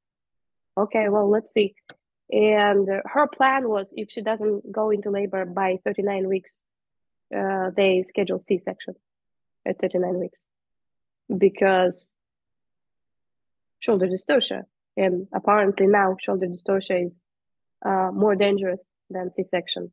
okay, 0.78 1.10
well, 1.10 1.30
let's 1.30 1.54
see. 1.54 1.76
And 2.32 2.88
her 3.06 3.28
plan 3.28 3.68
was 3.68 3.88
if 3.92 4.10
she 4.10 4.22
doesn't 4.22 4.72
go 4.72 4.90
into 4.90 5.10
labor 5.12 5.46
by 5.46 5.80
39 5.84 6.30
weeks, 6.30 6.62
uh, 7.36 7.72
they 7.76 8.06
schedule 8.08 8.42
C-section 8.48 8.96
at 9.66 9.80
39 9.80 10.20
weeks 10.20 10.40
because 11.38 12.14
shoulder 13.80 14.08
dystocia, 14.08 14.64
and 14.96 15.28
apparently 15.34 15.88
now 15.88 16.16
shoulder 16.20 16.48
dystocia 16.48 17.06
is 17.06 17.14
uh, 17.86 18.12
more 18.14 18.36
dangerous 18.36 18.82
than 19.10 19.32
C-section. 19.34 19.92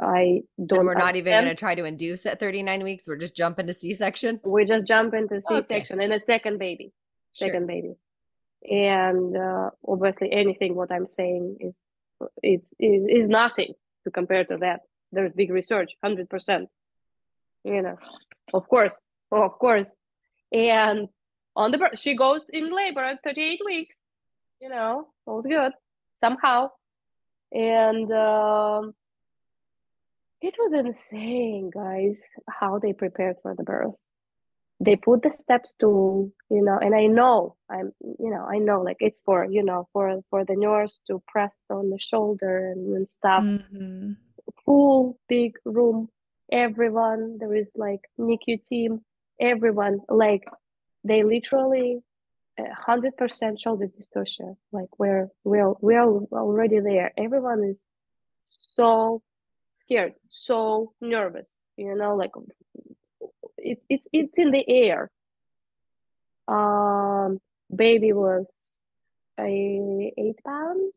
I 0.00 0.42
don't. 0.64 0.78
And 0.78 0.86
we're 0.86 0.94
not 0.94 1.16
even 1.16 1.32
going 1.32 1.44
to 1.44 1.54
try 1.54 1.74
to 1.74 1.84
induce 1.84 2.24
at 2.24 2.40
39 2.40 2.82
weeks. 2.82 3.06
We're 3.06 3.16
just 3.16 3.36
jumping 3.36 3.66
to 3.66 3.74
C-section. 3.74 4.40
We 4.44 4.64
just 4.64 4.86
jump 4.86 5.12
into 5.12 5.42
C-section 5.42 5.96
okay. 5.96 6.04
and 6.04 6.12
a 6.14 6.20
second 6.20 6.58
baby, 6.58 6.92
second 7.32 7.60
sure. 7.60 7.66
baby, 7.66 7.94
and 8.70 9.36
uh, 9.36 9.70
obviously 9.86 10.32
anything 10.32 10.74
what 10.74 10.90
I'm 10.90 11.06
saying 11.06 11.58
is 11.60 11.74
it's 12.42 12.66
is, 12.78 13.24
is 13.24 13.28
nothing 13.28 13.74
to 14.04 14.10
compare 14.10 14.44
to 14.44 14.56
that. 14.58 14.80
There's 15.12 15.32
big 15.34 15.50
research, 15.50 15.92
hundred 16.02 16.30
percent. 16.30 16.70
You 17.64 17.82
know, 17.82 17.98
of 18.54 18.66
course, 18.68 18.98
of 19.30 19.58
course, 19.58 19.90
and 20.50 21.08
on 21.54 21.72
the 21.72 21.90
she 21.94 22.16
goes 22.16 22.40
in 22.48 22.74
labor 22.74 23.04
at 23.04 23.18
38 23.22 23.60
weeks. 23.66 23.96
You 24.62 24.70
know, 24.70 25.08
all's 25.26 25.46
good 25.46 25.72
somehow, 26.22 26.70
and. 27.52 28.10
Um, 28.10 28.94
it 30.42 30.54
was 30.58 30.72
insane, 30.72 31.70
guys, 31.70 32.22
how 32.48 32.78
they 32.78 32.92
prepared 32.92 33.36
for 33.42 33.54
the 33.54 33.62
birth. 33.62 33.96
They 34.82 34.96
put 34.96 35.22
the 35.22 35.30
steps 35.30 35.74
to, 35.80 36.32
you 36.50 36.62
know, 36.62 36.78
and 36.78 36.94
I 36.94 37.06
know, 37.06 37.56
I'm, 37.68 37.92
you 38.00 38.30
know, 38.30 38.46
I 38.50 38.56
know, 38.58 38.80
like 38.80 38.96
it's 39.00 39.20
for, 39.26 39.44
you 39.44 39.62
know, 39.62 39.88
for 39.92 40.22
for 40.30 40.44
the 40.46 40.56
nurse 40.56 41.00
to 41.08 41.22
press 41.28 41.52
on 41.68 41.90
the 41.90 41.98
shoulder 41.98 42.70
and, 42.72 42.96
and 42.96 43.08
stuff. 43.08 43.44
Mm-hmm. 43.44 44.12
Full 44.64 45.18
big 45.28 45.56
room, 45.66 46.08
everyone. 46.50 47.36
There 47.38 47.54
is 47.54 47.68
like 47.76 48.00
NICU 48.18 48.64
team, 48.66 49.00
everyone. 49.38 50.00
Like 50.08 50.44
they 51.04 51.24
literally, 51.24 51.98
hundred 52.58 53.18
percent 53.18 53.60
shoulder 53.60 53.86
dystocia. 53.86 54.56
Like 54.72 54.98
we're 54.98 55.28
we're 55.44 55.74
we're 55.82 56.24
already 56.32 56.80
there. 56.80 57.12
Everyone 57.18 57.64
is 57.64 57.76
so 58.76 59.22
scared, 59.90 60.14
so 60.28 60.92
nervous, 61.00 61.48
you 61.76 61.94
know, 61.94 62.16
like 62.16 62.30
it, 63.58 63.82
it's 63.88 64.06
it's 64.12 64.32
in 64.36 64.50
the 64.50 64.64
air. 64.68 65.10
Um, 66.48 67.40
baby 67.74 68.12
was 68.12 68.52
a 69.38 70.12
eight 70.16 70.42
pounds, 70.44 70.94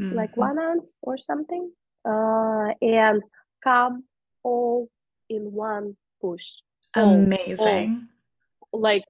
mm-hmm. 0.00 0.14
like 0.14 0.36
one 0.36 0.58
ounce 0.58 0.90
or 1.02 1.18
something, 1.18 1.70
uh, 2.04 2.68
and 2.82 3.22
come 3.62 4.04
all 4.42 4.88
in 5.28 5.52
one 5.52 5.96
push. 6.20 6.44
Amazing. 6.94 8.08
All, 8.72 8.80
like 8.80 9.04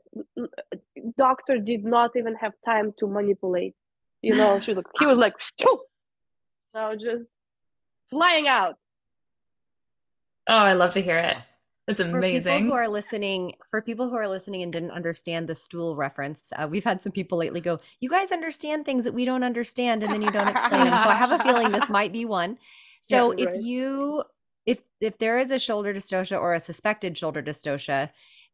doctor 1.17 1.59
did 1.59 1.85
not 1.85 2.13
even 2.17 2.37
have 2.37 2.53
time 2.65 2.95
to 2.99 3.07
manipulate. 3.07 3.75
You 4.23 4.37
know, 4.37 4.61
she 4.61 4.73
was 4.73 4.79
like, 4.79 4.87
he 4.99 5.07
was 5.07 5.19
like, 5.19 5.35
so 5.55 6.95
just 6.97 7.25
flying 8.11 8.47
out. 8.47 8.77
Oh, 10.49 10.57
I 10.57 10.73
love 10.73 10.93
to 10.95 11.03
hear 11.03 11.19
it. 11.19 11.37
It's 11.89 12.01
amazing. 12.01 12.43
For 12.43 12.51
people 12.51 12.67
who 12.67 12.73
are 12.73 12.89
listening, 12.89 13.55
for 13.71 13.81
people 13.81 14.11
who 14.11 14.17
are 14.17 14.29
listening 14.29 14.63
and 14.63 14.73
didn't 14.73 14.91
understand 14.91 15.49
the 15.49 15.55
stool 15.55 15.97
reference, 15.97 16.53
uh, 16.57 16.69
we've 16.71 16.85
had 16.85 17.03
some 17.03 17.13
people 17.13 17.39
lately 17.39 17.63
go, 17.63 17.79
"You 18.01 18.11
guys 18.11 18.31
understand 18.31 18.85
things 18.85 19.05
that 19.05 19.15
we 19.15 19.25
don't 19.25 19.43
understand, 19.43 20.03
and 20.03 20.13
then 20.13 20.21
you 20.21 20.31
don't 20.31 20.49
explain 20.49 20.85
them." 20.85 21.03
So 21.03 21.09
I 21.09 21.15
have 21.15 21.33
a 21.33 21.43
feeling 21.43 21.73
this 21.73 21.89
might 21.89 22.13
be 22.13 22.25
one. 22.25 22.59
So 23.01 23.33
yeah, 23.33 23.45
if 23.45 23.47
right. 23.47 23.63
you 23.63 24.25
if 24.67 24.81
if 25.01 25.17
there 25.19 25.39
is 25.39 25.51
a 25.53 25.59
shoulder 25.59 25.95
dystocia 25.95 26.39
or 26.39 26.53
a 26.53 26.61
suspected 26.61 27.17
shoulder 27.17 27.41
dystocia, 27.41 28.11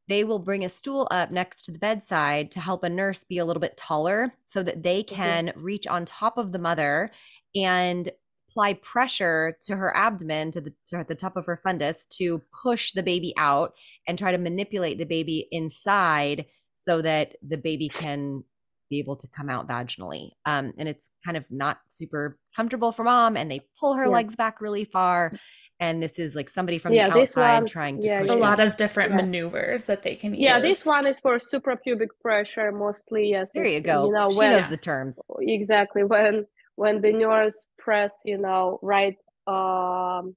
they 0.07 0.23
will 0.23 0.39
bring 0.39 0.65
a 0.65 0.69
stool 0.69 1.09
up 1.11 1.31
next 1.31 1.65
to 1.65 1.73
the 1.73 1.79
bedside 1.79 2.51
to 2.53 2.61
help 2.61 2.85
a 2.85 2.89
nurse 2.89 3.25
be 3.25 3.39
a 3.39 3.45
little 3.45 3.61
bit 3.61 3.77
taller 3.77 4.33
so 4.47 4.63
that 4.63 4.83
they 4.83 5.03
mm-hmm. 5.03 5.15
can 5.15 5.47
mm-hmm. 5.47 5.63
reach 5.63 5.87
on 5.87 6.05
top 6.05 6.37
of 6.39 6.53
the 6.53 6.59
mother 6.59 7.11
and 7.57 8.11
apply 8.55 8.75
pressure 8.75 9.57
to 9.63 9.75
her 9.75 9.95
abdomen 9.97 10.51
to 10.53 10.61
the 10.61 10.73
to 10.87 11.05
the 11.09 11.15
top 11.15 11.37
of 11.37 11.45
her 11.47 11.61
fundus 11.65 12.07
to 12.09 12.41
push 12.63 12.93
the 12.93 13.03
baby 13.03 13.35
out 13.37 13.75
and 14.07 14.17
try 14.19 14.31
to 14.31 14.39
manipulate 14.39 14.99
the 14.99 15.05
baby 15.05 15.49
inside 15.51 16.47
so 16.75 17.03
that 17.03 17.37
the 17.47 17.57
baby 17.57 17.89
can 17.89 18.45
be 18.91 18.99
able 18.99 19.17
to 19.17 19.27
come 19.29 19.49
out 19.49 19.67
vaginally. 19.67 20.31
Um, 20.45 20.73
and 20.79 20.89
it's 20.89 21.11
kind 21.25 21.37
of 21.37 21.45
not 21.51 21.79
super 21.89 22.39
comfortable 22.55 22.93
for 22.93 23.03
mom, 23.03 23.37
and 23.37 23.51
they 23.51 23.61
pull 23.81 23.95
her 23.95 24.05
yeah. 24.05 24.11
legs 24.11 24.37
back 24.37 24.61
really 24.61 24.85
far. 24.85 25.33
And 25.81 26.03
this 26.03 26.19
is 26.19 26.37
like 26.37 26.49
somebody 26.49 26.79
from 26.79 26.93
yeah, 26.93 27.09
the 27.09 27.23
outside 27.23 27.61
one, 27.61 27.67
trying 27.67 28.01
to. 28.03 28.07
Yeah, 28.07 28.23
a 28.23 28.35
lot 28.35 28.61
of 28.61 28.77
different 28.77 29.11
yeah. 29.11 29.17
maneuvers 29.17 29.85
that 29.87 30.03
they 30.03 30.15
can 30.15 30.35
use. 30.35 30.43
Yeah, 30.43 30.61
this 30.61 30.85
one 30.85 31.07
is 31.07 31.19
for 31.19 31.39
suprapubic 31.39 32.09
pressure 32.21 32.71
mostly. 32.71 33.31
Yes. 33.31 33.51
There 33.53 33.65
you 33.65 33.81
go. 33.81 34.07
You 34.07 34.13
know, 34.13 34.31
she 34.31 34.39
when, 34.39 34.53
knows 34.53 34.71
the 34.71 34.77
terms. 34.77 35.19
Exactly. 35.41 36.05
When 36.05 36.47
when 36.77 37.01
the 37.01 37.13
nurse 37.13 37.57
press, 37.79 38.11
you 38.25 38.39
know, 38.39 38.79
right 38.83 39.17
um, 39.47 40.35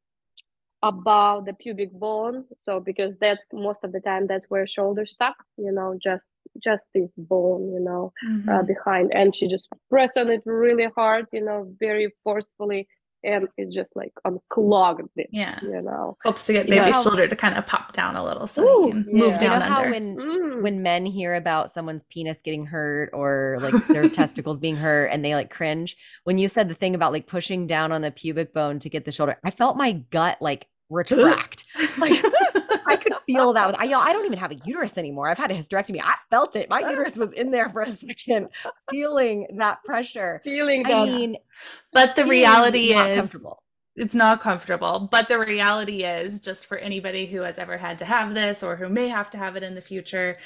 above 0.83 1.45
the 1.45 1.53
pubic 1.53 1.91
bone. 1.91 2.45
So 2.63 2.79
because 2.79 3.15
that 3.19 3.39
most 3.51 3.79
of 3.83 3.91
the 3.91 3.99
time 4.01 4.27
that's 4.27 4.45
where 4.49 4.67
shoulder 4.67 5.05
stuck, 5.05 5.35
you 5.57 5.71
know, 5.71 5.97
just 6.01 6.25
just 6.63 6.83
this 6.93 7.11
bone, 7.17 7.73
you 7.73 7.79
know, 7.79 8.11
uh, 8.23 8.31
mm-hmm. 8.31 8.49
uh, 8.49 8.63
behind, 8.63 9.13
and 9.13 9.35
she 9.35 9.47
just 9.47 9.67
press 9.89 10.17
on 10.17 10.29
it 10.29 10.41
really 10.45 10.87
hard, 10.95 11.25
you 11.31 11.43
know, 11.43 11.71
very 11.79 12.13
forcefully, 12.23 12.87
and 13.23 13.47
it 13.57 13.71
just 13.71 13.89
like 13.95 14.13
unclogged 14.25 15.09
it. 15.15 15.27
Yeah, 15.31 15.59
you 15.61 15.81
know, 15.81 16.17
helps 16.23 16.45
to 16.45 16.53
get 16.53 16.67
baby's 16.67 17.01
shoulder 17.01 17.27
to 17.27 17.35
kind 17.35 17.55
of 17.55 17.65
pop 17.65 17.93
down 17.93 18.15
a 18.15 18.23
little, 18.23 18.47
so 18.47 18.63
Ooh, 18.63 18.89
can 18.89 19.05
move 19.11 19.31
yeah. 19.33 19.37
down 19.37 19.41
you 19.41 19.47
know 19.47 19.75
under. 19.75 19.87
How 19.87 19.91
when 19.91 20.15
mm. 20.15 20.61
when 20.61 20.83
men 20.83 21.05
hear 21.05 21.35
about 21.35 21.71
someone's 21.71 22.03
penis 22.03 22.41
getting 22.41 22.65
hurt 22.65 23.09
or 23.13 23.57
like 23.61 23.87
their 23.87 24.09
testicles 24.09 24.59
being 24.59 24.75
hurt, 24.75 25.07
and 25.07 25.23
they 25.23 25.35
like 25.35 25.49
cringe. 25.49 25.97
When 26.23 26.37
you 26.37 26.47
said 26.47 26.69
the 26.69 26.75
thing 26.75 26.95
about 26.95 27.11
like 27.11 27.27
pushing 27.27 27.67
down 27.67 27.91
on 27.91 28.01
the 28.01 28.11
pubic 28.11 28.53
bone 28.53 28.79
to 28.79 28.89
get 28.89 29.05
the 29.05 29.11
shoulder, 29.11 29.37
I 29.43 29.51
felt 29.51 29.77
my 29.77 29.93
gut 30.11 30.37
like 30.41 30.67
retract. 30.89 31.65
like 31.97 32.23
I 32.85 32.97
could 32.97 33.13
feel 33.27 33.53
that. 33.53 33.67
With, 33.67 33.75
I, 33.77 33.85
I 33.85 34.13
don't 34.13 34.25
even 34.25 34.39
have 34.39 34.51
a 34.51 34.57
uterus 34.65 34.97
anymore. 34.97 35.29
I've 35.29 35.37
had 35.37 35.51
a 35.51 35.53
hysterectomy. 35.53 36.01
I 36.03 36.15
felt 36.29 36.55
it. 36.55 36.69
My 36.69 36.79
uterus 36.79 37.17
was 37.17 37.33
in 37.33 37.51
there 37.51 37.69
for 37.69 37.81
a 37.81 37.91
second, 37.91 38.49
feeling 38.91 39.47
that 39.57 39.83
pressure. 39.83 40.41
Feeling 40.43 40.85
I 40.85 41.05
mean, 41.05 41.37
but 41.93 42.15
the 42.15 42.25
reality 42.25 42.93
is, 42.93 43.17
comfortable. 43.19 43.61
It's 43.95 44.15
not 44.15 44.41
comfortable. 44.41 45.09
But 45.11 45.27
the 45.27 45.39
reality 45.39 46.03
is, 46.03 46.39
just 46.39 46.65
for 46.65 46.77
anybody 46.77 47.25
who 47.25 47.41
has 47.41 47.57
ever 47.57 47.77
had 47.77 47.99
to 47.99 48.05
have 48.05 48.33
this 48.33 48.63
or 48.63 48.75
who 48.75 48.89
may 48.89 49.09
have 49.09 49.29
to 49.31 49.37
have 49.37 49.55
it 49.55 49.63
in 49.63 49.75
the 49.75 49.81
future, 49.81 50.37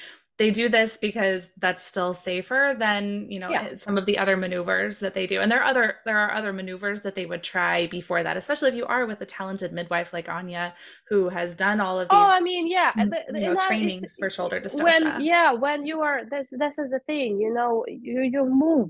they 0.42 0.50
do 0.50 0.70
this 0.70 0.98
because 0.98 1.52
that's 1.58 1.84
still 1.84 2.16
safer 2.16 2.76
than 2.76 3.30
you 3.30 3.40
know 3.40 3.52
yeah. 3.52 3.74
Eh, 3.74 3.78
some 3.78 3.96
of 3.96 4.08
the 4.08 4.18
other 4.18 4.36
maneuvers 4.36 4.98
that 4.98 5.14
they 5.14 5.28
do. 5.28 5.40
And 5.40 5.52
there 5.52 5.62
are 5.62 5.70
other 5.70 5.98
there 6.04 6.18
are 6.18 6.34
other 6.34 6.52
maneuvers 6.52 7.04
that 7.04 7.14
they 7.14 7.28
would 7.28 7.44
try 7.44 7.86
before 7.86 8.24
that 8.24 8.38
especially 8.38 8.70
if 8.70 8.76
you 8.76 8.88
are 8.88 9.06
with 9.06 9.22
a 9.22 9.26
talented 9.28 9.72
midwife 9.72 10.12
like 10.12 10.28
anya 10.30 10.74
who 11.10 11.30
has 11.30 11.54
done 11.54 11.80
all 11.80 12.00
of 12.00 12.08
these 12.10 12.18
oh 12.18 12.30
i 12.40 12.40
mean 12.40 12.66
yeah 12.66 12.92
mm, 12.94 13.12
the, 13.12 13.34
the, 13.34 13.40
you 13.40 13.54
know, 13.54 13.62
trainings 13.68 14.16
for 14.18 14.32
shoulder 14.32 14.60
dystocia 14.60 14.84
when 14.84 15.22
yeah 15.22 15.52
when 15.54 15.86
you 15.86 16.02
are 16.02 16.24
this 16.32 16.48
this 16.52 16.74
is 16.80 16.90
the 16.90 17.02
thing 17.06 17.40
you 17.40 17.54
know 17.54 17.86
you 17.88 18.22
you 18.22 18.44
move. 18.44 18.90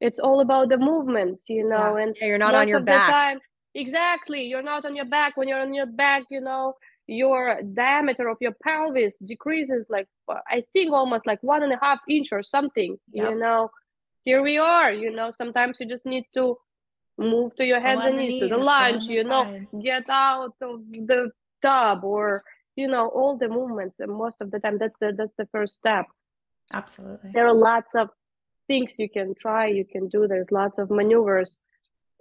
It's 0.00 0.20
all 0.20 0.40
about 0.40 0.68
the 0.68 0.78
movements 0.78 1.42
you 1.48 1.68
know 1.68 1.96
yeah. 1.96 2.02
and 2.04 2.16
yeah, 2.20 2.26
you're 2.28 2.44
not 2.46 2.54
on 2.54 2.68
your 2.68 2.80
back. 2.80 3.10
time, 3.10 3.40
exactly 3.74 4.42
you're 4.44 4.62
not 4.62 4.84
on 4.84 4.94
your 4.94 5.06
back. 5.06 5.36
When 5.36 5.48
you're 5.48 5.60
on 5.60 5.74
your 5.74 5.90
back 6.04 6.22
you 6.30 6.40
know 6.40 6.74
your 7.06 7.60
diameter 7.74 8.28
of 8.28 8.38
your 8.40 8.52
pelvis 8.62 9.16
decreases 9.24 9.84
like 9.90 10.08
i 10.48 10.62
think 10.72 10.92
almost 10.92 11.26
like 11.26 11.42
one 11.42 11.62
and 11.62 11.72
a 11.72 11.78
half 11.82 11.98
inch 12.08 12.32
or 12.32 12.42
something 12.42 12.96
you 13.12 13.34
know? 13.34 13.70
Here 14.24 14.42
we 14.42 14.56
are 14.56 14.90
you 14.90 15.10
know? 15.10 15.30
Sometimes 15.30 15.76
you 15.78 15.86
just 15.86 16.06
need 16.06 16.24
to 16.32 16.56
move 17.18 17.54
to 17.56 17.64
your 17.64 17.80
hands 17.80 18.00
and 18.04 18.16
knees 18.16 18.40
to 18.40 18.48
the 18.48 18.56
lunge 18.56 19.04
you 19.04 19.22
know? 19.22 19.44
side. 19.44 19.66
get 19.82 20.08
out 20.08 20.54
of 20.62 20.80
the 20.90 21.30
tub 21.60 22.04
or 22.04 22.42
you 22.74 22.88
know 22.88 23.08
all 23.08 23.36
the 23.36 23.48
movements 23.48 23.96
and 24.00 24.10
most 24.10 24.36
of 24.40 24.50
the 24.50 24.58
time 24.58 24.78
that's 24.78 24.98
the 25.00 25.12
that's 25.16 25.34
the 25.36 25.46
first 25.52 25.74
step. 25.74 26.06
Absolutely. 26.72 27.30
There 27.34 27.46
are 27.46 27.54
lots 27.54 27.94
of 27.94 28.08
things 28.66 28.90
you 28.96 29.10
can 29.10 29.34
try 29.38 29.66
you 29.66 29.84
can 29.84 30.08
do 30.08 30.26
there's 30.26 30.50
lots 30.50 30.78
of 30.78 30.90
maneuvers. 30.90 31.58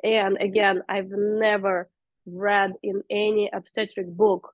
And 0.04 0.38
again 0.42 0.84
i've 0.90 1.10
never 1.10 1.90
read 2.26 2.74
in 2.84 3.02
any 3.10 3.50
obstetric 3.54 4.08
book 4.08 4.54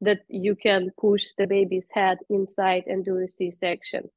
that 0.00 0.20
you 0.28 0.54
can 0.54 0.90
push 1.00 1.24
the 1.38 1.46
baby's 1.46 1.88
head 1.92 2.18
inside 2.28 2.84
and 2.86 3.04
do 3.04 3.16
a 3.18 3.28
c-section. 3.28 4.10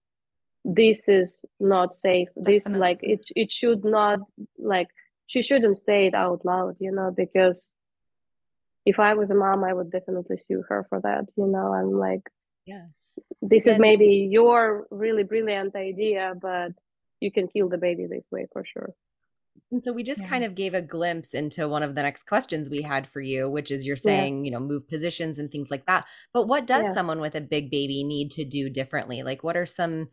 This 0.66 1.00
is 1.08 1.44
not 1.60 1.96
safe. 1.96 2.28
Definitely. 2.36 2.60
this 2.60 2.80
like 2.80 3.00
it 3.02 3.22
it 3.36 3.52
should 3.52 3.84
not 3.86 4.20
like 4.58 4.90
she 5.28 5.42
shouldn't 5.44 5.78
say 5.86 6.08
it 6.08 6.14
out 6.14 6.44
loud 6.44 6.76
you 6.80 6.92
know 6.92 7.12
because 7.16 7.58
if 8.86 9.00
i 9.00 9.14
was 9.14 9.30
a 9.30 9.36
mom 9.36 9.64
i 9.64 9.74
would 9.74 9.92
definitely 9.92 10.38
sue 10.38 10.64
her 10.68 10.86
for 10.90 11.00
that 11.02 11.26
you 11.38 11.46
know 11.48 11.74
i'm 11.74 11.92
like 11.92 12.26
yeah 12.66 12.86
this 13.42 13.66
and- 13.68 13.76
is 13.76 13.80
maybe 13.80 14.28
your 14.32 14.88
really 14.92 15.24
brilliant 15.24 15.76
idea 15.76 16.34
but 16.42 16.72
you 17.20 17.32
can 17.32 17.48
kill 17.48 17.70
the 17.70 17.78
baby 17.78 18.06
this 18.08 18.26
way 18.32 18.48
for 18.52 18.64
sure 18.66 18.92
and 19.72 19.84
so 19.84 19.94
we 19.94 20.04
just 20.04 20.22
yeah. 20.22 20.28
kind 20.28 20.44
of 20.44 20.56
gave 20.56 20.74
a 20.74 20.82
glimpse 20.82 21.34
into 21.34 21.68
one 21.68 21.84
of 21.84 21.94
the 21.94 22.02
next 22.02 22.24
questions 22.24 22.70
we 22.70 22.82
had 22.82 23.08
for 23.08 23.22
you, 23.22 23.50
which 23.50 23.70
is 23.70 23.86
you're 23.86 23.96
saying, 23.96 24.40
yeah. 24.40 24.46
you 24.46 24.52
know, 24.52 24.60
move 24.60 24.88
positions 24.88 25.38
and 25.38 25.52
things 25.52 25.70
like 25.70 25.86
that. 25.86 26.06
But 26.34 26.48
what 26.48 26.66
does 26.66 26.86
yeah. 26.86 26.94
someone 26.94 27.20
with 27.20 27.36
a 27.36 27.42
big 27.42 27.70
baby 27.70 28.04
need 28.04 28.32
to 28.32 28.46
do 28.46 28.70
differently? 28.70 29.22
Like, 29.22 29.44
what 29.44 29.56
are 29.56 29.68
some 29.68 30.10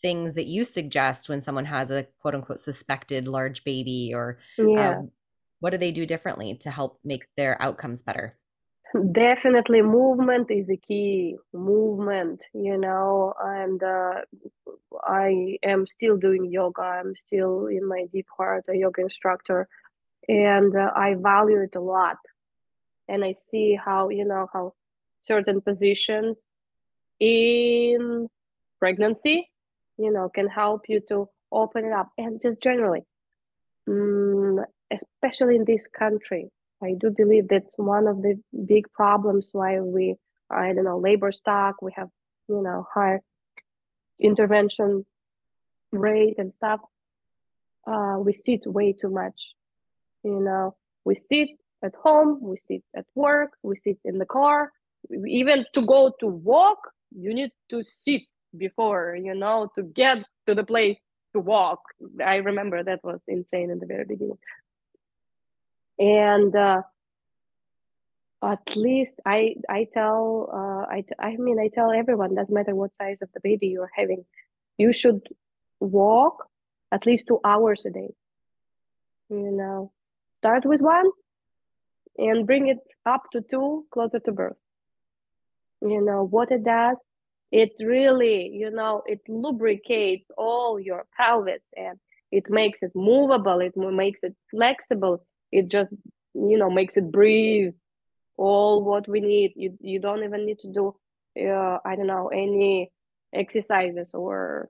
things 0.00 0.34
that 0.34 0.46
you 0.46 0.64
suggest 0.64 1.28
when 1.28 1.40
someone 1.40 1.66
has 1.66 1.90
a 1.90 2.06
quote 2.20 2.34
unquote 2.34 2.60
suspected 2.60 3.28
large 3.28 3.64
baby 3.64 4.12
or 4.14 4.38
um, 4.58 5.10
what 5.58 5.70
do 5.70 5.76
they 5.76 5.92
do 5.92 6.06
differently 6.06 6.56
to 6.60 6.70
help 6.70 6.98
make 7.04 7.24
their 7.36 7.60
outcomes 7.60 8.02
better? 8.02 8.36
Definitely 9.12 9.82
movement 9.82 10.50
is 10.50 10.68
a 10.70 10.76
key 10.76 11.36
movement 11.52 12.42
you 12.52 12.76
know 12.76 13.32
and 13.40 13.82
uh, 13.82 14.14
i 15.04 15.56
am 15.62 15.86
still 15.86 16.16
doing 16.16 16.50
yoga. 16.50 16.82
I'm 16.82 17.14
still 17.26 17.66
in 17.66 17.86
my 17.86 18.06
deep 18.12 18.26
heart 18.36 18.64
a 18.68 18.76
yoga 18.76 19.02
instructor 19.02 19.68
and 20.28 20.74
uh, 20.76 20.90
i 20.96 21.14
value 21.14 21.60
it 21.62 21.76
a 21.76 21.80
lot. 21.80 22.16
And 23.08 23.24
i 23.24 23.34
see 23.50 23.76
how 23.76 24.08
you 24.08 24.24
know 24.24 24.48
how 24.52 24.74
certain 25.22 25.60
positions 25.60 26.38
in 27.20 28.28
pregnancy 28.78 29.50
you 29.98 30.12
know 30.12 30.28
can 30.34 30.48
help 30.48 30.88
you 30.88 31.00
to 31.10 31.28
open 31.52 31.84
it 31.84 31.92
up. 31.92 32.08
And 32.18 32.40
just 32.42 32.60
generally 32.60 33.04
um, 33.88 34.64
especially 34.90 35.56
in 35.56 35.64
this 35.64 35.86
country 35.86 36.50
I 36.82 36.94
do 36.98 37.10
believe 37.10 37.48
that's 37.48 37.76
one 37.76 38.06
of 38.06 38.22
the 38.22 38.40
big 38.66 38.90
problems 38.92 39.50
why 39.52 39.80
we, 39.80 40.16
I 40.50 40.72
don't 40.72 40.84
know, 40.84 40.98
labor 40.98 41.32
stock, 41.32 41.82
we 41.82 41.92
have, 41.96 42.08
you 42.48 42.62
know, 42.62 42.86
high 42.92 43.20
intervention 44.18 45.04
rate 45.92 46.36
and 46.38 46.52
stuff. 46.54 46.80
Uh, 47.86 48.16
we 48.18 48.32
sit 48.32 48.66
way 48.66 48.92
too 48.92 49.10
much. 49.10 49.54
You 50.22 50.40
know, 50.40 50.76
we 51.04 51.14
sit 51.14 51.50
at 51.82 51.94
home, 51.94 52.38
we 52.42 52.56
sit 52.56 52.82
at 52.94 53.06
work, 53.14 53.52
we 53.62 53.76
sit 53.76 53.98
in 54.04 54.18
the 54.18 54.26
car. 54.26 54.70
Even 55.26 55.64
to 55.74 55.82
go 55.86 56.12
to 56.20 56.26
walk, 56.26 56.78
you 57.10 57.34
need 57.34 57.52
to 57.70 57.82
sit 57.82 58.22
before, 58.56 59.16
you 59.16 59.34
know, 59.34 59.70
to 59.76 59.82
get 59.82 60.18
to 60.46 60.54
the 60.54 60.64
place 60.64 60.98
to 61.32 61.40
walk. 61.40 61.80
I 62.24 62.36
remember 62.36 62.82
that 62.82 63.00
was 63.02 63.20
insane 63.28 63.70
in 63.70 63.78
the 63.78 63.86
very 63.86 64.04
beginning 64.04 64.38
and 66.00 66.56
uh, 66.56 66.82
at 68.42 68.76
least 68.76 69.12
I 69.26 69.56
I 69.68 69.86
tell 69.94 70.50
uh, 70.52 70.84
I 70.96 71.04
I 71.20 71.36
mean 71.36 71.58
I 71.60 71.68
tell 71.74 71.92
everyone 71.92 72.34
doesn't 72.34 72.54
matter 72.54 72.74
what 72.74 72.92
size 73.00 73.18
of 73.22 73.30
the 73.34 73.40
baby 73.42 73.68
you're 73.68 73.90
having, 73.96 74.24
you 74.78 74.92
should 74.92 75.22
walk 75.80 76.48
at 76.92 77.06
least 77.06 77.26
two 77.28 77.40
hours 77.44 77.84
a 77.86 77.90
day. 77.90 78.14
You 79.30 79.52
know, 79.52 79.92
start 80.38 80.66
with 80.66 80.80
one, 80.82 81.10
and 82.18 82.46
bring 82.46 82.68
it 82.68 82.78
up 83.06 83.30
to 83.32 83.40
two 83.42 83.86
closer 83.92 84.20
to 84.20 84.32
birth. 84.32 84.56
You 85.82 86.02
know 86.02 86.24
what 86.26 86.50
it 86.52 86.64
does. 86.64 86.96
It 87.52 87.72
really, 87.80 88.48
you 88.48 88.70
know, 88.70 89.02
it 89.06 89.20
lubricates 89.28 90.30
all 90.36 90.78
your 90.80 91.06
pelvis 91.16 91.62
and 91.76 91.98
it 92.32 92.44
makes 92.50 92.82
it 92.82 92.92
movable. 92.94 93.60
It 93.60 93.76
makes 93.76 94.20
it 94.22 94.34
flexible 94.50 95.24
it 95.52 95.68
just 95.68 95.92
you 96.34 96.58
know 96.58 96.70
makes 96.70 96.96
it 96.96 97.10
breathe 97.10 97.74
all 98.36 98.84
what 98.84 99.08
we 99.08 99.20
need. 99.20 99.52
You 99.56 99.76
you 99.80 100.00
don't 100.00 100.24
even 100.24 100.46
need 100.46 100.58
to 100.60 100.68
do 100.72 100.94
uh, 101.38 101.78
i 101.84 101.94
don't 101.94 102.06
know 102.06 102.28
any 102.28 102.90
exercises 103.32 104.10
or 104.14 104.68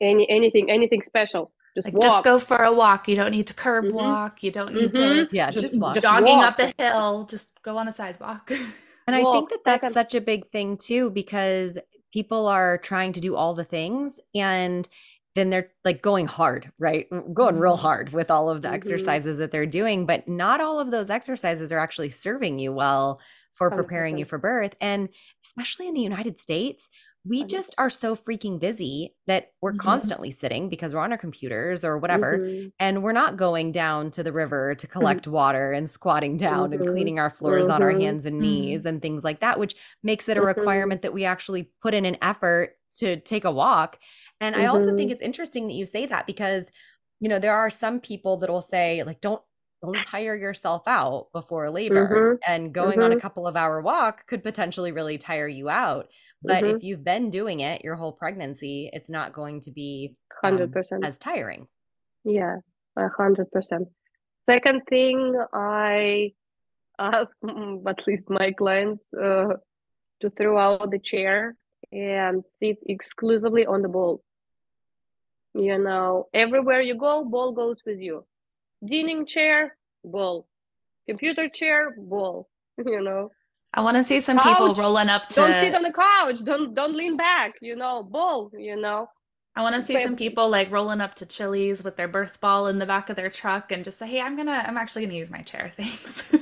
any 0.00 0.28
anything 0.28 0.70
anything 0.70 1.02
special. 1.02 1.52
Just 1.74 1.86
like 1.86 2.02
just 2.02 2.24
go 2.24 2.38
for 2.38 2.62
a 2.64 2.72
walk. 2.72 3.08
You 3.08 3.16
don't 3.16 3.30
need 3.30 3.46
to 3.46 3.54
curb 3.54 3.86
mm-hmm. 3.86 3.96
walk. 3.96 4.42
You 4.42 4.50
don't 4.50 4.74
need 4.74 4.92
mm-hmm. 4.92 5.28
to 5.30 5.36
yeah 5.36 5.50
just, 5.50 5.62
just 5.64 5.80
walk. 5.80 5.98
Jogging 6.00 6.38
walk. 6.38 6.58
up 6.60 6.74
a 6.78 6.82
hill. 6.82 7.26
Just 7.30 7.50
go 7.62 7.78
on 7.78 7.88
a 7.88 7.92
sidewalk. 7.92 8.52
And 9.04 9.16
i 9.16 9.32
think 9.32 9.50
that 9.50 9.64
that's 9.64 9.92
such 9.92 10.14
a 10.14 10.20
big 10.20 10.48
thing 10.50 10.76
too 10.76 11.10
because 11.10 11.76
people 12.12 12.46
are 12.46 12.78
trying 12.78 13.12
to 13.14 13.20
do 13.20 13.34
all 13.34 13.52
the 13.52 13.64
things 13.64 14.20
and 14.32 14.88
then 15.34 15.50
they're 15.50 15.68
like 15.84 16.02
going 16.02 16.26
hard, 16.26 16.70
right? 16.78 17.08
Going 17.32 17.56
real 17.56 17.72
mm-hmm. 17.72 17.82
hard 17.82 18.12
with 18.12 18.30
all 18.30 18.50
of 18.50 18.62
the 18.62 18.68
mm-hmm. 18.68 18.74
exercises 18.74 19.38
that 19.38 19.50
they're 19.50 19.66
doing, 19.66 20.06
but 20.06 20.28
not 20.28 20.60
all 20.60 20.80
of 20.80 20.90
those 20.90 21.10
exercises 21.10 21.72
are 21.72 21.78
actually 21.78 22.10
serving 22.10 22.58
you 22.58 22.72
well 22.72 23.20
for 23.54 23.70
preparing 23.70 24.16
100%. 24.16 24.18
you 24.18 24.24
for 24.24 24.38
birth. 24.38 24.74
And 24.80 25.08
especially 25.46 25.88
in 25.88 25.94
the 25.94 26.00
United 26.00 26.40
States, 26.40 26.88
we 27.24 27.44
just 27.44 27.74
are 27.78 27.90
so 27.90 28.16
freaking 28.16 28.58
busy 28.58 29.14
that 29.26 29.52
we're 29.60 29.70
mm-hmm. 29.70 29.78
constantly 29.78 30.30
sitting 30.32 30.68
because 30.68 30.92
we're 30.92 31.00
on 31.00 31.12
our 31.12 31.18
computers 31.18 31.84
or 31.84 31.98
whatever 31.98 32.38
mm-hmm. 32.38 32.68
and 32.80 33.02
we're 33.02 33.12
not 33.12 33.36
going 33.36 33.70
down 33.70 34.10
to 34.10 34.22
the 34.22 34.32
river 34.32 34.74
to 34.74 34.86
mm-hmm. 34.86 34.98
collect 34.98 35.28
water 35.28 35.72
and 35.72 35.88
squatting 35.88 36.36
down 36.36 36.72
and 36.72 36.82
mm-hmm. 36.82 36.92
cleaning 36.92 37.18
our 37.20 37.30
floors 37.30 37.68
on 37.68 37.82
our 37.82 37.92
hands 37.92 38.24
and 38.24 38.40
knees 38.40 38.84
and 38.84 39.00
things 39.00 39.22
like 39.22 39.40
that 39.40 39.58
which 39.58 39.76
makes 40.02 40.28
it 40.28 40.36
a 40.36 40.42
requirement 40.42 41.02
that 41.02 41.12
we 41.12 41.24
actually 41.24 41.70
put 41.80 41.94
in 41.94 42.04
an 42.04 42.16
effort 42.22 42.76
to 42.98 43.16
take 43.20 43.44
a 43.44 43.52
walk 43.52 43.98
and 44.42 44.54
i 44.56 44.66
also 44.66 44.96
think 44.96 45.10
it's 45.10 45.22
interesting 45.22 45.66
that 45.66 45.74
you 45.74 45.84
say 45.84 46.06
that 46.06 46.26
because 46.26 46.70
you 47.20 47.28
know 47.28 47.38
there 47.38 47.54
are 47.54 47.70
some 47.70 48.00
people 48.00 48.36
that 48.36 48.50
will 48.50 48.62
say 48.62 49.02
like 49.04 49.20
don't 49.20 49.42
don't 49.82 49.96
tire 50.04 50.36
yourself 50.36 50.82
out 50.86 51.26
before 51.32 51.68
labor 51.70 52.38
and 52.46 52.72
going 52.72 53.02
on 53.02 53.12
a 53.12 53.20
couple 53.20 53.46
of 53.46 53.56
hour 53.56 53.80
walk 53.80 54.26
could 54.26 54.42
potentially 54.42 54.92
really 54.92 55.18
tire 55.18 55.48
you 55.48 55.68
out 55.68 56.08
but 56.42 56.64
mm-hmm. 56.64 56.76
if 56.76 56.82
you've 56.82 57.04
been 57.04 57.30
doing 57.30 57.60
it 57.60 57.84
your 57.84 57.94
whole 57.94 58.12
pregnancy, 58.12 58.90
it's 58.92 59.08
not 59.08 59.32
going 59.32 59.60
to 59.62 59.70
be 59.70 60.16
um, 60.42 60.52
hundred 60.52 60.64
um, 60.64 60.72
percent 60.72 61.04
as 61.04 61.18
tiring. 61.18 61.66
Yeah, 62.24 62.56
a 62.96 63.08
hundred 63.16 63.50
percent. 63.50 63.88
Second 64.46 64.82
thing, 64.88 65.36
I 65.52 66.32
ask 66.98 67.30
at 67.86 68.06
least 68.06 68.28
my 68.28 68.52
clients 68.52 69.06
uh, 69.14 69.54
to 70.20 70.30
throw 70.30 70.58
out 70.58 70.90
the 70.90 70.98
chair 70.98 71.56
and 71.92 72.42
sit 72.60 72.78
exclusively 72.86 73.66
on 73.66 73.82
the 73.82 73.88
ball. 73.88 74.22
You 75.54 75.78
know, 75.78 76.28
everywhere 76.32 76.80
you 76.80 76.96
go, 76.96 77.24
ball 77.24 77.52
goes 77.52 77.76
with 77.84 77.98
you. 77.98 78.24
Dining 78.84 79.26
chair, 79.26 79.76
ball. 80.04 80.46
Computer 81.08 81.48
chair, 81.48 81.94
ball. 81.98 82.48
You 82.84 83.02
know, 83.02 83.30
I 83.74 83.82
want 83.82 83.98
to 83.98 84.04
see 84.04 84.20
some 84.20 84.38
couch. 84.38 84.56
people 84.56 84.74
rolling 84.74 85.08
up 85.08 85.28
to. 85.30 85.36
Don't 85.36 85.60
sit 85.60 85.74
on 85.74 85.82
the 85.82 85.92
couch. 85.92 86.42
Don't 86.44 86.74
don't 86.74 86.94
lean 86.94 87.16
back. 87.16 87.52
You 87.60 87.76
know, 87.76 88.02
ball. 88.02 88.50
You 88.58 88.80
know. 88.80 89.08
I 89.54 89.62
want 89.62 89.76
to 89.76 89.82
see 89.82 89.94
but... 89.94 90.02
some 90.02 90.16
people 90.16 90.48
like 90.48 90.70
rolling 90.70 91.02
up 91.02 91.14
to 91.16 91.26
Chili's 91.26 91.84
with 91.84 91.96
their 91.96 92.08
birth 92.08 92.40
ball 92.40 92.66
in 92.66 92.78
the 92.78 92.86
back 92.86 93.10
of 93.10 93.16
their 93.16 93.28
truck 93.28 93.70
and 93.70 93.84
just 93.84 93.98
say, 93.98 94.06
"Hey, 94.06 94.20
I'm 94.20 94.36
gonna. 94.36 94.64
I'm 94.66 94.78
actually 94.78 95.04
gonna 95.04 95.18
use 95.18 95.30
my 95.30 95.42
chair. 95.42 95.70
Thanks." 95.76 96.24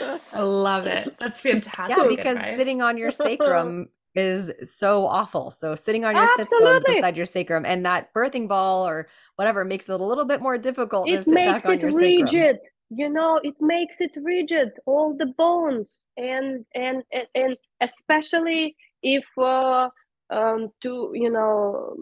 I 0.32 0.42
love 0.42 0.86
it. 0.86 1.18
That's 1.18 1.40
fantastic. 1.40 1.96
Yeah, 1.96 2.08
because 2.08 2.36
advice. 2.36 2.56
sitting 2.56 2.82
on 2.82 2.96
your 2.96 3.10
sacrum 3.10 3.88
is 4.14 4.70
so 4.70 5.06
awful. 5.06 5.50
So 5.50 5.74
sitting 5.74 6.04
on 6.04 6.14
your 6.14 6.26
sit 6.36 6.48
bones 6.50 6.84
beside 6.86 7.16
your 7.16 7.26
sacrum 7.26 7.64
and 7.66 7.84
that 7.86 8.12
birthing 8.14 8.48
ball 8.48 8.86
or 8.86 9.08
whatever 9.36 9.64
makes 9.64 9.88
it 9.88 10.00
a 10.00 10.04
little 10.04 10.24
bit 10.24 10.40
more 10.40 10.56
difficult. 10.58 11.08
It 11.08 11.26
makes 11.26 11.64
it 11.64 11.82
rigid. 11.82 12.28
Sacrum 12.28 12.58
you 12.90 13.08
know 13.08 13.40
it 13.42 13.54
makes 13.60 14.00
it 14.00 14.12
rigid 14.22 14.70
all 14.86 15.16
the 15.16 15.26
bones 15.38 16.00
and 16.16 16.64
and 16.74 17.02
and, 17.12 17.26
and 17.34 17.56
especially 17.80 18.76
if 19.02 19.24
uh, 19.38 19.88
um, 20.30 20.70
to 20.82 21.10
you 21.14 21.30
know 21.30 21.96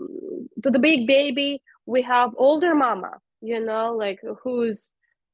to 0.63 0.71
the 0.71 0.79
big 0.79 1.07
baby 1.07 1.63
we 1.87 2.03
have 2.03 2.31
older 2.37 2.75
mama 2.75 3.13
you 3.41 3.61
know 3.65 3.95
like 3.97 4.21
who's 4.43 4.91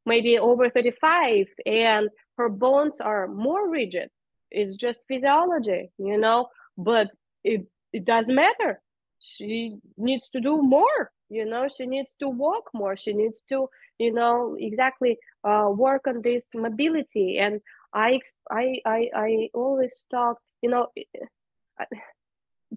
maybe 0.07 0.39
over 0.39 0.71
35 0.71 1.47
and 1.67 2.09
her 2.37 2.49
bones 2.49 3.01
are 3.01 3.27
more 3.29 3.69
rigid 3.69 4.09
it's 4.51 4.77
just 4.77 5.01
physiology 5.09 5.91
you 5.99 6.19
know 6.19 6.49
but 6.79 7.11
it 7.45 7.67
it 7.93 8.07
doesn't 8.07 8.35
matter. 8.35 8.81
She 9.21 9.79
needs 9.99 10.29
to 10.31 10.41
do 10.41 10.63
more 10.63 11.11
you 11.31 11.45
know 11.45 11.69
she 11.69 11.87
needs 11.87 12.13
to 12.19 12.29
walk 12.29 12.71
more 12.75 12.97
she 12.97 13.13
needs 13.13 13.43
to 13.49 13.69
you 13.99 14.13
know 14.13 14.57
exactly 14.59 15.19
uh, 15.45 15.69
work 15.71 16.07
on 16.07 16.23
this 16.23 16.45
mobility. 16.55 17.39
And 17.39 17.61
I, 17.95 18.21
I 18.51 18.81
i 18.87 19.11
i 19.15 19.49
always 19.55 20.05
talk 20.11 20.39
you 20.63 20.71
know 20.71 20.89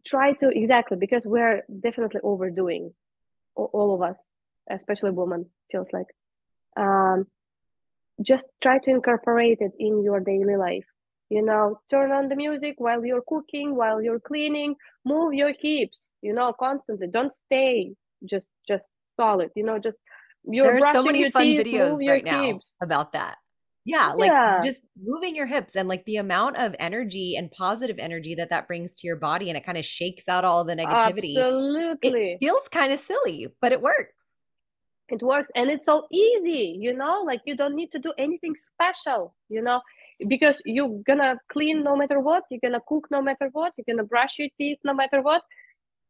try 0.06 0.34
to 0.34 0.50
exactly 0.50 0.98
because 0.98 1.24
we're 1.26 1.64
definitely 1.82 2.22
overdoing 2.24 2.94
all 3.56 3.94
of 3.96 4.02
us 4.02 4.26
especially 4.70 5.12
women 5.12 5.46
feels 5.72 5.88
like. 5.92 6.08
Um, 6.78 7.28
just 8.22 8.46
try 8.62 8.78
to 8.80 8.90
incorporate 8.92 9.58
it 9.62 9.74
in 9.80 10.04
your 10.04 10.20
daily 10.20 10.56
life 10.56 10.86
you 11.32 11.42
know 11.42 11.80
turn 11.90 12.12
on 12.12 12.28
the 12.28 12.36
music 12.36 12.76
while 12.78 13.04
you're 13.06 13.24
cooking 13.26 13.74
while 13.74 14.02
you're 14.02 14.20
cleaning 14.20 14.76
move 15.06 15.34
your 15.34 15.54
hips 15.60 16.10
you 16.22 16.34
know 16.34 16.54
constantly. 16.60 17.08
Don't 17.08 17.34
stay 17.46 17.94
just 18.26 18.48
just 18.68 18.84
solid 19.16 19.50
you 19.56 19.64
know 19.64 19.80
just 19.80 19.98
you're 20.44 20.66
there 20.66 20.90
are 20.90 20.94
so 20.94 21.04
many 21.04 21.32
fun 21.32 21.44
teeth, 21.44 21.66
videos 21.66 22.08
right 22.08 22.26
now 22.26 22.60
about 22.84 23.14
that. 23.14 23.38
Yeah 23.86 24.12
like 24.14 24.30
yeah. 24.30 24.60
just 24.62 24.84
moving 25.02 25.36
your 25.36 25.48
hips 25.48 25.76
and 25.76 25.88
like 25.88 26.04
the 26.06 26.18
amount 26.18 26.58
of 26.58 26.76
energy 26.80 27.36
and 27.38 27.50
positive 27.50 27.98
energy 27.98 28.36
that 28.36 28.50
that 28.50 28.68
brings 28.68 28.98
to 28.98 29.08
your 29.08 29.16
body 29.16 29.50
and 29.50 29.58
it 29.58 29.66
kind 29.66 29.78
of 29.78 29.86
shakes 29.86 30.28
out 30.28 30.44
all 30.44 30.64
the 30.66 30.76
negativity 30.76 31.36
absolutely. 31.38 32.34
it 32.34 32.40
feels 32.40 32.68
kind 32.68 32.92
of 32.92 33.00
silly 33.00 33.48
but 33.62 33.72
it 33.72 33.82
works. 33.82 34.26
It 35.10 35.22
works 35.22 35.50
and 35.56 35.70
it's 35.70 35.86
so 35.86 36.08
easy 36.12 36.78
you 36.80 36.94
know 36.94 37.24
like 37.26 37.42
you 37.46 37.56
don't 37.56 37.76
need 37.76 37.92
to 37.94 38.00
do 38.00 38.14
anything 38.18 38.56
special 38.56 39.34
you 39.50 39.62
know 39.62 39.82
because 40.28 40.62
you're 40.66 41.02
gonna 41.06 41.38
clean 41.52 41.84
no 41.84 41.96
matter 41.96 42.20
what 42.20 42.44
you're 42.50 42.60
gonna 42.62 42.82
cook 42.88 43.08
no 43.12 43.22
matter 43.22 43.50
what 43.52 43.74
you're 43.78 43.86
gonna 43.88 44.08
brush 44.08 44.38
your 44.40 44.50
teeth 44.58 44.78
no 44.84 44.94
matter 44.94 45.22
what. 45.22 45.42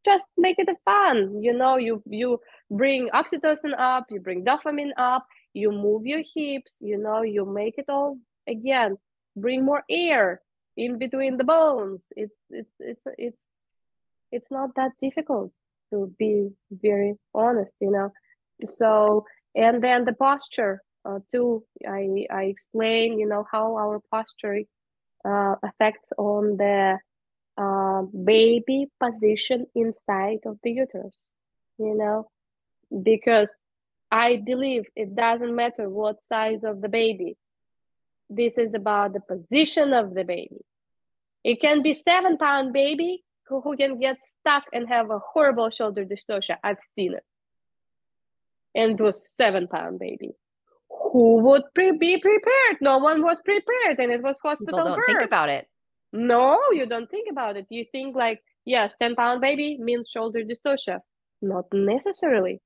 Just 0.04 0.26
make 0.38 0.58
it 0.60 0.70
a 0.70 0.76
fun 0.84 1.42
you 1.42 1.54
know 1.54 1.78
you 1.78 2.02
you 2.08 2.40
bring 2.70 3.10
oxytocin 3.10 3.78
up 3.78 4.06
you 4.10 4.20
bring 4.20 4.44
dopamine 4.44 4.92
up 4.98 5.26
you 5.54 5.72
move 5.72 6.06
your 6.06 6.24
hips 6.34 6.72
you 6.80 6.98
know 6.98 7.22
you 7.22 7.46
make 7.46 7.78
it 7.78 7.86
all 7.90 8.18
again. 8.48 8.98
Bring 9.36 9.64
more 9.64 9.84
air 9.90 10.42
in 10.78 10.98
between 10.98 11.38
the 11.38 11.44
bones. 11.44 12.02
It's 12.16 12.36
it's 12.50 12.74
it's 12.80 13.02
it's 13.18 13.38
it's 14.32 14.52
not 14.52 14.76
that 14.76 14.92
difficult 15.02 15.52
to 15.92 16.14
be 16.18 16.50
very 16.72 17.16
honest 17.34 17.72
you 17.80 17.92
know. 17.92 18.12
So 18.66 19.26
and 19.56 19.84
then 19.84 20.06
the 20.06 20.14
posture 20.14 20.82
uh, 21.06 21.20
too. 21.32 21.64
I 21.88 22.26
i 22.32 22.44
explain 22.44 23.20
you 23.20 23.28
know 23.28 23.46
how 23.52 23.76
our 23.76 24.02
posture 24.12 24.62
uh, 25.26 25.56
affects 25.64 26.10
on 26.18 26.58
the 26.58 27.00
uh, 27.58 28.02
baby 28.26 28.88
position 29.00 29.68
inside 29.76 30.40
of 30.46 30.58
the 30.64 30.72
uterus 30.72 31.24
you 31.82 31.96
know? 31.96 32.30
Because 33.04 33.52
i 34.12 34.42
believe 34.46 34.84
it 34.96 35.16
doesn't 35.16 35.56
matter 35.56 35.90
what 35.90 36.26
size 36.26 36.64
of 36.64 36.82
the 36.82 36.90
baby. 36.90 37.38
This 38.30 38.58
is 38.58 38.74
about 38.74 39.14
the 39.14 39.22
position 39.22 39.94
of 39.94 40.14
the 40.14 40.24
baby. 40.24 40.62
It 41.44 41.62
can 41.62 41.82
be 41.82 41.94
seven 41.94 42.38
pound 42.38 42.74
baby 42.74 43.24
who, 43.48 43.62
who 43.62 43.76
can 43.78 44.00
get 44.00 44.18
stuck 44.22 44.66
and 44.74 44.88
have 44.90 45.10
a 45.10 45.20
horrible 45.20 45.70
shoulder 45.70 46.06
dystocia. 46.06 46.58
I've 46.64 46.82
seen 46.96 47.14
it. 47.14 47.24
And 48.76 49.00
it 49.00 49.04
was 49.04 49.30
seven 49.36 49.68
pound 49.68 50.00
baby 50.00 50.32
who 51.12 51.38
would 51.44 51.64
pre- 51.74 51.98
be 51.98 52.20
prepared 52.20 52.78
no 52.82 52.98
one 52.98 53.22
was 53.24 53.38
prepared 53.44 54.00
and 54.00 54.12
it 54.12 54.22
was 54.22 54.38
hospital 54.42 54.80
People 54.80 54.84
don't 54.84 54.96
birth. 54.98 55.06
think 55.08 55.22
about 55.22 55.50
it 55.50 55.68
no, 56.14 56.60
you 56.72 56.86
don't 56.86 57.10
think 57.10 57.30
about 57.30 57.58
it. 57.58 57.68
You 57.70 57.86
think 57.92 58.16
like, 58.16 58.42
yes, 58.66 58.94
10 59.00 59.16
pound 59.16 59.42
baby 59.42 59.78
means 59.80 60.10
shoulder 60.10 60.44
dystocia. 60.44 61.00
Not 61.42 61.66
necessarily. 61.74 62.62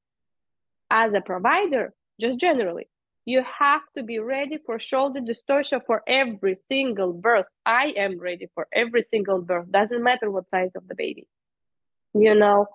As 0.89 1.13
a 1.13 1.21
provider, 1.21 1.93
just 2.19 2.39
generally, 2.39 2.87
you 3.25 3.43
have 3.43 3.81
to 3.95 4.03
be 4.03 4.19
ready 4.19 4.57
for 4.65 4.79
shoulder 4.79 5.19
dystocia 5.21 5.81
for 5.85 6.03
every 6.07 6.57
single 6.67 7.13
birth. 7.13 7.47
I 7.65 7.87
am 7.97 8.19
ready 8.19 8.47
for 8.53 8.67
every 8.73 9.03
single 9.03 9.41
birth. 9.41 9.71
Doesn't 9.71 10.03
matter 10.03 10.29
what 10.31 10.49
size 10.49 10.71
of 10.75 10.87
the 10.87 10.95
baby. 10.95 11.27
You 12.13 12.35
know 12.35 12.67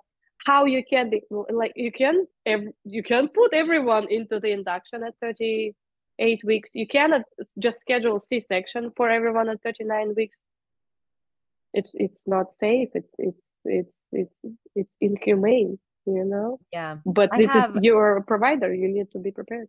how 0.47 0.65
you 0.65 0.83
can 0.85 1.11
be 1.11 1.23
like 1.51 1.73
you 1.77 1.93
can 1.93 2.27
you 2.85 3.03
can 3.03 3.29
put 3.29 3.53
everyone 3.53 4.07
into 4.11 4.41
the 4.41 4.53
induction 4.53 5.03
at 5.05 5.15
38 5.21 6.45
weeks. 6.45 6.71
You 6.75 6.87
cannot 6.87 7.23
just 7.59 7.81
schedule 7.81 8.21
C-section 8.21 8.93
for 8.97 9.11
everyone 9.11 9.49
at 9.49 9.63
39 9.63 10.15
weeks. 10.17 10.37
It's 11.73 11.93
it's 11.95 12.23
not 12.27 12.47
safe. 12.59 12.89
It's 12.95 13.15
it's 13.19 13.47
it's 13.65 13.97
it's 14.13 14.35
it's 14.75 14.97
inhumane 15.01 15.79
you 16.07 16.25
know? 16.25 16.59
Yeah. 16.73 16.99
But 17.07 17.31
this 17.37 17.51
have, 17.51 17.77
is 17.77 17.83
your 17.83 18.23
provider. 18.23 18.73
You 18.75 18.89
need 18.89 19.11
to 19.13 19.19
be 19.19 19.31
prepared. 19.31 19.69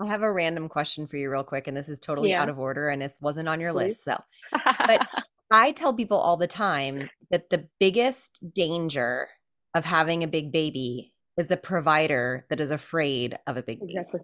I 0.00 0.06
have 0.06 0.22
a 0.22 0.32
random 0.32 0.68
question 0.68 1.06
for 1.06 1.16
you 1.16 1.30
real 1.30 1.44
quick 1.44 1.68
and 1.68 1.76
this 1.76 1.88
is 1.88 1.98
totally 1.98 2.30
yeah. 2.30 2.42
out 2.42 2.48
of 2.48 2.58
order 2.58 2.88
and 2.88 3.00
this 3.00 3.18
wasn't 3.20 3.48
on 3.48 3.60
your 3.60 3.72
Please. 3.72 3.88
list 3.88 4.04
so. 4.04 4.22
But 4.86 5.06
i 5.50 5.70
tell 5.70 5.94
people 5.94 6.18
all 6.18 6.36
the 6.36 6.48
time 6.48 7.08
that 7.30 7.48
the 7.50 7.68
biggest 7.78 8.44
danger 8.52 9.28
of 9.76 9.84
having 9.84 10.22
a 10.22 10.28
big 10.28 10.52
baby 10.52 11.12
is 11.36 11.50
a 11.50 11.56
provider 11.56 12.46
that 12.50 12.60
is 12.60 12.70
afraid 12.70 13.38
of 13.46 13.56
a 13.56 13.62
big 13.62 13.80
baby. 13.80 13.92
Exactly. 13.92 14.20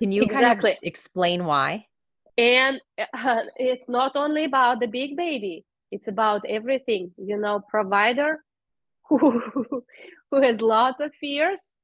Can 0.00 0.12
you 0.12 0.22
exactly. 0.22 0.70
kind 0.70 0.78
of 0.78 0.78
explain 0.82 1.44
why? 1.44 1.86
And 2.38 2.80
uh, 2.98 3.42
it's 3.56 3.88
not 3.88 4.16
only 4.16 4.44
about 4.44 4.80
the 4.80 4.86
big 4.86 5.16
baby 5.16 5.64
it's 5.92 6.08
about 6.08 6.40
everything 6.48 7.12
you 7.18 7.36
know 7.36 7.60
provider 7.68 8.42
who 9.08 9.40
who 10.30 10.42
has 10.42 10.60
lots 10.60 11.00
of 11.00 11.12
fears 11.20 11.76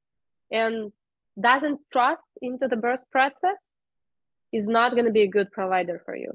and 0.51 0.91
doesn't 1.39 1.79
trust 1.93 2.25
into 2.41 2.67
the 2.67 2.75
birth 2.75 3.03
process 3.11 3.59
is 4.51 4.65
not 4.67 4.93
going 4.93 5.05
to 5.05 5.11
be 5.11 5.21
a 5.21 5.27
good 5.27 5.51
provider 5.51 6.01
for 6.03 6.15
you. 6.15 6.31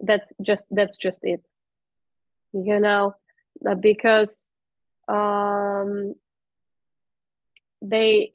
That's 0.00 0.30
just 0.42 0.66
that's 0.70 0.96
just 0.98 1.20
it. 1.22 1.42
You 2.52 2.78
know 2.78 3.14
uh, 3.66 3.74
because 3.74 4.46
um 5.08 6.14
they 7.82 8.32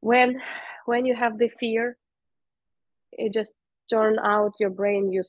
when 0.00 0.40
when 0.86 1.06
you 1.06 1.14
have 1.14 1.38
the 1.38 1.48
fear 1.48 1.96
it 3.12 3.32
just 3.32 3.52
turn 3.90 4.18
out 4.18 4.52
your 4.60 4.70
brain 4.70 5.12
you, 5.12 5.24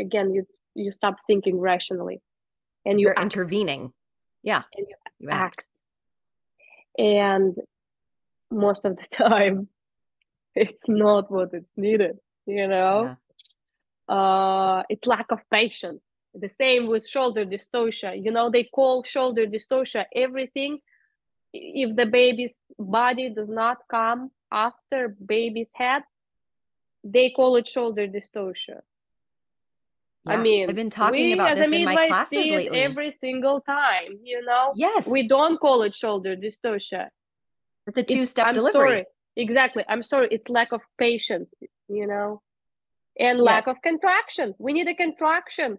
again 0.00 0.32
you 0.32 0.46
you 0.74 0.92
stop 0.92 1.16
thinking 1.26 1.58
rationally. 1.60 2.20
And 2.84 3.00
you 3.00 3.08
are 3.08 3.22
intervening. 3.22 3.92
Yeah. 4.42 4.62
And 4.76 4.86
you, 4.88 4.94
you 5.20 5.28
act. 5.30 5.42
act. 5.42 5.64
And 6.98 7.56
most 8.50 8.84
of 8.84 8.96
the 8.96 9.06
time 9.16 9.68
it's 10.54 10.88
not 10.88 11.30
what 11.30 11.50
it's 11.52 11.70
needed 11.76 12.18
you 12.46 12.66
know? 12.68 13.16
Yeah. 14.08 14.14
uh 14.14 14.82
it's 14.88 15.06
lack 15.06 15.26
of 15.30 15.38
patience 15.50 16.02
the 16.34 16.48
same 16.48 16.86
with 16.86 17.06
shoulder 17.06 17.44
dystocia 17.44 18.22
you 18.22 18.30
know 18.30 18.50
they 18.50 18.64
call 18.64 19.02
shoulder 19.04 19.46
dystocia 19.46 20.04
everything 20.14 20.78
if 21.52 21.94
the 21.96 22.06
baby's 22.06 22.52
body 22.78 23.28
does 23.28 23.48
not 23.48 23.78
come 23.90 24.30
after 24.50 25.08
baby's 25.08 25.68
head 25.74 26.02
they 27.04 27.30
call 27.30 27.56
it 27.56 27.68
shoulder 27.68 28.06
dystocia. 28.06 28.80
Yeah, 30.24 30.34
I 30.34 30.36
mean, 30.36 30.68
I've 30.68 30.76
been 30.76 30.90
talking 30.90 31.32
about 31.32 31.56
this 31.56 31.66
in 31.66 31.84
my 31.84 32.06
classes 32.06 32.38
lately. 32.38 32.78
Every 32.78 33.12
single 33.12 33.60
time, 33.60 34.20
you 34.22 34.44
know. 34.44 34.72
Yes. 34.76 35.06
We 35.06 35.26
don't 35.26 35.58
call 35.58 35.82
it 35.82 35.96
shoulder 35.96 36.36
dystocia. 36.36 37.08
It's 37.88 37.98
a 37.98 38.04
two-step 38.04 38.54
delivery. 38.54 38.72
Sorry. 38.72 39.04
Exactly. 39.34 39.84
I'm 39.88 40.04
sorry. 40.04 40.28
It's 40.30 40.48
lack 40.48 40.70
of 40.72 40.80
patience, 40.96 41.52
you 41.88 42.06
know, 42.06 42.40
and 43.18 43.40
lack 43.40 43.66
yes. 43.66 43.74
of 43.74 43.82
contraction. 43.82 44.54
We 44.58 44.72
need 44.72 44.86
a 44.86 44.94
contraction. 44.94 45.78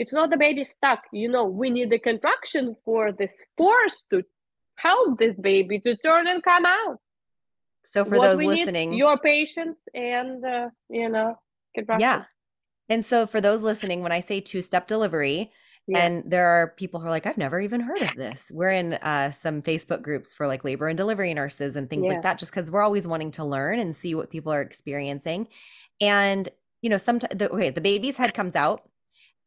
It's 0.00 0.14
not 0.14 0.30
the 0.30 0.38
baby 0.46 0.64
stuck. 0.64 1.00
You 1.12 1.28
know, 1.28 1.44
we 1.44 1.68
need 1.68 1.90
the 1.90 1.98
contraction 1.98 2.74
for 2.86 3.12
this 3.12 3.32
force 3.58 4.06
to 4.10 4.22
help 4.76 5.18
this 5.18 5.36
baby 5.36 5.78
to 5.80 5.94
turn 5.98 6.26
and 6.26 6.42
come 6.42 6.64
out. 6.64 6.96
So 7.84 8.04
for 8.04 8.18
what 8.18 8.22
those 8.22 8.42
listening, 8.42 8.94
your 8.94 9.18
patience 9.18 9.78
and 9.94 10.44
uh, 10.44 10.68
you 10.88 11.10
know, 11.10 11.38
yeah. 11.98 12.24
And 12.88 13.04
so 13.04 13.26
for 13.26 13.40
those 13.40 13.62
listening, 13.62 14.02
when 14.02 14.10
I 14.10 14.20
say 14.20 14.40
two-step 14.40 14.88
delivery, 14.88 15.52
yeah. 15.86 15.98
and 15.98 16.30
there 16.30 16.46
are 16.46 16.74
people 16.76 16.98
who 16.98 17.06
are 17.06 17.10
like, 17.10 17.26
I've 17.26 17.38
never 17.38 17.60
even 17.60 17.80
heard 17.80 18.02
of 18.02 18.16
this. 18.16 18.50
We're 18.52 18.72
in 18.72 18.94
uh, 18.94 19.30
some 19.30 19.62
Facebook 19.62 20.02
groups 20.02 20.32
for 20.32 20.46
like 20.46 20.64
labor 20.64 20.88
and 20.88 20.96
delivery 20.96 21.32
nurses 21.34 21.76
and 21.76 21.88
things 21.88 22.04
yeah. 22.06 22.14
like 22.14 22.22
that, 22.22 22.38
just 22.38 22.52
because 22.52 22.70
we're 22.70 22.82
always 22.82 23.06
wanting 23.06 23.32
to 23.32 23.44
learn 23.44 23.78
and 23.78 23.94
see 23.94 24.14
what 24.14 24.30
people 24.30 24.52
are 24.52 24.62
experiencing. 24.62 25.48
And 26.00 26.48
you 26.82 26.88
know, 26.88 26.96
sometimes 26.96 27.38
the, 27.38 27.50
okay, 27.50 27.70
the 27.70 27.80
baby's 27.80 28.16
head 28.16 28.32
comes 28.34 28.56
out, 28.56 28.88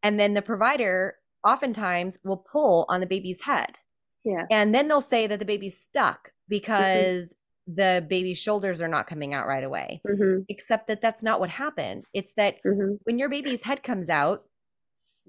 and 0.04 0.20
then 0.20 0.34
the 0.34 0.42
provider 0.42 1.16
oftentimes 1.48 2.18
will 2.24 2.38
pull 2.38 2.86
on 2.90 3.00
the 3.00 3.08
baby's 3.08 3.42
head. 3.42 3.80
Yeah. 4.24 4.46
And 4.52 4.74
then 4.74 4.88
they'll 4.88 5.02
say 5.02 5.28
that 5.28 5.40
the 5.40 5.46
baby's 5.46 5.80
stuck 5.80 6.32
because 6.48 7.36
the 7.68 8.06
baby's 8.10 8.38
shoulders 8.38 8.82
are 8.82 8.88
not 8.88 9.08
coming 9.08 9.34
out 9.34 9.48
right 9.48 9.64
away. 9.64 10.02
Mm-hmm. 10.08 10.44
Except 10.50 10.88
that 10.88 11.02
that's 11.02 11.24
not 11.24 11.40
what 11.40 11.50
happened. 11.50 12.06
It's 12.14 12.34
that 12.38 12.56
mm-hmm. 12.66 12.96
when 13.04 13.18
your 13.18 13.30
baby's 13.30 13.62
head 13.62 13.84
comes 13.84 14.10
out, 14.10 14.44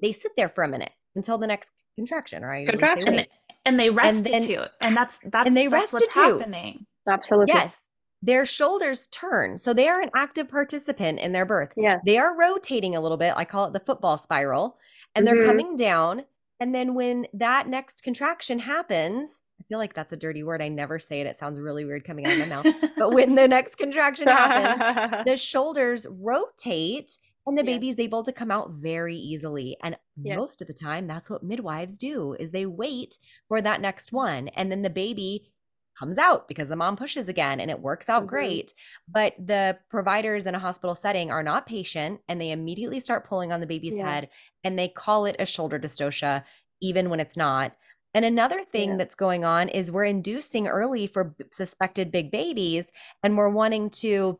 they 0.02 0.12
sit 0.12 0.32
there 0.36 0.48
for 0.48 0.64
a 0.64 0.68
minute 0.68 0.92
until 1.14 1.38
the 1.38 1.46
next 1.46 1.72
contraction, 1.96 2.42
right? 2.42 2.68
Contraction. 2.68 3.14
Say, 3.14 3.26
and 3.64 3.78
they 3.78 3.90
restitute. 3.90 4.34
And, 4.34 4.42
then, 4.50 4.68
and 4.80 4.96
that's 4.96 5.18
that's 5.24 5.46
and 5.46 5.56
they 5.56 5.68
that's 5.68 5.92
restitute. 5.92 6.16
what's 6.16 6.54
happening. 6.54 6.86
Absolutely. 7.08 7.54
Yes. 7.54 7.76
Their 8.24 8.46
shoulders 8.46 9.06
turn. 9.08 9.58
So 9.58 9.74
they 9.74 9.86
are 9.86 10.00
an 10.00 10.10
active 10.16 10.48
participant 10.48 11.18
in 11.20 11.32
their 11.32 11.44
birth. 11.44 11.72
Yeah. 11.76 11.98
They 12.06 12.16
are 12.16 12.34
rotating 12.34 12.96
a 12.96 13.00
little 13.00 13.18
bit. 13.18 13.34
I 13.36 13.44
call 13.44 13.66
it 13.66 13.74
the 13.74 13.80
football 13.80 14.16
spiral. 14.16 14.78
And 15.14 15.26
mm-hmm. 15.26 15.36
they're 15.36 15.46
coming 15.46 15.76
down. 15.76 16.24
And 16.58 16.74
then 16.74 16.94
when 16.94 17.26
that 17.34 17.68
next 17.68 18.02
contraction 18.02 18.58
happens, 18.58 19.42
I 19.60 19.64
feel 19.64 19.78
like 19.78 19.92
that's 19.92 20.12
a 20.12 20.16
dirty 20.16 20.42
word. 20.42 20.62
I 20.62 20.68
never 20.68 20.98
say 20.98 21.20
it. 21.20 21.26
It 21.26 21.36
sounds 21.36 21.58
really 21.58 21.84
weird 21.84 22.04
coming 22.04 22.24
out 22.24 22.32
of 22.32 22.38
my 22.38 22.46
mouth. 22.46 22.74
But 22.96 23.12
when 23.12 23.34
the 23.34 23.46
next 23.46 23.76
contraction 23.76 24.26
happens, 24.26 25.24
the 25.26 25.36
shoulders 25.36 26.06
rotate 26.08 27.18
and 27.46 27.58
the 27.58 27.64
baby 27.64 27.90
is 27.90 27.98
able 27.98 28.22
to 28.22 28.32
come 28.32 28.50
out 28.50 28.70
very 28.70 29.16
easily. 29.16 29.76
And 29.82 29.96
most 30.16 30.62
of 30.62 30.68
the 30.68 30.74
time, 30.74 31.06
that's 31.06 31.28
what 31.28 31.42
midwives 31.42 31.98
do 31.98 32.34
is 32.40 32.50
they 32.50 32.64
wait 32.64 33.18
for 33.48 33.60
that 33.60 33.82
next 33.82 34.12
one. 34.12 34.48
And 34.48 34.72
then 34.72 34.80
the 34.80 34.88
baby 34.88 35.52
comes 35.98 36.18
out 36.18 36.48
because 36.48 36.68
the 36.68 36.76
mom 36.76 36.96
pushes 36.96 37.28
again 37.28 37.60
and 37.60 37.70
it 37.70 37.80
works 37.80 38.08
out 38.08 38.22
mm-hmm. 38.22 38.30
great. 38.30 38.74
But 39.08 39.34
the 39.38 39.78
providers 39.88 40.46
in 40.46 40.54
a 40.54 40.58
hospital 40.58 40.94
setting 40.94 41.30
are 41.30 41.42
not 41.42 41.66
patient 41.66 42.20
and 42.28 42.40
they 42.40 42.50
immediately 42.50 43.00
start 43.00 43.26
pulling 43.26 43.52
on 43.52 43.60
the 43.60 43.66
baby's 43.66 43.96
yeah. 43.96 44.10
head 44.10 44.28
and 44.64 44.78
they 44.78 44.88
call 44.88 45.26
it 45.26 45.36
a 45.38 45.46
shoulder 45.46 45.78
dystocia, 45.78 46.44
even 46.80 47.10
when 47.10 47.20
it's 47.20 47.36
not. 47.36 47.74
And 48.14 48.24
another 48.24 48.62
thing 48.62 48.90
yeah. 48.90 48.96
that's 48.96 49.14
going 49.16 49.44
on 49.44 49.68
is 49.68 49.90
we're 49.90 50.04
inducing 50.04 50.68
early 50.68 51.06
for 51.06 51.34
suspected 51.52 52.12
big 52.12 52.30
babies 52.30 52.90
and 53.22 53.36
we're 53.36 53.48
wanting 53.48 53.90
to, 53.90 54.38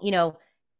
you 0.00 0.10
know, 0.10 0.36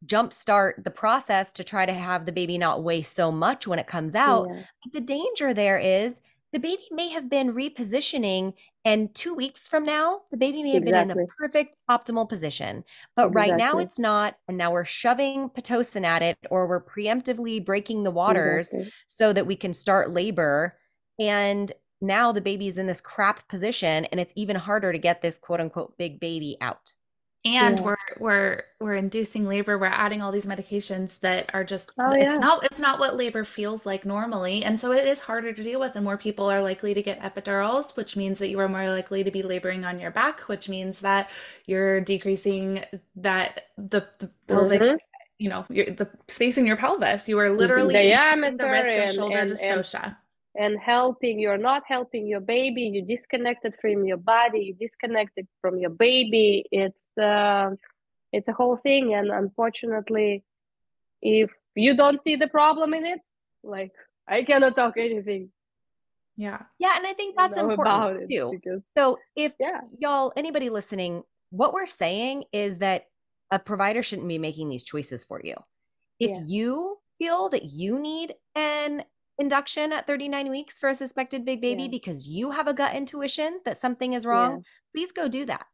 jumpstart 0.06 0.84
the 0.84 0.90
process 0.90 1.52
to 1.54 1.64
try 1.64 1.84
to 1.84 1.92
have 1.92 2.24
the 2.24 2.32
baby 2.32 2.58
not 2.58 2.84
weigh 2.84 3.02
so 3.02 3.32
much 3.32 3.66
when 3.66 3.78
it 3.78 3.86
comes 3.86 4.14
out. 4.14 4.48
Yeah. 4.48 4.62
But 4.84 4.92
the 4.92 5.00
danger 5.00 5.54
there 5.54 5.78
is 5.78 6.20
the 6.52 6.58
baby 6.58 6.82
may 6.90 7.08
have 7.10 7.28
been 7.28 7.52
repositioning 7.52 8.54
and 8.84 9.14
2 9.14 9.34
weeks 9.34 9.68
from 9.68 9.84
now 9.84 10.22
the 10.30 10.36
baby 10.36 10.62
may 10.62 10.70
have 10.70 10.82
exactly. 10.82 11.14
been 11.14 11.18
in 11.20 11.24
a 11.24 11.28
perfect 11.38 11.76
optimal 11.90 12.28
position. 12.28 12.84
But 13.16 13.28
exactly. 13.28 13.50
right 13.50 13.58
now 13.58 13.78
it's 13.78 13.98
not 13.98 14.38
and 14.48 14.56
now 14.56 14.72
we're 14.72 14.84
shoving 14.84 15.50
pitocin 15.50 16.04
at 16.04 16.22
it 16.22 16.38
or 16.50 16.66
we're 16.66 16.84
preemptively 16.84 17.64
breaking 17.64 18.02
the 18.02 18.10
waters 18.10 18.68
exactly. 18.68 18.92
so 19.06 19.32
that 19.32 19.46
we 19.46 19.56
can 19.56 19.74
start 19.74 20.10
labor 20.10 20.76
and 21.18 21.72
now 22.00 22.30
the 22.32 22.40
baby's 22.40 22.76
in 22.76 22.86
this 22.86 23.00
crap 23.00 23.46
position 23.48 24.04
and 24.06 24.20
it's 24.20 24.32
even 24.36 24.56
harder 24.56 24.92
to 24.92 24.98
get 24.98 25.20
this 25.20 25.38
quote 25.38 25.60
unquote 25.60 25.96
big 25.98 26.20
baby 26.20 26.56
out 26.60 26.94
and 27.44 27.78
yeah. 27.78 27.84
we're 27.84 27.96
we're 28.18 28.62
we're 28.80 28.94
inducing 28.96 29.46
labor 29.46 29.78
we're 29.78 29.86
adding 29.86 30.20
all 30.20 30.32
these 30.32 30.46
medications 30.46 31.20
that 31.20 31.48
are 31.54 31.62
just 31.62 31.92
oh, 31.98 32.10
it's 32.10 32.24
yeah. 32.24 32.36
not 32.36 32.64
it's 32.64 32.80
not 32.80 32.98
what 32.98 33.16
labor 33.16 33.44
feels 33.44 33.86
like 33.86 34.04
normally 34.04 34.64
and 34.64 34.78
so 34.78 34.92
it 34.92 35.06
is 35.06 35.20
harder 35.20 35.52
to 35.52 35.62
deal 35.62 35.78
with 35.78 35.94
and 35.94 36.04
more 36.04 36.18
people 36.18 36.50
are 36.50 36.60
likely 36.60 36.94
to 36.94 37.02
get 37.02 37.20
epidurals 37.20 37.96
which 37.96 38.16
means 38.16 38.40
that 38.40 38.48
you 38.48 38.58
are 38.58 38.68
more 38.68 38.90
likely 38.90 39.22
to 39.22 39.30
be 39.30 39.42
laboring 39.42 39.84
on 39.84 40.00
your 40.00 40.10
back 40.10 40.40
which 40.42 40.68
means 40.68 41.00
that 41.00 41.30
you're 41.66 42.00
decreasing 42.00 42.84
that 43.14 43.62
the, 43.76 44.04
the 44.18 44.28
pelvic 44.48 44.80
mm-hmm. 44.80 44.96
you 45.38 45.48
know 45.48 45.64
your, 45.68 45.86
the 45.86 46.08
space 46.26 46.58
in 46.58 46.66
your 46.66 46.76
pelvis 46.76 47.28
you 47.28 47.38
are 47.38 47.48
mm-hmm. 47.48 47.58
literally 47.58 47.94
the, 47.94 48.64
the 48.64 48.70
risk 48.70 49.10
of 49.10 49.14
shoulder 49.14 49.38
and, 49.38 49.50
dystocia 49.52 50.04
and 50.04 50.16
and 50.58 50.78
helping 50.78 51.38
you're 51.38 51.56
not 51.56 51.82
helping 51.86 52.26
your 52.26 52.40
baby 52.40 52.82
you 52.82 53.02
disconnected 53.02 53.74
from 53.80 54.04
your 54.04 54.16
body 54.16 54.60
you 54.66 54.74
disconnected 54.74 55.46
from 55.60 55.78
your 55.78 55.90
baby 55.90 56.64
it's 56.72 57.16
uh, 57.16 57.70
it's 58.32 58.48
a 58.48 58.52
whole 58.52 58.76
thing. 58.76 59.14
And 59.14 59.30
unfortunately 59.30 60.44
if 61.22 61.50
you 61.74 61.96
don't 61.96 62.20
see 62.20 62.36
the 62.36 62.48
problem 62.48 62.94
in 62.94 63.04
it 63.04 63.20
like 63.64 63.92
i 64.28 64.42
cannot 64.42 64.76
talk 64.76 64.94
anything. 64.96 65.50
Yeah. 66.36 66.62
Yeah 66.78 66.92
and 66.96 67.06
i 67.06 67.12
think 67.12 67.36
that's 67.36 67.58
important 67.58 68.24
too. 68.28 68.50
because, 68.52 68.82
so 68.94 69.18
if 69.34 69.52
yeah. 69.58 69.80
y'all 69.98 70.32
anybody 70.36 70.70
listening 70.70 71.22
what 71.50 71.72
we're 71.72 71.86
saying 71.86 72.44
is 72.52 72.78
that 72.78 73.04
a 73.50 73.58
provider 73.58 74.02
shouldn't 74.02 74.28
be 74.28 74.38
making 74.38 74.68
these 74.68 74.84
choices 74.84 75.24
for 75.24 75.40
you. 75.42 75.54
If 76.20 76.30
yeah. 76.30 76.42
you 76.46 76.98
feel 77.18 77.48
that 77.50 77.64
you 77.64 77.98
need 77.98 78.34
an 78.54 79.04
induction 79.38 79.92
at 79.92 80.06
39 80.06 80.50
weeks 80.50 80.78
for 80.78 80.88
a 80.88 80.94
suspected 80.94 81.44
big 81.44 81.60
baby 81.60 81.84
yeah. 81.84 81.88
because 81.88 82.26
you 82.26 82.50
have 82.50 82.66
a 82.66 82.74
gut 82.74 82.94
intuition 82.94 83.60
that 83.64 83.78
something 83.78 84.12
is 84.12 84.26
wrong, 84.26 84.56
yeah. 84.56 84.62
please 84.94 85.12
go 85.12 85.28
do 85.28 85.44
that. 85.46 85.66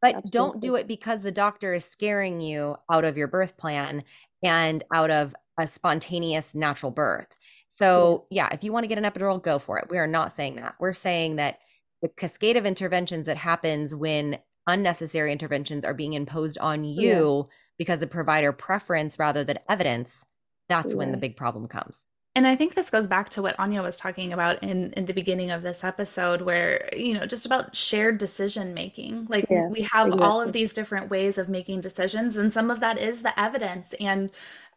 But 0.00 0.16
Absolutely. 0.16 0.30
don't 0.32 0.60
do 0.60 0.74
it 0.74 0.88
because 0.88 1.22
the 1.22 1.30
doctor 1.30 1.74
is 1.74 1.84
scaring 1.84 2.40
you 2.40 2.76
out 2.90 3.04
of 3.04 3.16
your 3.16 3.28
birth 3.28 3.56
plan 3.56 4.02
and 4.42 4.82
out 4.92 5.12
of 5.12 5.34
a 5.60 5.66
spontaneous 5.66 6.54
natural 6.54 6.90
birth. 6.90 7.28
So, 7.68 8.26
yeah, 8.28 8.48
if 8.52 8.64
you 8.64 8.72
want 8.72 8.84
to 8.84 8.88
get 8.88 8.98
an 8.98 9.04
epidural, 9.04 9.42
go 9.42 9.58
for 9.58 9.78
it. 9.78 9.86
We 9.88 9.98
are 9.98 10.06
not 10.06 10.32
saying 10.32 10.56
that. 10.56 10.74
We're 10.80 10.92
saying 10.92 11.36
that 11.36 11.58
the 12.02 12.08
cascade 12.08 12.56
of 12.56 12.66
interventions 12.66 13.26
that 13.26 13.36
happens 13.36 13.94
when 13.94 14.38
unnecessary 14.66 15.32
interventions 15.32 15.84
are 15.84 15.94
being 15.94 16.12
imposed 16.12 16.58
on 16.58 16.84
you 16.84 17.46
yeah. 17.48 17.54
because 17.78 18.02
of 18.02 18.10
provider 18.10 18.52
preference 18.52 19.18
rather 19.18 19.44
than 19.44 19.58
evidence, 19.68 20.26
that's 20.68 20.92
yeah. 20.92 20.98
when 20.98 21.12
the 21.12 21.18
big 21.18 21.36
problem 21.36 21.68
comes. 21.68 22.04
And 22.34 22.46
I 22.46 22.56
think 22.56 22.74
this 22.74 22.88
goes 22.88 23.06
back 23.06 23.28
to 23.30 23.42
what 23.42 23.58
Anya 23.58 23.82
was 23.82 23.98
talking 23.98 24.32
about 24.32 24.62
in, 24.62 24.92
in 24.94 25.04
the 25.04 25.12
beginning 25.12 25.50
of 25.50 25.60
this 25.60 25.84
episode, 25.84 26.40
where, 26.42 26.88
you 26.96 27.12
know, 27.12 27.26
just 27.26 27.44
about 27.44 27.76
shared 27.76 28.16
decision 28.16 28.72
making. 28.72 29.26
Like 29.28 29.46
yeah, 29.50 29.66
we 29.66 29.82
have 29.82 30.06
exactly. 30.06 30.26
all 30.26 30.40
of 30.40 30.52
these 30.52 30.72
different 30.72 31.10
ways 31.10 31.36
of 31.36 31.50
making 31.50 31.82
decisions, 31.82 32.38
and 32.38 32.50
some 32.50 32.70
of 32.70 32.80
that 32.80 32.96
is 32.98 33.22
the 33.22 33.38
evidence 33.38 33.94
and 34.00 34.30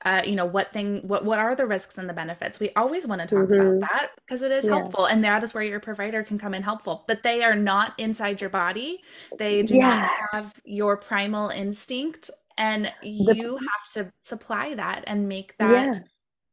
uh, 0.06 0.22
you 0.24 0.36
know 0.36 0.45
what 0.45 0.72
thing 0.72 1.01
what 1.08 1.26
what 1.26 1.39
are 1.39 1.56
the 1.56 1.66
risks 1.66 1.97
and 1.97 2.08
the 2.08 2.14
benefits 2.14 2.60
we 2.60 2.70
always 2.76 3.08
want 3.08 3.22
to 3.22 3.28
talk 3.28 3.47
mm-hmm. 3.47 3.78
about 3.78 3.89
that 3.89 4.10
because 4.18 4.43
it 4.43 4.51
is 4.51 4.64
yeah. 4.64 4.72
helpful 4.72 5.06
and 5.06 5.24
that 5.24 5.43
is 5.43 5.53
where 5.53 5.64
your 5.64 5.80
provider 5.80 6.22
can 6.24 6.38
come 6.38 6.53
in 6.53 6.62
helpful 6.62 7.03
but 7.08 7.24
they 7.24 7.41
are 7.43 7.56
not 7.56 7.93
inside 7.97 8.39
your 8.39 8.49
body 8.49 9.01
they 9.39 9.64
do 9.64 9.76
yeah. 9.76 10.01
not 10.01 10.12
have 10.32 10.53
your 10.64 10.95
primal 10.95 11.49
instinct 11.49 12.30
and 12.58 12.93
you 13.01 13.26
the, 13.26 13.51
have 13.51 13.93
to 13.93 14.12
supply 14.22 14.76
that 14.76 15.03
and 15.08 15.28
make 15.28 15.58
that 15.58 16.03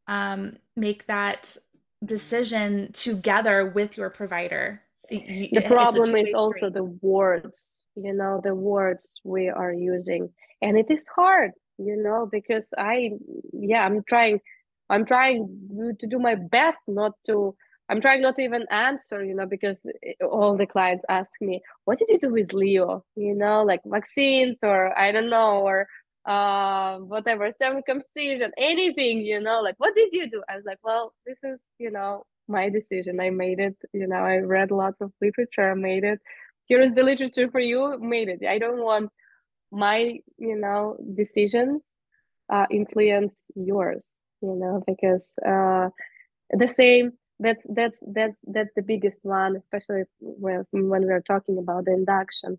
um 0.08 0.56
make 0.76 1.06
that 1.06 1.56
decision 2.04 2.92
together 2.92 3.66
with 3.66 3.96
your 3.96 4.10
provider. 4.10 4.82
The 5.10 5.64
problem 5.66 6.16
is 6.16 6.32
also 6.34 6.70
the 6.70 6.84
words 6.84 7.84
you 7.94 8.14
know 8.14 8.40
the 8.42 8.54
words 8.54 9.20
we 9.24 9.48
are 9.48 9.72
using. 9.72 10.30
And 10.62 10.78
it 10.78 10.86
is 10.90 11.04
hard 11.14 11.52
you 11.78 11.96
know 11.96 12.28
because 12.30 12.66
i 12.76 13.10
yeah 13.52 13.84
i'm 13.84 14.02
trying 14.04 14.40
i'm 14.90 15.04
trying 15.04 15.48
to 15.98 16.06
do 16.06 16.18
my 16.18 16.34
best 16.34 16.80
not 16.86 17.12
to 17.26 17.54
i'm 17.88 18.00
trying 18.00 18.20
not 18.20 18.36
to 18.36 18.42
even 18.42 18.66
answer 18.70 19.24
you 19.24 19.34
know 19.34 19.46
because 19.46 19.76
all 20.22 20.56
the 20.56 20.66
clients 20.66 21.04
ask 21.08 21.30
me 21.40 21.60
what 21.84 21.98
did 21.98 22.08
you 22.08 22.18
do 22.18 22.30
with 22.30 22.52
leo? 22.52 23.04
You 23.16 23.34
know 23.34 23.62
like 23.62 23.80
vaccines 23.84 24.58
or 24.62 24.96
i 24.98 25.12
don't 25.12 25.30
know 25.30 25.60
or 25.60 25.86
uh 26.24 26.98
whatever 26.98 27.52
circumcision 27.60 28.52
anything 28.56 29.18
you 29.18 29.40
know 29.40 29.60
like 29.60 29.74
what 29.78 29.94
did 29.94 30.10
you 30.12 30.30
do? 30.30 30.42
I 30.48 30.56
was 30.56 30.64
like 30.64 30.78
well 30.84 31.12
this 31.26 31.38
is 31.42 31.60
you 31.78 31.90
know 31.90 32.24
my 32.48 32.68
decision. 32.68 33.20
I 33.20 33.30
made 33.30 33.58
it 33.60 33.76
you 33.92 34.06
know 34.06 34.16
i 34.16 34.36
read 34.36 34.70
lots 34.70 35.00
of 35.00 35.12
literature 35.20 35.70
i 35.72 35.74
made 35.74 36.04
it. 36.04 36.20
Here 36.66 36.80
is 36.80 36.94
the 36.94 37.02
literature 37.02 37.50
for 37.50 37.60
you 37.60 37.98
made 38.00 38.28
it. 38.28 38.40
I 38.48 38.58
don't 38.58 38.82
want 38.82 39.10
my 39.72 40.18
you 40.38 40.56
know 40.56 40.96
decisions 41.14 41.82
uh, 42.52 42.66
influence 42.70 43.44
yours 43.54 44.04
you 44.42 44.54
know 44.54 44.82
because 44.86 45.24
uh, 45.46 45.88
the 46.50 46.68
same 46.68 47.12
that's 47.40 47.64
that's 47.70 47.98
that's 48.14 48.36
that's 48.46 48.70
the 48.76 48.82
biggest 48.82 49.20
one 49.22 49.56
especially 49.56 50.02
when 50.20 50.64
when 50.70 51.02
we're 51.02 51.22
talking 51.22 51.58
about 51.58 51.84
the 51.86 51.92
induction. 51.92 52.58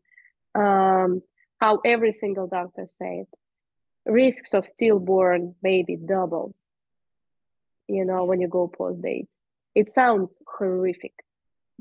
Um, 0.56 1.22
how 1.60 1.80
every 1.86 2.12
single 2.12 2.48
doctor 2.48 2.86
said 3.00 3.26
risks 4.06 4.54
of 4.54 4.66
stillborn 4.66 5.56
baby 5.62 5.96
doubles 5.96 6.54
you 7.88 8.06
know 8.06 8.26
when 8.26 8.42
you 8.42 8.48
go 8.48 8.68
post 8.68 9.02
dates. 9.02 9.30
It 9.76 9.94
sounds 9.94 10.30
horrific. 10.46 11.14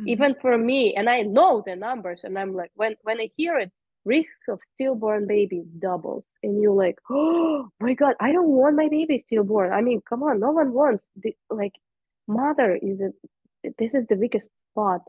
Mm-hmm. 0.00 0.08
even 0.08 0.34
for 0.40 0.56
me 0.56 0.94
and 0.94 1.06
i 1.06 1.20
know 1.20 1.62
the 1.66 1.76
numbers 1.76 2.20
and 2.24 2.38
i'm 2.38 2.54
like 2.54 2.70
when 2.74 2.96
when 3.02 3.20
i 3.20 3.28
hear 3.36 3.58
it 3.58 3.70
risks 4.06 4.48
of 4.48 4.58
stillborn 4.72 5.26
baby 5.26 5.64
doubles 5.78 6.24
and 6.42 6.62
you're 6.62 6.72
like 6.72 6.96
oh 7.10 7.68
my 7.78 7.92
god 7.92 8.14
i 8.18 8.32
don't 8.32 8.48
want 8.48 8.74
my 8.74 8.88
baby 8.88 9.18
stillborn. 9.18 9.70
I 9.70 9.82
mean 9.82 10.00
come 10.08 10.22
on 10.22 10.40
no 10.40 10.50
one 10.50 10.72
wants. 10.72 11.04
The, 11.22 11.36
like 11.50 11.74
mother 12.26 12.74
is 12.80 13.02
it 13.02 13.12
this 13.78 13.92
is 13.92 14.06
the 14.08 14.16
biggest 14.16 14.48
spot 14.70 15.02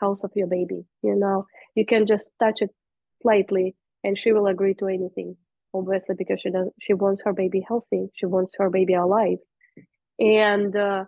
health 0.00 0.22
of 0.22 0.32
your 0.34 0.48
baby 0.48 0.84
you 1.02 1.16
know? 1.16 1.46
You 1.74 1.86
can 1.86 2.06
just 2.06 2.28
touch 2.38 2.60
it 2.60 2.74
slightly 3.22 3.74
and 4.04 4.18
she 4.18 4.32
will 4.32 4.48
agree 4.48 4.74
to 4.74 4.86
anything 4.86 5.38
obviously 5.78 6.14
because 6.16 6.40
she 6.40 6.50
does 6.50 6.68
she 6.80 6.94
wants 6.94 7.22
her 7.24 7.32
baby 7.32 7.64
healthy 7.66 8.08
she 8.14 8.26
wants 8.26 8.52
her 8.58 8.70
baby 8.70 8.94
alive 8.94 9.38
and 10.18 10.74
uh, 10.76 11.04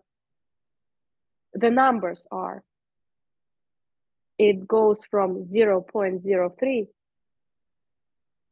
the 1.54 1.70
numbers 1.70 2.26
are 2.30 2.62
it 4.38 4.68
goes 4.68 5.00
from 5.10 5.46
0.03 5.46 6.86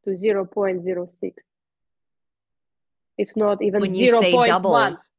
to 0.05 0.11
0.06. 0.11 1.33
It's 3.19 3.37
not 3.37 3.63
even 3.63 3.81
when 3.81 3.95
you 3.95 4.07
0. 4.07 4.21
say 4.21 4.35
1. 4.35 4.47
doubles. 4.47 5.11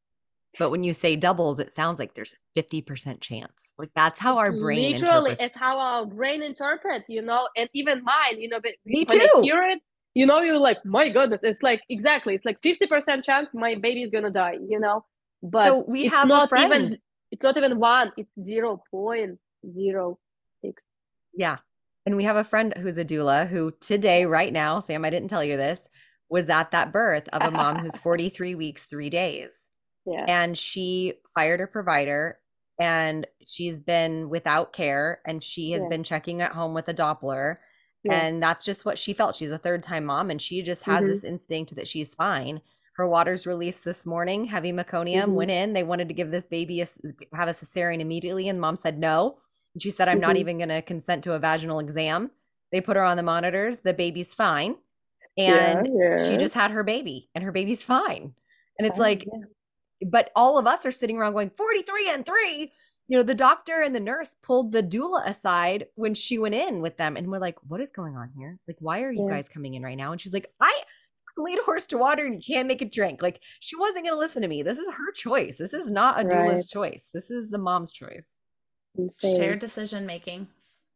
But 0.59 0.71
when 0.71 0.83
you 0.83 0.93
say 0.93 1.15
doubles, 1.15 1.59
it 1.59 1.71
sounds 1.71 1.99
like 1.99 2.15
there's 2.15 2.35
50% 2.55 3.21
chance. 3.21 3.71
Like 3.77 3.91
that's 3.95 4.19
how 4.19 4.39
our 4.39 4.51
brain 4.51 4.93
literally 4.93 5.31
interprets. 5.31 5.37
it's 5.39 5.55
how 5.55 5.77
our 5.77 6.05
brain 6.05 6.41
interprets, 6.41 7.05
you 7.07 7.21
know, 7.21 7.47
and 7.55 7.69
even 7.73 8.03
mine, 8.03 8.39
you 8.39 8.49
know, 8.49 8.59
but 8.59 8.73
Me 8.85 9.05
too. 9.05 9.19
I 9.19 9.41
hear 9.43 9.61
it, 9.63 9.81
you 10.17 10.25
know, 10.25 10.39
you're 10.39 10.57
like, 10.57 10.83
my 10.83 11.09
goodness, 11.09 11.41
it's 11.43 11.61
like 11.61 11.83
exactly, 11.89 12.33
it's 12.33 12.43
like 12.43 12.59
50% 12.61 13.23
chance 13.23 13.49
my 13.53 13.75
baby 13.75 14.01
is 14.01 14.09
gonna 14.09 14.31
die, 14.31 14.57
you 14.67 14.79
know. 14.79 15.05
But 15.43 15.65
so 15.65 15.85
we 15.87 16.07
have 16.07 16.27
not 16.27 16.51
even 16.57 16.97
it's 17.31 17.43
not 17.43 17.55
even 17.55 17.77
one, 17.77 18.11
it's 18.17 18.31
0.06. 18.39 19.37
Yeah. 21.35 21.57
And 22.07 22.15
we 22.15 22.23
have 22.23 22.35
a 22.35 22.43
friend 22.43 22.73
who's 22.77 22.97
a 22.97 23.05
doula 23.05 23.47
who 23.47 23.71
today, 23.79 24.25
right 24.25 24.51
now, 24.51 24.79
Sam, 24.79 25.05
I 25.05 25.11
didn't 25.11 25.27
tell 25.27 25.43
you 25.43 25.55
this, 25.55 25.87
was 26.29 26.49
at 26.49 26.71
that 26.71 26.91
birth 26.91 27.29
of 27.31 27.43
a 27.43 27.51
mom 27.51 27.77
who's 27.77 27.99
43 28.03 28.55
weeks, 28.55 28.85
three 28.85 29.11
days. 29.11 29.69
Yeah. 30.07 30.25
And 30.27 30.57
she 30.57 31.15
fired 31.35 31.59
her 31.59 31.67
provider 31.67 32.39
and 32.79 33.27
she's 33.45 33.79
been 33.79 34.29
without 34.29 34.73
care 34.73 35.21
and 35.27 35.43
she 35.43 35.71
has 35.71 35.83
yeah. 35.83 35.89
been 35.89 36.03
checking 36.03 36.41
at 36.41 36.53
home 36.53 36.73
with 36.73 36.87
a 36.87 36.93
Doppler. 36.93 37.57
Yeah. 38.07 38.25
And 38.25 38.41
that's 38.41 38.65
just 38.65 38.85
what 38.85 38.97
she 38.97 39.13
felt. 39.13 39.35
She's 39.35 39.51
a 39.51 39.57
third 39.57 39.83
time 39.83 40.05
mom 40.05 40.29
and 40.29 40.41
she 40.41 40.61
just 40.61 40.83
has 40.83 41.03
mm-hmm. 41.03 41.11
this 41.11 41.23
instinct 41.23 41.75
that 41.75 41.87
she's 41.87 42.15
fine. 42.15 42.61
Her 42.97 43.07
waters 43.07 43.45
released 43.45 43.85
this 43.85 44.07
morning, 44.07 44.43
heavy 44.43 44.73
meconium 44.73 45.25
mm-hmm. 45.25 45.33
went 45.33 45.51
in. 45.51 45.73
They 45.73 45.83
wanted 45.83 46.07
to 46.07 46.15
give 46.15 46.31
this 46.31 46.45
baby 46.45 46.81
a, 46.81 46.87
have 47.35 47.47
a 47.47 47.51
cesarean 47.51 47.99
immediately, 47.99 48.49
and 48.49 48.59
mom 48.59 48.75
said 48.75 48.97
no. 48.97 49.37
And 49.75 49.83
she 49.83 49.91
said, 49.91 50.07
I'm 50.07 50.15
mm-hmm. 50.15 50.21
not 50.27 50.37
even 50.37 50.57
going 50.57 50.69
to 50.69 50.81
consent 50.81 51.23
to 51.25 51.33
a 51.33 51.39
vaginal 51.39 51.79
exam. 51.79 52.31
They 52.71 52.81
put 52.81 52.97
her 52.97 53.03
on 53.03 53.15
the 53.15 53.23
monitors. 53.23 53.81
The 53.81 53.93
baby's 53.93 54.33
fine. 54.33 54.77
And 55.37 55.87
yeah, 55.87 56.17
yeah. 56.17 56.27
she 56.27 56.37
just 56.37 56.55
had 56.55 56.71
her 56.71 56.83
baby, 56.83 57.29
and 57.35 57.43
her 57.43 57.51
baby's 57.51 57.83
fine. 57.83 58.33
And 58.79 58.87
it's 58.87 58.97
oh, 58.97 59.03
like, 59.03 59.27
but 60.07 60.31
all 60.35 60.57
of 60.57 60.65
us 60.65 60.83
are 60.83 60.91
sitting 60.91 61.17
around 61.17 61.33
going, 61.33 61.51
43 61.55 62.09
and 62.09 62.25
three. 62.25 62.71
You 63.07 63.17
know, 63.17 63.23
the 63.23 63.35
doctor 63.35 63.81
and 63.81 63.95
the 63.95 63.99
nurse 63.99 64.35
pulled 64.43 64.71
the 64.71 64.83
doula 64.83 65.25
aside 65.25 65.85
when 65.95 66.13
she 66.13 66.37
went 66.39 66.55
in 66.55 66.81
with 66.81 66.97
them. 66.97 67.15
And 67.15 67.27
we're 67.27 67.39
like, 67.39 67.55
what 67.67 67.79
is 67.79 67.91
going 67.91 68.17
on 68.17 68.31
here? 68.37 68.59
Like, 68.67 68.77
why 68.79 69.03
are 69.03 69.11
you 69.11 69.29
guys 69.29 69.47
coming 69.47 69.75
in 69.75 69.83
right 69.83 69.97
now? 69.97 70.11
And 70.11 70.19
she's 70.19 70.33
like, 70.33 70.51
I 70.59 70.81
lead 71.37 71.59
a 71.59 71.63
horse 71.63 71.85
to 71.87 71.97
water 71.97 72.25
and 72.25 72.35
you 72.35 72.41
can't 72.55 72.67
make 72.67 72.81
it 72.81 72.91
drink. 72.91 73.21
Like, 73.21 73.39
she 73.61 73.77
wasn't 73.77 74.05
going 74.05 74.15
to 74.15 74.19
listen 74.19 74.41
to 74.41 74.47
me. 74.47 74.61
This 74.61 74.77
is 74.77 74.87
her 74.89 75.11
choice. 75.13 75.57
This 75.57 75.73
is 75.73 75.89
not 75.89 76.21
a 76.21 76.27
right. 76.27 76.49
doula's 76.49 76.67
choice. 76.67 77.09
This 77.13 77.31
is 77.31 77.49
the 77.49 77.59
mom's 77.59 77.91
choice 77.91 78.25
insane. 78.97 79.37
shared 79.37 79.59
decision 79.59 80.05
making 80.05 80.47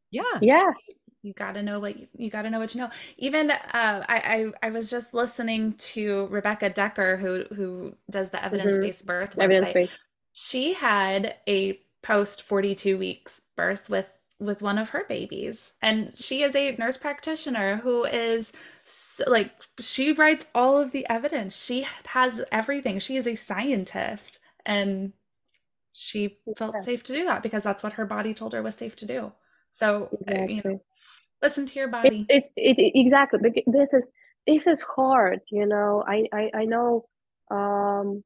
yeah 0.09 0.23
yeah 0.41 0.71
you 1.23 1.33
got 1.33 1.53
to 1.53 1.61
know 1.61 1.79
what 1.79 1.97
you, 1.99 2.07
you 2.17 2.29
got 2.29 2.41
to 2.43 2.49
know 2.49 2.59
what 2.59 2.73
you 2.73 2.81
know 2.81 2.89
even 3.17 3.51
uh, 3.51 3.57
I, 3.73 4.51
I 4.61 4.67
i 4.67 4.69
was 4.71 4.89
just 4.89 5.13
listening 5.13 5.73
to 5.73 6.27
rebecca 6.27 6.69
Dekker, 6.69 7.19
who 7.19 7.45
who 7.55 7.95
does 8.09 8.29
the 8.29 8.43
evidence-based 8.43 8.99
mm-hmm. 8.99 9.07
birth 9.07 9.35
website 9.35 9.43
evidence-based. 9.43 9.93
she 10.33 10.73
had 10.73 11.35
a 11.47 11.79
post 12.01 12.41
42 12.41 12.97
weeks 12.97 13.41
birth 13.55 13.89
with 13.89 14.17
with 14.39 14.61
one 14.61 14.79
of 14.79 14.89
her 14.89 15.05
babies 15.07 15.73
and 15.81 16.13
she 16.15 16.41
is 16.41 16.55
a 16.55 16.75
nurse 16.77 16.97
practitioner 16.97 17.77
who 17.77 18.05
is 18.05 18.51
like 19.27 19.51
she 19.79 20.11
writes 20.11 20.47
all 20.55 20.79
of 20.79 20.91
the 20.91 21.07
evidence 21.07 21.55
she 21.55 21.85
has 22.05 22.41
everything 22.51 22.97
she 22.97 23.17
is 23.17 23.27
a 23.27 23.35
scientist 23.35 24.39
and 24.65 25.13
she 25.93 26.37
felt 26.57 26.75
yeah. 26.75 26.81
safe 26.81 27.03
to 27.03 27.13
do 27.13 27.25
that 27.25 27.43
because 27.43 27.63
that's 27.63 27.83
what 27.83 27.93
her 27.93 28.05
body 28.05 28.33
told 28.33 28.53
her 28.53 28.61
was 28.61 28.75
safe 28.75 28.95
to 28.97 29.05
do. 29.05 29.31
So 29.73 30.09
exactly. 30.27 30.43
Uh, 30.43 30.47
you 30.47 30.61
know, 30.63 30.81
listen 31.41 31.65
to 31.65 31.79
your 31.79 31.87
body. 31.87 32.25
It, 32.29 32.51
it, 32.55 32.79
it, 32.79 32.91
exactly. 32.95 33.39
This 33.67 33.89
is 33.93 34.03
this 34.47 34.67
is 34.67 34.81
hard. 34.81 35.41
You 35.51 35.65
know, 35.65 36.03
I 36.07 36.25
I, 36.33 36.51
I 36.53 36.65
know 36.65 37.05
um, 37.49 38.23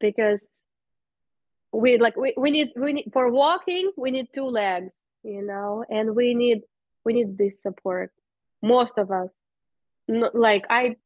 because 0.00 0.48
we 1.76 1.98
like 1.98 2.16
we, 2.16 2.34
we 2.36 2.50
need 2.50 2.72
we 2.76 2.92
need 2.92 3.10
for 3.12 3.30
walking 3.30 3.90
we 3.96 4.10
need 4.10 4.28
two 4.34 4.46
legs. 4.46 4.92
You 5.22 5.42
know, 5.42 5.84
and 5.90 6.14
we 6.14 6.34
need 6.34 6.62
we 7.04 7.12
need 7.12 7.36
this 7.36 7.60
support. 7.62 8.12
Most 8.62 8.94
of 8.96 9.10
us, 9.10 9.36
like 10.08 10.64
I 10.70 10.96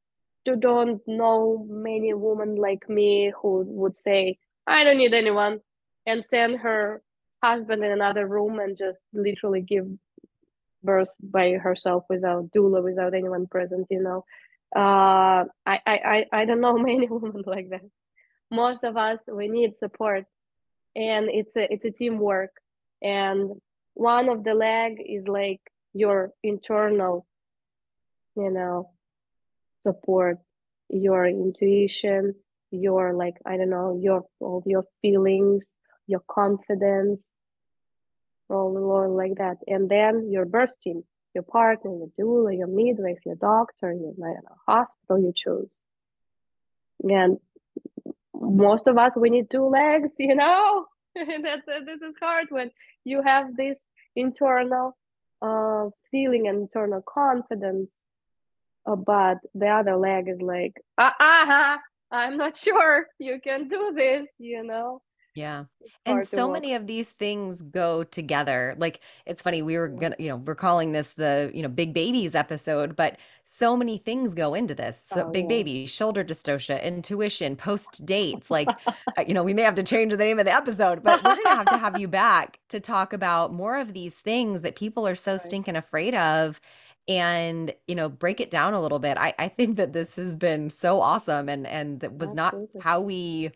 don't 0.44 1.00
know 1.06 1.66
many 1.68 2.14
women 2.14 2.56
like 2.56 2.88
me 2.88 3.32
who 3.40 3.64
would 3.66 3.98
say 3.98 4.38
I 4.66 4.84
don't 4.84 4.98
need 4.98 5.14
anyone 5.14 5.60
and 6.06 6.24
send 6.24 6.58
her 6.60 7.02
husband 7.42 7.84
in 7.84 7.92
another 7.92 8.26
room 8.26 8.58
and 8.58 8.76
just 8.76 8.98
literally 9.12 9.62
give 9.62 9.86
birth 10.82 11.10
by 11.22 11.52
herself 11.52 12.04
without 12.08 12.50
doula, 12.52 12.82
without 12.82 13.14
anyone 13.14 13.46
present, 13.46 13.86
you 13.90 14.02
know. 14.02 14.24
Uh, 14.74 15.44
I, 15.66 15.78
I, 15.86 16.24
I 16.32 16.44
don't 16.44 16.60
know 16.60 16.78
many 16.78 17.08
women 17.08 17.42
like 17.46 17.70
that. 17.70 17.82
Most 18.50 18.84
of 18.84 18.96
us, 18.96 19.18
we 19.32 19.48
need 19.48 19.78
support. 19.78 20.24
And 20.96 21.28
it's 21.30 21.56
a 21.56 21.72
it's 21.72 21.84
a 21.84 21.90
teamwork. 21.90 22.50
And 23.02 23.60
one 23.94 24.28
of 24.28 24.44
the 24.44 24.54
leg 24.54 24.98
is 25.04 25.26
like 25.26 25.60
your 25.92 26.32
internal 26.42 27.26
you 28.36 28.50
know 28.50 28.90
support 29.82 30.38
your 30.88 31.26
intuition 31.26 32.32
your 32.70 33.12
like 33.12 33.34
i 33.44 33.56
don't 33.56 33.70
know 33.70 33.98
your 34.00 34.24
all 34.38 34.62
your 34.66 34.84
feelings 35.02 35.64
your 36.06 36.22
confidence 36.30 37.26
all, 38.50 38.76
all 38.76 39.16
like 39.16 39.36
that. 39.36 39.58
And 39.66 39.88
then 39.88 40.30
your 40.30 40.44
birth 40.44 40.74
team 40.82 41.04
your 41.32 41.44
partner 41.44 41.92
your 41.92 42.08
doula 42.18 42.58
your 42.58 42.66
midwife 42.66 43.18
your 43.24 43.36
doctor 43.36 43.92
your 43.92 44.14
hospital 44.66 45.18
you 45.20 45.32
choose. 45.34 45.72
And 47.02 47.38
most 48.40 48.86
of 48.86 48.96
us 48.98 49.12
we 49.16 49.30
need 49.30 49.50
two 49.50 49.66
legs 49.66 50.10
you 50.18 50.34
know? 50.34 50.86
That's 51.14 51.68
uh, 51.68 51.84
this 51.84 52.00
is 52.02 52.14
hard 52.20 52.46
when 52.50 52.70
you 53.04 53.22
have 53.22 53.56
this 53.56 53.78
internal 54.16 54.96
uh, 55.42 55.86
feeling 56.10 56.48
and 56.48 56.62
internal 56.62 57.02
confidence. 57.02 57.88
Uh, 58.86 58.96
but 58.96 59.38
the 59.54 59.68
other 59.68 59.96
leg 59.96 60.28
is 60.28 60.40
like 60.40 60.72
ah, 60.96 61.14
ah, 61.20 61.78
i'm 62.10 62.38
not 62.38 62.56
sure 62.66 63.06
you 63.18 63.38
can 63.38 63.68
do 63.68 63.92
this 63.94 64.26
you 64.38 64.62
know 64.62 65.02
yeah. 65.34 65.64
And 66.04 66.26
so 66.26 66.50
many 66.50 66.74
of 66.74 66.86
these 66.86 67.10
things 67.10 67.62
go 67.62 68.02
together. 68.04 68.74
Like 68.78 69.00
it's 69.26 69.42
funny, 69.42 69.62
we 69.62 69.76
were 69.76 69.88
gonna, 69.88 70.16
you 70.18 70.28
know, 70.28 70.36
we're 70.36 70.54
calling 70.54 70.92
this 70.92 71.10
the, 71.10 71.50
you 71.54 71.62
know, 71.62 71.68
big 71.68 71.94
babies 71.94 72.34
episode, 72.34 72.96
but 72.96 73.16
so 73.44 73.76
many 73.76 73.98
things 73.98 74.34
go 74.34 74.54
into 74.54 74.74
this. 74.74 75.00
So 75.00 75.26
oh. 75.26 75.30
big 75.30 75.48
baby, 75.48 75.86
shoulder 75.86 76.24
dystocia, 76.24 76.82
intuition, 76.82 77.56
post 77.56 78.04
dates. 78.04 78.48
Like, 78.60 78.68
uh, 78.86 79.24
you 79.26 79.32
know, 79.32 79.44
we 79.44 79.54
may 79.54 79.62
have 79.62 79.76
to 79.76 79.82
change 79.82 80.10
the 80.10 80.16
name 80.18 80.38
of 80.40 80.44
the 80.44 80.54
episode, 80.54 81.02
but 81.04 81.22
we're 81.22 81.36
gonna 81.36 81.56
have 81.56 81.66
to 81.66 81.78
have 81.78 81.98
you 81.98 82.08
back 82.08 82.58
to 82.68 82.80
talk 82.80 83.12
about 83.12 83.52
more 83.52 83.78
of 83.78 83.92
these 83.94 84.16
things 84.16 84.62
that 84.62 84.74
people 84.74 85.06
are 85.06 85.14
so 85.14 85.32
right. 85.32 85.40
stinking 85.40 85.76
afraid 85.76 86.14
of 86.14 86.60
and 87.08 87.74
you 87.88 87.94
know 87.94 88.08
break 88.08 88.40
it 88.40 88.50
down 88.50 88.74
a 88.74 88.80
little 88.80 88.98
bit 88.98 89.16
i 89.18 89.34
i 89.38 89.48
think 89.48 89.76
that 89.76 89.92
this 89.92 90.16
has 90.16 90.36
been 90.36 90.70
so 90.70 91.00
awesome 91.00 91.48
and 91.48 91.66
and 91.66 92.00
that 92.00 92.12
was 92.12 92.28
Absolutely. 92.36 92.68
not 92.74 92.84
how 92.84 93.00
we 93.00 93.50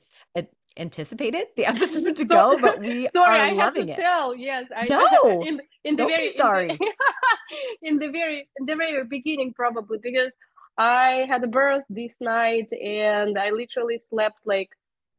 anticipated 0.76 1.46
the 1.56 1.66
episode 1.72 2.16
to 2.16 2.24
so, 2.24 2.34
go, 2.34 2.58
but 2.60 2.80
we 2.80 3.06
sorry, 3.12 3.40
are 3.40 3.44
I 3.46 3.52
loving 3.52 3.88
have 3.88 3.96
to 3.96 4.02
it. 4.02 4.04
Tell 4.04 4.34
yes, 4.34 4.66
I 4.74 4.86
no. 4.86 5.42
In, 5.42 5.60
in 5.84 5.96
the 5.96 6.06
very 6.06 6.30
sorry. 6.36 6.70
In 6.70 6.78
the, 6.78 6.92
in 7.82 7.98
the 7.98 8.08
very 8.10 8.48
in 8.58 8.66
the 8.66 8.76
very 8.76 9.04
beginning, 9.04 9.52
probably 9.54 9.98
because 10.02 10.32
I 10.76 11.26
had 11.28 11.44
a 11.44 11.46
birth 11.46 11.84
this 11.88 12.16
night 12.20 12.72
and 12.72 13.38
I 13.38 13.50
literally 13.50 13.98
slept 13.98 14.38
like 14.44 14.70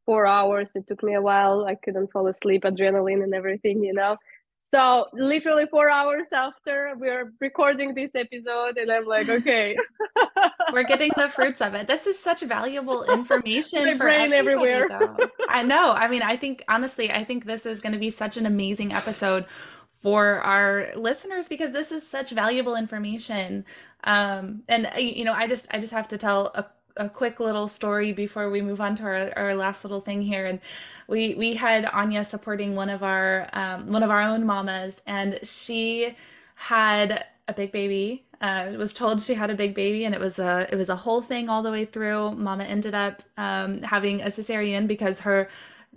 four 0.06 0.28
hours. 0.28 0.70
It 0.76 0.88
took 0.88 1.02
me 1.04 1.14
a 1.16 1.22
while. 1.22 1.66
I 1.66 1.76
couldn't 1.76 2.12
fall 2.12 2.28
asleep, 2.28 2.64
adrenaline 2.64 3.24
and 3.24 3.34
everything, 3.34 3.84
you 3.84 3.94
know. 3.94 4.18
So 4.60 5.08
literally 5.14 5.68
four 5.68 5.90
hours 5.90 6.28
after 6.34 6.94
we're 6.98 7.32
recording 7.40 7.94
this 7.94 8.12
episode, 8.16 8.78
and 8.78 8.92
I'm 8.92 9.06
like, 9.06 9.30
okay, 9.30 9.78
we're 10.72 10.84
getting 10.84 11.12
the 11.18 11.30
fruits 11.30 11.62
of 11.62 11.74
it. 11.74 11.88
This 11.88 12.06
is 12.08 12.20
such 12.20 12.42
valuable 12.42 13.04
information 13.04 13.98
for 13.98 14.06
brain 14.06 14.34
everywhere. 14.34 14.88
Though. 14.88 15.18
I 15.50 15.64
know. 15.64 15.92
I 15.92 16.08
mean, 16.08 16.22
I 16.22 16.38
think 16.38 16.64
honestly, 16.68 17.12
I 17.12 17.24
think 17.24 17.46
this 17.46 17.66
is 17.66 17.82
going 17.82 17.94
to 17.94 18.00
be 18.00 18.10
such 18.10 18.38
an 18.38 18.46
amazing 18.46 18.94
episode 18.94 19.46
for 20.02 20.40
our 20.42 20.90
listeners 20.96 21.48
because 21.48 21.72
this 21.72 21.92
is 21.92 22.08
such 22.08 22.32
valuable 22.32 22.76
information. 22.76 23.66
Um, 24.04 24.64
and 24.68 24.90
you 24.98 25.26
know, 25.26 25.34
I 25.34 25.48
just 25.48 25.68
I 25.72 25.80
just 25.80 25.94
have 25.94 26.08
to 26.10 26.18
tell 26.18 26.52
a 26.56 26.66
a 26.98 27.10
quick 27.10 27.40
little 27.40 27.68
story 27.68 28.14
before 28.14 28.50
we 28.50 28.62
move 28.62 28.80
on 28.80 28.96
to 28.96 29.04
our, 29.04 29.34
our 29.36 29.56
last 29.56 29.84
little 29.84 30.00
thing 30.00 30.22
here. 30.22 30.46
And 30.46 30.60
we 31.08 31.36
we 31.36 31.56
had 31.56 31.86
Anya 31.86 32.24
supporting 32.24 32.76
one 32.76 32.90
of 32.90 33.04
our 33.04 33.50
um, 33.54 33.92
one 33.92 34.04
of 34.04 34.10
our 34.10 34.22
own 34.22 34.46
mamas, 34.46 35.02
and 35.06 35.40
she 35.44 36.16
had 36.56 37.26
a 37.48 37.54
big 37.54 37.72
baby. 37.72 38.24
Uh, 38.42 38.74
was 38.78 38.94
told 38.94 39.24
she 39.24 39.36
had 39.36 39.50
a 39.50 39.56
big 39.56 39.74
baby, 39.74 40.04
and 40.04 40.14
it 40.14 40.20
was 40.20 40.40
a 40.40 40.68
it 40.72 40.76
was 40.76 40.90
a 40.90 40.96
whole 40.96 41.22
thing 41.22 41.50
all 41.50 41.64
the 41.64 41.72
way 41.72 41.86
through. 41.86 42.32
Mama 42.32 42.66
ended 42.66 42.94
up 42.94 43.24
um, 43.38 43.82
having 43.82 44.22
a 44.22 44.26
cesarean 44.26 44.88
because 44.88 45.22
her 45.22 45.48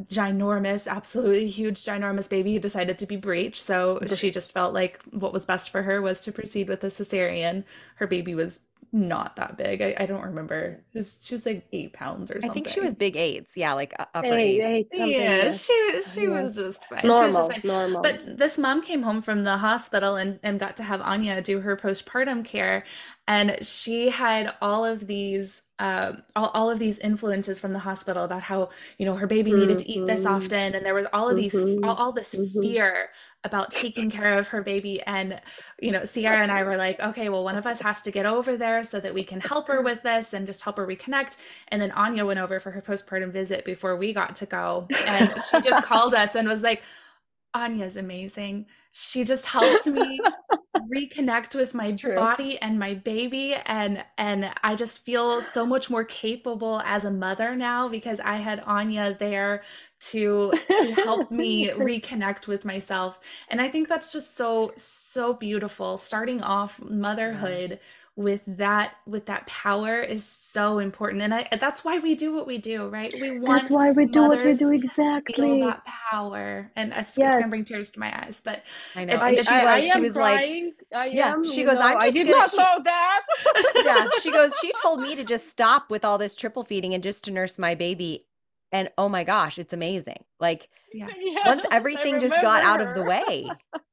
ginormous, 0.05 0.87
absolutely 0.87 1.49
huge, 1.49 1.85
ginormous 1.85 2.29
baby 2.29 2.53
who 2.55 2.61
decided 2.61 2.99
to 2.99 3.07
be 3.07 3.17
breech. 3.17 3.63
So 3.63 4.01
she 4.15 4.31
just 4.31 4.53
felt 4.53 4.73
like 4.73 5.03
what 5.11 5.33
was 5.33 5.45
best 5.45 5.71
for 5.71 5.83
her 5.83 6.01
was 6.01 6.21
to 6.23 6.33
proceed 6.33 6.69
with 6.69 6.85
a 6.85 6.89
cesarean. 6.89 7.65
Her 7.97 8.07
baby 8.07 8.35
was 8.35 8.61
not 8.93 9.37
that 9.37 9.57
big. 9.57 9.83
I, 9.83 9.95
I 9.99 10.07
don't 10.07 10.23
remember. 10.23 10.81
Just 10.93 11.27
she 11.27 11.35
was 11.35 11.45
like 11.45 11.67
eight 11.73 11.93
pounds 11.93 12.31
or 12.31 12.35
something. 12.35 12.51
I 12.51 12.55
think 12.55 12.69
she 12.69 12.81
was 12.81 12.95
big 12.95 13.17
eights. 13.17 13.51
Yeah, 13.55 13.75
like 13.75 13.93
upper 13.99 14.35
eight. 14.35 14.61
eight 14.61 14.89
yeah, 14.93 15.53
she 15.53 16.03
she 16.03 16.23
yeah. 16.23 16.43
was 16.43 16.55
just 16.55 16.85
fine. 16.87 17.03
Normal, 17.05 17.49
just 17.49 17.53
fine. 17.53 17.61
normal. 17.65 18.03
But 18.03 18.39
this 18.39 18.57
mom 18.57 18.83
came 18.83 19.03
home 19.03 19.21
from 19.21 19.45
the 19.45 19.59
hospital 19.59 20.17
and 20.17 20.39
and 20.43 20.59
got 20.59 20.77
to 20.79 20.85
have 20.85 21.01
Anya 21.03 21.43
do 21.43 21.61
her 21.61 21.77
postpartum 21.77 22.45
care, 22.45 22.85
and 23.27 23.59
she 23.67 24.11
had 24.11 24.55
all 24.63 24.85
of 24.85 25.07
these 25.07 25.63
um, 25.81 26.23
all, 26.35 26.49
all 26.55 26.71
of 26.71 26.79
these 26.79 26.99
influences 26.99 27.61
from 27.61 27.73
the 27.73 27.79
hospital 27.79 28.25
about 28.25 28.43
how 28.43 28.71
you 28.99 29.07
know 29.07 29.15
her 29.15 29.27
baby 29.27 29.53
needed 29.53 29.79
mm-hmm. 29.79 29.87
to 29.87 29.91
eat 29.91 30.07
this 30.07 30.21
mm-hmm. 30.21 30.35
often 30.35 30.75
and 30.75 30.85
there 30.85 30.95
was 30.95 31.07
all 31.13 31.29
of 31.29 31.37
these 31.37 31.55
mm-hmm. 31.55 31.85
all, 31.85 31.95
all, 31.95 32.13
this 32.13 32.35
mm-hmm. 32.35 32.61
fear 32.61 33.11
about 33.45 33.71
taking 33.71 34.11
care 34.11 34.37
of 34.37 34.49
her 34.49 34.63
baby 34.63 35.01
and 35.03 35.41
you 35.81 35.93
know 35.93 36.05
sierra 36.05 36.43
and 36.43 36.51
i 36.51 36.65
were 36.65 36.77
like 36.77 36.99
okay 36.99 37.29
well 37.29 37.45
one 37.45 37.57
of 37.57 37.67
us 37.67 37.81
has 37.81 38.03
to 38.03 38.11
get 38.11 38.27
over 38.27 38.57
there 38.57 38.83
so 38.83 38.99
that 38.99 39.15
we 39.15 39.23
can 39.23 39.41
help 39.41 39.69
her 39.69 39.81
with 39.81 40.03
this 40.03 40.33
and 40.33 40.47
just 40.47 40.63
help 40.63 40.77
her 40.77 40.87
reconnect 40.87 41.37
and 41.69 41.81
then 41.81 41.93
anya 41.93 42.27
went 42.27 42.41
over 42.41 42.59
for 42.59 42.73
her 42.73 42.83
postpartum 42.83 43.31
visit 43.31 43.65
before 43.65 43.97
we 43.97 44.13
got 44.13 44.35
to 44.35 44.47
go 44.47 44.89
and 45.07 45.33
she 45.51 45.61
just 45.61 45.85
called 45.87 46.15
us 46.15 46.35
and 46.35 46.49
was 46.49 46.63
like 46.63 46.83
anya's 47.55 47.97
amazing 47.97 48.67
she 48.93 49.25
just 49.25 49.47
helped 49.47 49.87
me 49.87 50.21
reconnect 50.93 51.55
with 51.55 51.75
my 51.75 51.93
body 51.93 52.59
and 52.61 52.79
my 52.79 52.95
baby 52.95 53.55
and 53.67 54.05
and 54.17 54.51
I 54.63 54.75
just 54.75 55.01
feel 55.01 55.43
so 55.43 55.67
much 55.67 55.91
more 55.91 56.05
capable 56.05 56.81
as 56.85 57.05
a 57.05 57.11
mother 57.11 57.55
now 57.55 57.89
because 57.89 58.21
I 58.21 58.37
had 58.37 58.61
Anya 58.61 59.17
there 59.19 59.63
to 60.01 60.53
to 60.79 60.93
help 60.95 61.31
me 61.31 61.69
reconnect 61.77 62.47
with 62.47 62.65
myself. 62.65 63.21
And 63.49 63.61
I 63.61 63.69
think 63.69 63.89
that's 63.89 64.13
just 64.13 64.37
so 64.37 64.73
so 64.77 65.35
beautiful. 65.35 65.99
Starting 65.99 66.43
off 66.43 66.81
motherhood 66.81 67.73
yeah 67.73 67.77
with 68.19 68.41
that 68.49 68.95
with 69.07 69.27
that 69.27 69.47
power 69.47 70.03
is 70.03 70.25
so 70.25 70.81
important. 70.81 71.23
And 71.23 71.33
I, 71.33 71.49
that's 71.61 71.85
why 71.85 72.01
we 72.01 72.17
do 72.17 72.35
what 72.35 72.49
we 72.49 72.59
do 72.59 72.89
right? 72.89 73.15
We 73.15 73.39
want 73.39 73.63
that's 73.63 73.73
why 73.73 73.93
we 73.93 74.07
do 74.07 74.23
what 74.23 74.45
we 74.45 74.55
do 74.55 74.73
exactly 74.73 75.37
feel 75.37 75.61
that 75.61 75.85
power. 76.11 76.73
And 76.75 76.93
it's, 76.93 77.17
yes. 77.17 77.37
it's 77.37 77.43
gonna 77.43 77.49
bring 77.49 77.65
tears 77.65 77.93
to 77.93 78.01
my 78.01 78.25
eyes 78.25 78.41
but 78.43 78.65
I 78.97 79.05
know. 79.05 79.19
I, 79.19 79.35
she, 79.37 79.47
I, 79.47 79.77
was, 79.77 79.85
she 79.85 80.01
was 80.01 80.13
crying. 80.15 80.73
like 80.91 81.13
yeah 81.15 81.33
am, 81.33 81.45
she 81.45 81.63
goes 81.63 81.77
know, 81.77 81.97
i 82.01 82.11
did 82.11 82.29
not 82.29 82.51
she, 82.51 82.57
know 82.57 82.81
that. 82.83 83.21
Yeah 83.85 84.09
she 84.21 84.33
goes 84.33 84.53
she 84.61 84.73
told 84.83 85.01
me 85.01 85.15
to 85.15 85.23
just 85.23 85.49
stop 85.49 85.89
with 85.89 86.05
all 86.05 86.19
this 86.19 86.35
triple 86.35 86.65
feeding 86.65 86.95
and 86.95 87.05
just 87.05 87.23
to 87.25 87.31
nurse 87.31 87.57
my 87.57 87.77
baby. 87.77 88.27
And 88.73 88.91
oh 88.99 89.09
my 89.09 89.23
gosh 89.23 89.61
it's 89.61 89.73
amazing. 89.73 90.25
Like 90.41 90.71
yeah. 90.93 91.07
once 91.47 91.65
everything 91.71 92.19
just 92.19 92.35
got 92.43 92.65
out 92.65 92.81
of 92.81 92.97
the 92.97 93.05
way 93.05 93.49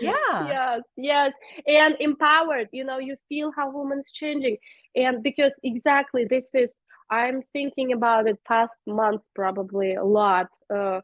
yeah. 0.00 0.48
Yes 0.48 0.82
yes. 0.96 1.32
And 1.66 1.96
empowered 2.00 2.68
you 2.72 2.84
know 2.84 2.98
you 2.98 3.16
feel 3.28 3.52
how 3.56 3.70
women's 3.70 4.10
changing. 4.12 4.56
And 4.96 5.22
because 5.22 5.52
exactly 5.62 6.24
this 6.24 6.54
is 6.54 6.74
i'm 7.10 7.42
thinking 7.52 7.92
about 7.92 8.26
it 8.26 8.38
past 8.44 8.72
months 8.86 9.26
probably 9.34 9.94
a 9.94 10.04
lot 10.04 10.48
uh 10.74 11.00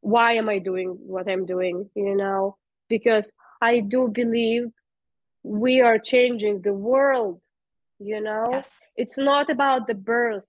why 0.00 0.32
am 0.32 0.48
i 0.48 0.58
doing 0.58 0.88
what 1.00 1.28
i'm 1.28 1.46
doing 1.46 1.88
you 1.94 2.16
know? 2.16 2.56
Because 2.88 3.30
i 3.62 3.80
do 3.80 4.08
believe 4.08 4.64
we 5.42 5.80
are 5.80 5.98
changing 5.98 6.60
the 6.62 6.72
world 6.72 7.40
you 7.98 8.20
know? 8.20 8.48
Yes. 8.50 8.80
it's 8.96 9.16
not 9.16 9.48
about 9.48 9.86
the 9.86 9.94
birth 9.94 10.46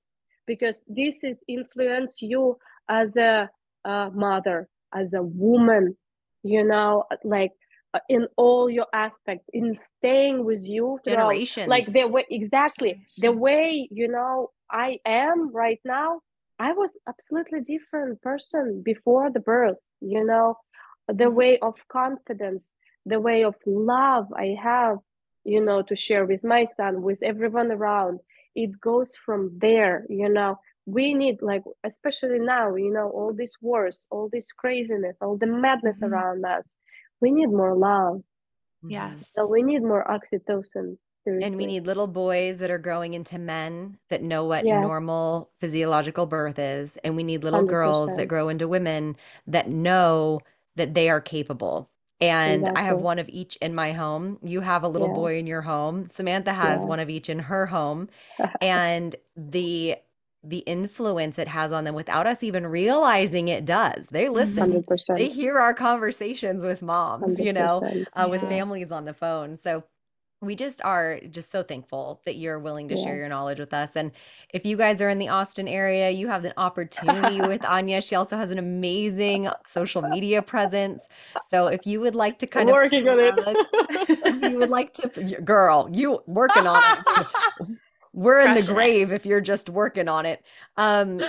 because 0.47 0.77
this 0.87 1.23
is 1.23 1.37
influence 1.47 2.21
you 2.21 2.57
as 2.89 3.15
a, 3.15 3.49
a 3.85 4.11
mother 4.13 4.67
as 4.93 5.13
a 5.13 5.21
woman 5.21 5.95
you 6.43 6.63
know? 6.63 7.03
Like 7.23 7.51
in 8.09 8.27
all 8.37 8.69
your 8.69 8.87
aspects 8.93 9.47
in 9.53 9.77
staying 9.77 10.43
with 10.43 10.63
you 10.63 10.99
generations 11.05 11.67
like 11.67 11.85
the 11.91 12.05
way 12.05 12.25
exactly 12.29 13.05
the 13.17 13.31
way 13.31 13.87
you 13.91 14.07
know 14.07 14.49
i 14.71 14.97
am 15.05 15.51
right 15.53 15.79
now 15.85 16.19
i 16.59 16.71
was 16.71 16.91
absolutely 17.07 17.61
different 17.61 18.21
person 18.21 18.81
before 18.83 19.31
the 19.31 19.39
birth 19.39 19.79
you 20.01 20.23
know 20.23 20.57
the 21.07 21.13
mm-hmm. 21.13 21.35
way 21.35 21.59
of 21.59 21.75
confidence 21.89 22.63
the 23.05 23.19
way 23.19 23.43
of 23.43 23.55
love 23.65 24.27
i 24.37 24.55
have 24.61 24.97
you 25.43 25.61
know 25.63 25.81
to 25.81 25.95
share 25.95 26.25
with 26.25 26.43
my 26.43 26.65
son 26.65 27.01
with 27.01 27.21
everyone 27.21 27.71
around 27.71 28.19
it 28.55 28.79
goes 28.79 29.11
from 29.25 29.51
there 29.57 30.05
you 30.09 30.29
know 30.29 30.57
we 30.85 31.13
need 31.13 31.41
like 31.41 31.63
especially 31.83 32.39
now 32.39 32.75
you 32.75 32.91
know 32.91 33.09
all 33.09 33.33
these 33.33 33.53
wars 33.61 34.07
all 34.11 34.29
this 34.31 34.51
craziness 34.51 35.15
all 35.21 35.37
the 35.37 35.47
madness 35.47 35.97
mm-hmm. 35.97 36.13
around 36.13 36.45
us 36.45 36.65
we 37.21 37.31
need 37.31 37.47
more 37.47 37.75
love 37.75 38.17
mm-hmm. 38.17 38.91
yes 38.91 39.31
so 39.33 39.47
we 39.47 39.61
need 39.61 39.81
more 39.81 40.05
oxytocin 40.09 40.97
Seriously. 41.25 41.47
And 41.47 41.57
we 41.57 41.65
need 41.65 41.87
little 41.87 42.05
boys 42.05 42.59
that 42.59 42.69
are 42.69 42.77
growing 42.77 43.15
into 43.15 43.39
men 43.39 43.97
that 44.09 44.21
know 44.21 44.45
what 44.45 44.63
yes. 44.63 44.79
normal 44.79 45.49
physiological 45.59 46.27
birth 46.27 46.59
is. 46.59 46.97
And 46.97 47.15
we 47.15 47.23
need 47.23 47.43
little 47.43 47.63
100%. 47.63 47.67
girls 47.67 48.15
that 48.15 48.27
grow 48.27 48.47
into 48.47 48.67
women 48.67 49.17
that 49.47 49.67
know 49.67 50.41
that 50.75 50.93
they 50.93 51.09
are 51.09 51.19
capable. 51.21 51.89
And 52.21 52.61
exactly. 52.61 52.81
I 52.81 52.85
have 52.85 52.99
one 52.99 53.17
of 53.17 53.27
each 53.29 53.55
in 53.55 53.73
my 53.73 53.91
home. 53.91 54.37
You 54.43 54.61
have 54.61 54.83
a 54.83 54.87
little 54.87 55.07
yeah. 55.07 55.15
boy 55.15 55.39
in 55.39 55.47
your 55.47 55.63
home. 55.63 56.09
Samantha 56.11 56.53
has 56.53 56.81
yeah. 56.81 56.87
one 56.87 56.99
of 56.99 57.09
each 57.09 57.27
in 57.27 57.39
her 57.39 57.65
home. 57.65 58.07
and 58.61 59.15
the 59.35 59.95
the 60.47 60.59
influence 60.59 61.39
it 61.39 61.47
has 61.47 61.71
on 61.71 61.83
them 61.83 61.95
without 61.95 62.27
us 62.27 62.43
even 62.43 62.67
realizing 62.67 63.47
it 63.47 63.65
does. 63.65 64.07
They 64.07 64.29
listen. 64.29 64.83
100%. 64.83 65.17
They 65.17 65.29
hear 65.29 65.57
our 65.57 65.73
conversations 65.73 66.63
with 66.63 66.81
moms, 66.81 67.37
100%. 67.37 67.45
you 67.45 67.53
know, 67.53 67.81
uh, 67.83 68.03
yeah. 68.15 68.25
with 68.25 68.41
families 68.41 68.91
on 68.91 69.05
the 69.05 69.13
phone. 69.13 69.57
So 69.57 69.83
we 70.41 70.55
just 70.55 70.81
are 70.83 71.19
just 71.31 71.51
so 71.51 71.63
thankful 71.63 72.21
that 72.25 72.35
you're 72.35 72.59
willing 72.59 72.87
to 72.89 72.95
yeah. 72.95 73.03
share 73.03 73.15
your 73.15 73.29
knowledge 73.29 73.59
with 73.59 73.73
us. 73.73 73.95
And 73.95 74.11
if 74.53 74.65
you 74.65 74.77
guys 74.77 75.01
are 75.01 75.09
in 75.09 75.17
the 75.17 75.29
Austin 75.29 75.67
area, 75.67 76.09
you 76.11 76.27
have 76.27 76.45
an 76.45 76.53
opportunity 76.57 77.41
with 77.47 77.65
Anya. 77.65 78.01
She 78.01 78.15
also 78.15 78.37
has 78.37 78.51
an 78.51 78.59
amazing 78.59 79.49
social 79.67 80.01
media 80.01 80.41
presence. 80.41 81.07
So 81.49 81.67
if 81.67 81.85
you 81.87 81.99
would 82.01 82.15
like 82.15 82.37
to 82.39 82.47
kind 82.47 82.69
I'm 82.69 82.75
of 82.75 82.81
working 82.81 83.07
on 83.09 83.19
it, 83.19 83.33
if 84.25 84.51
you 84.51 84.57
would 84.59 84.69
like 84.69 84.93
to, 84.93 85.41
girl, 85.41 85.89
you 85.91 86.21
working 86.27 86.67
on 86.67 86.83
it. 86.97 87.27
We're 88.15 88.39
in 88.39 88.55
the 88.55 88.63
grave 88.63 89.11
it. 89.11 89.15
if 89.15 89.25
you're 89.25 89.41
just 89.41 89.69
working 89.69 90.07
on 90.07 90.25
it. 90.25 90.41
Um, 90.77 91.19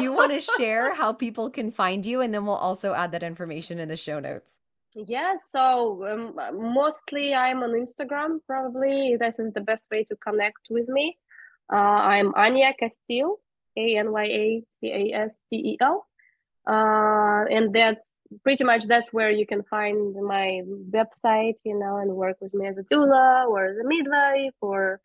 you 0.00 0.12
want 0.12 0.30
to 0.30 0.40
share 0.58 0.94
how 0.94 1.14
people 1.14 1.48
can 1.48 1.70
find 1.70 2.04
you, 2.04 2.20
and 2.20 2.34
then 2.34 2.44
we'll 2.44 2.54
also 2.54 2.92
add 2.92 3.12
that 3.12 3.22
information 3.22 3.78
in 3.78 3.88
the 3.88 3.96
show 3.96 4.20
notes. 4.20 4.52
Yeah, 4.94 5.36
so 5.50 6.06
um, 6.06 6.72
mostly 6.74 7.32
I'm 7.32 7.62
on 7.62 7.70
Instagram. 7.70 8.40
Probably 8.46 9.16
this 9.18 9.38
is 9.38 9.54
the 9.54 9.62
best 9.62 9.82
way 9.90 10.04
to 10.04 10.16
connect 10.16 10.66
with 10.68 10.86
me. 10.88 11.16
Uh, 11.72 11.76
I'm 11.76 12.34
Anya 12.34 12.74
Casteel, 12.80 13.36
A 13.78 13.96
N 13.96 14.12
Y 14.12 14.24
A 14.24 14.62
C 14.78 14.92
A 14.92 15.16
S 15.24 15.34
T 15.48 15.56
E 15.56 15.78
L, 15.80 16.06
uh, 16.68 17.44
and 17.50 17.74
that's 17.74 18.10
pretty 18.42 18.64
much 18.64 18.84
that's 18.84 19.12
where 19.14 19.30
you 19.30 19.46
can 19.46 19.62
find 19.62 20.14
my 20.14 20.60
website, 20.90 21.56
you 21.64 21.78
know, 21.78 21.96
and 21.96 22.10
work 22.12 22.36
with 22.42 22.52
me 22.52 22.66
as 22.66 22.76
a 22.76 22.82
doula 22.82 23.46
or 23.48 23.64
as 23.64 23.78
a 23.78 23.84
midwife 23.84 24.54
or 24.60 25.00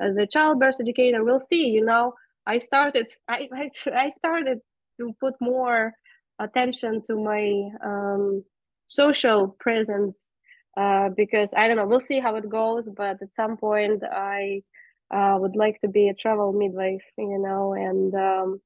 as 0.00 0.16
a 0.16 0.26
childbirth 0.26 0.80
educator. 0.80 1.24
We'll 1.24 1.46
see. 1.50 1.66
You 1.68 1.84
know, 1.84 2.14
I 2.46 2.58
started. 2.58 3.08
I 3.28 3.48
I, 3.52 3.70
I 3.94 4.10
started 4.10 4.60
to 4.98 5.14
put 5.20 5.34
more 5.40 5.92
attention 6.38 7.02
to 7.06 7.16
my 7.16 7.68
um, 7.84 8.44
social 8.86 9.56
presence 9.60 10.28
uh, 10.76 11.10
because 11.10 11.52
I 11.56 11.68
don't 11.68 11.76
know. 11.76 11.86
We'll 11.86 12.00
see 12.00 12.20
how 12.20 12.36
it 12.36 12.48
goes, 12.48 12.88
but 12.96 13.22
at 13.22 13.34
some 13.36 13.56
point, 13.56 14.02
I 14.04 14.62
uh, 15.10 15.36
would 15.40 15.56
like 15.56 15.80
to 15.80 15.88
be 15.88 16.08
a 16.08 16.14
travel 16.14 16.52
midwife, 16.52 17.04
you 17.18 17.38
know, 17.38 17.74
and 17.74 18.14
um, 18.14 18.60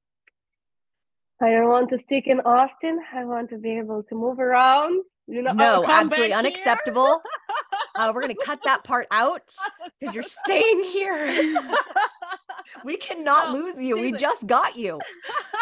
I 1.41 1.51
don't 1.51 1.69
want 1.69 1.89
to 1.89 1.97
stick 1.97 2.27
in 2.27 2.39
Austin. 2.41 2.99
I 3.13 3.25
want 3.25 3.49
to 3.49 3.57
be 3.57 3.77
able 3.77 4.03
to 4.03 4.15
move 4.15 4.39
around. 4.39 5.03
You 5.27 5.41
know, 5.41 5.53
no, 5.53 5.85
absolutely 5.87 6.33
unacceptable. 6.33 7.21
uh, 7.95 8.11
we're 8.13 8.21
gonna 8.21 8.35
cut 8.35 8.59
that 8.65 8.83
part 8.83 9.07
out 9.11 9.51
because 9.99 10.13
you're 10.13 10.23
staying 10.23 10.83
here. 10.83 11.61
we 12.85 12.97
cannot 12.97 13.51
no, 13.51 13.59
lose 13.59 13.83
you. 13.83 13.97
We 13.99 14.11
just 14.11 14.45
got 14.45 14.75
you. 14.75 14.99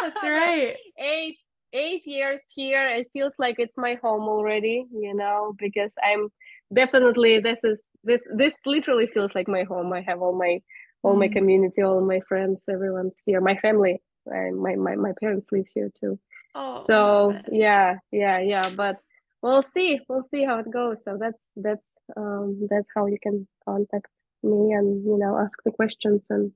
That's 0.02 0.24
right. 0.24 0.76
Eight 0.98 1.38
eight 1.74 2.06
years 2.06 2.40
here 2.54 2.88
it 2.88 3.08
feels 3.14 3.34
like 3.40 3.56
it's 3.58 3.76
my 3.78 3.96
home 3.96 4.28
already 4.30 4.86
you 4.92 5.14
know 5.14 5.56
because 5.58 5.92
i'm 6.04 6.30
definitely 6.74 7.40
this 7.40 7.64
is 7.64 7.88
this 8.04 8.22
this 8.36 8.54
literally 8.66 9.08
feels 9.08 9.34
like 9.34 9.48
my 9.48 9.64
home 9.64 9.92
i 9.92 10.02
have 10.02 10.22
all 10.22 10.38
my 10.38 10.60
all 11.02 11.16
my 11.16 11.28
mm. 11.28 11.34
community 11.34 11.82
all 11.82 12.00
my 12.00 12.20
friends 12.28 12.62
everyone's 12.70 13.14
here 13.26 13.42
my 13.42 13.58
family 13.58 14.02
and 14.28 14.60
my 14.62 14.76
my, 14.76 14.96
my 14.96 15.14
parents 15.20 15.48
live 15.52 15.66
here 15.74 15.90
too 16.00 16.18
oh 16.54 16.86
so 16.88 17.36
yeah 17.52 17.98
yeah 18.12 18.40
yeah 18.40 18.70
but 18.76 18.98
we'll 19.42 19.66
see 19.74 20.00
we'll 20.08 20.28
see 20.32 20.46
how 20.46 20.60
it 20.60 20.72
goes 20.72 21.04
so 21.04 21.18
that's 21.20 21.44
that's 21.56 21.84
um 22.18 22.68
that's 22.70 22.88
how 22.96 23.06
you 23.06 23.18
can 23.22 23.48
contact 23.66 24.08
me 24.44 24.74
and 24.74 25.06
you 25.06 25.18
know 25.18 25.38
ask 25.38 25.58
the 25.64 25.72
questions 25.72 26.28
and 26.30 26.52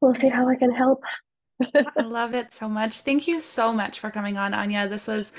we'll 0.00 0.14
see 0.14 0.28
how 0.28 0.48
i 0.48 0.56
can 0.56 0.70
help 0.70 1.02
I 1.72 2.02
love 2.02 2.34
it 2.34 2.52
so 2.52 2.68
much. 2.68 3.00
Thank 3.00 3.28
you 3.28 3.40
so 3.40 3.72
much 3.72 4.00
for 4.00 4.10
coming 4.10 4.36
on, 4.36 4.54
Anya. 4.54 4.88
This 4.88 5.06
was 5.06 5.32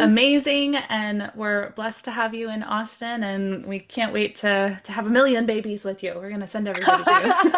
amazing, 0.00 0.76
and 0.76 1.30
we're 1.34 1.70
blessed 1.70 2.04
to 2.06 2.10
have 2.10 2.34
you 2.34 2.50
in 2.50 2.62
Austin, 2.62 3.22
and 3.22 3.66
we 3.66 3.78
can't 3.78 4.12
wait 4.12 4.36
to 4.36 4.80
to 4.82 4.92
have 4.92 5.06
a 5.06 5.10
million 5.10 5.46
babies 5.46 5.84
with 5.84 6.02
you. 6.02 6.14
We're 6.16 6.30
gonna 6.30 6.48
send 6.48 6.68
everybody 6.68 7.04
to 7.04 7.26
you. 7.26 7.54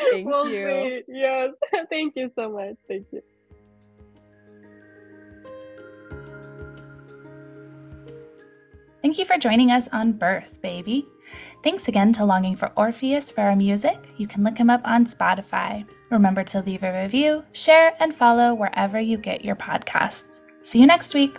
Thank 0.10 0.26
we'll 0.26 0.48
you. 0.48 0.66
See. 0.66 1.02
Yes, 1.08 1.50
thank 1.90 2.14
you 2.16 2.30
so 2.34 2.50
much. 2.50 2.76
Thank 2.88 3.06
you. 3.12 3.22
Thank 9.02 9.18
you 9.18 9.24
for 9.24 9.38
joining 9.38 9.70
us 9.70 9.88
on 9.92 10.12
Birth, 10.12 10.60
baby. 10.60 11.06
Thanks 11.62 11.88
again 11.88 12.12
to 12.14 12.24
Longing 12.24 12.56
for 12.56 12.72
Orpheus 12.76 13.30
for 13.30 13.42
our 13.42 13.56
music. 13.56 13.96
You 14.18 14.26
can 14.26 14.44
look 14.44 14.58
him 14.58 14.68
up 14.68 14.82
on 14.84 15.06
Spotify. 15.06 15.86
Remember 16.10 16.44
to 16.44 16.60
leave 16.60 16.82
a 16.82 17.02
review, 17.02 17.44
share, 17.52 17.94
and 18.00 18.14
follow 18.14 18.52
wherever 18.52 19.00
you 19.00 19.16
get 19.16 19.44
your 19.44 19.56
podcasts. 19.56 20.40
See 20.62 20.80
you 20.80 20.86
next 20.86 21.14
week. 21.14 21.38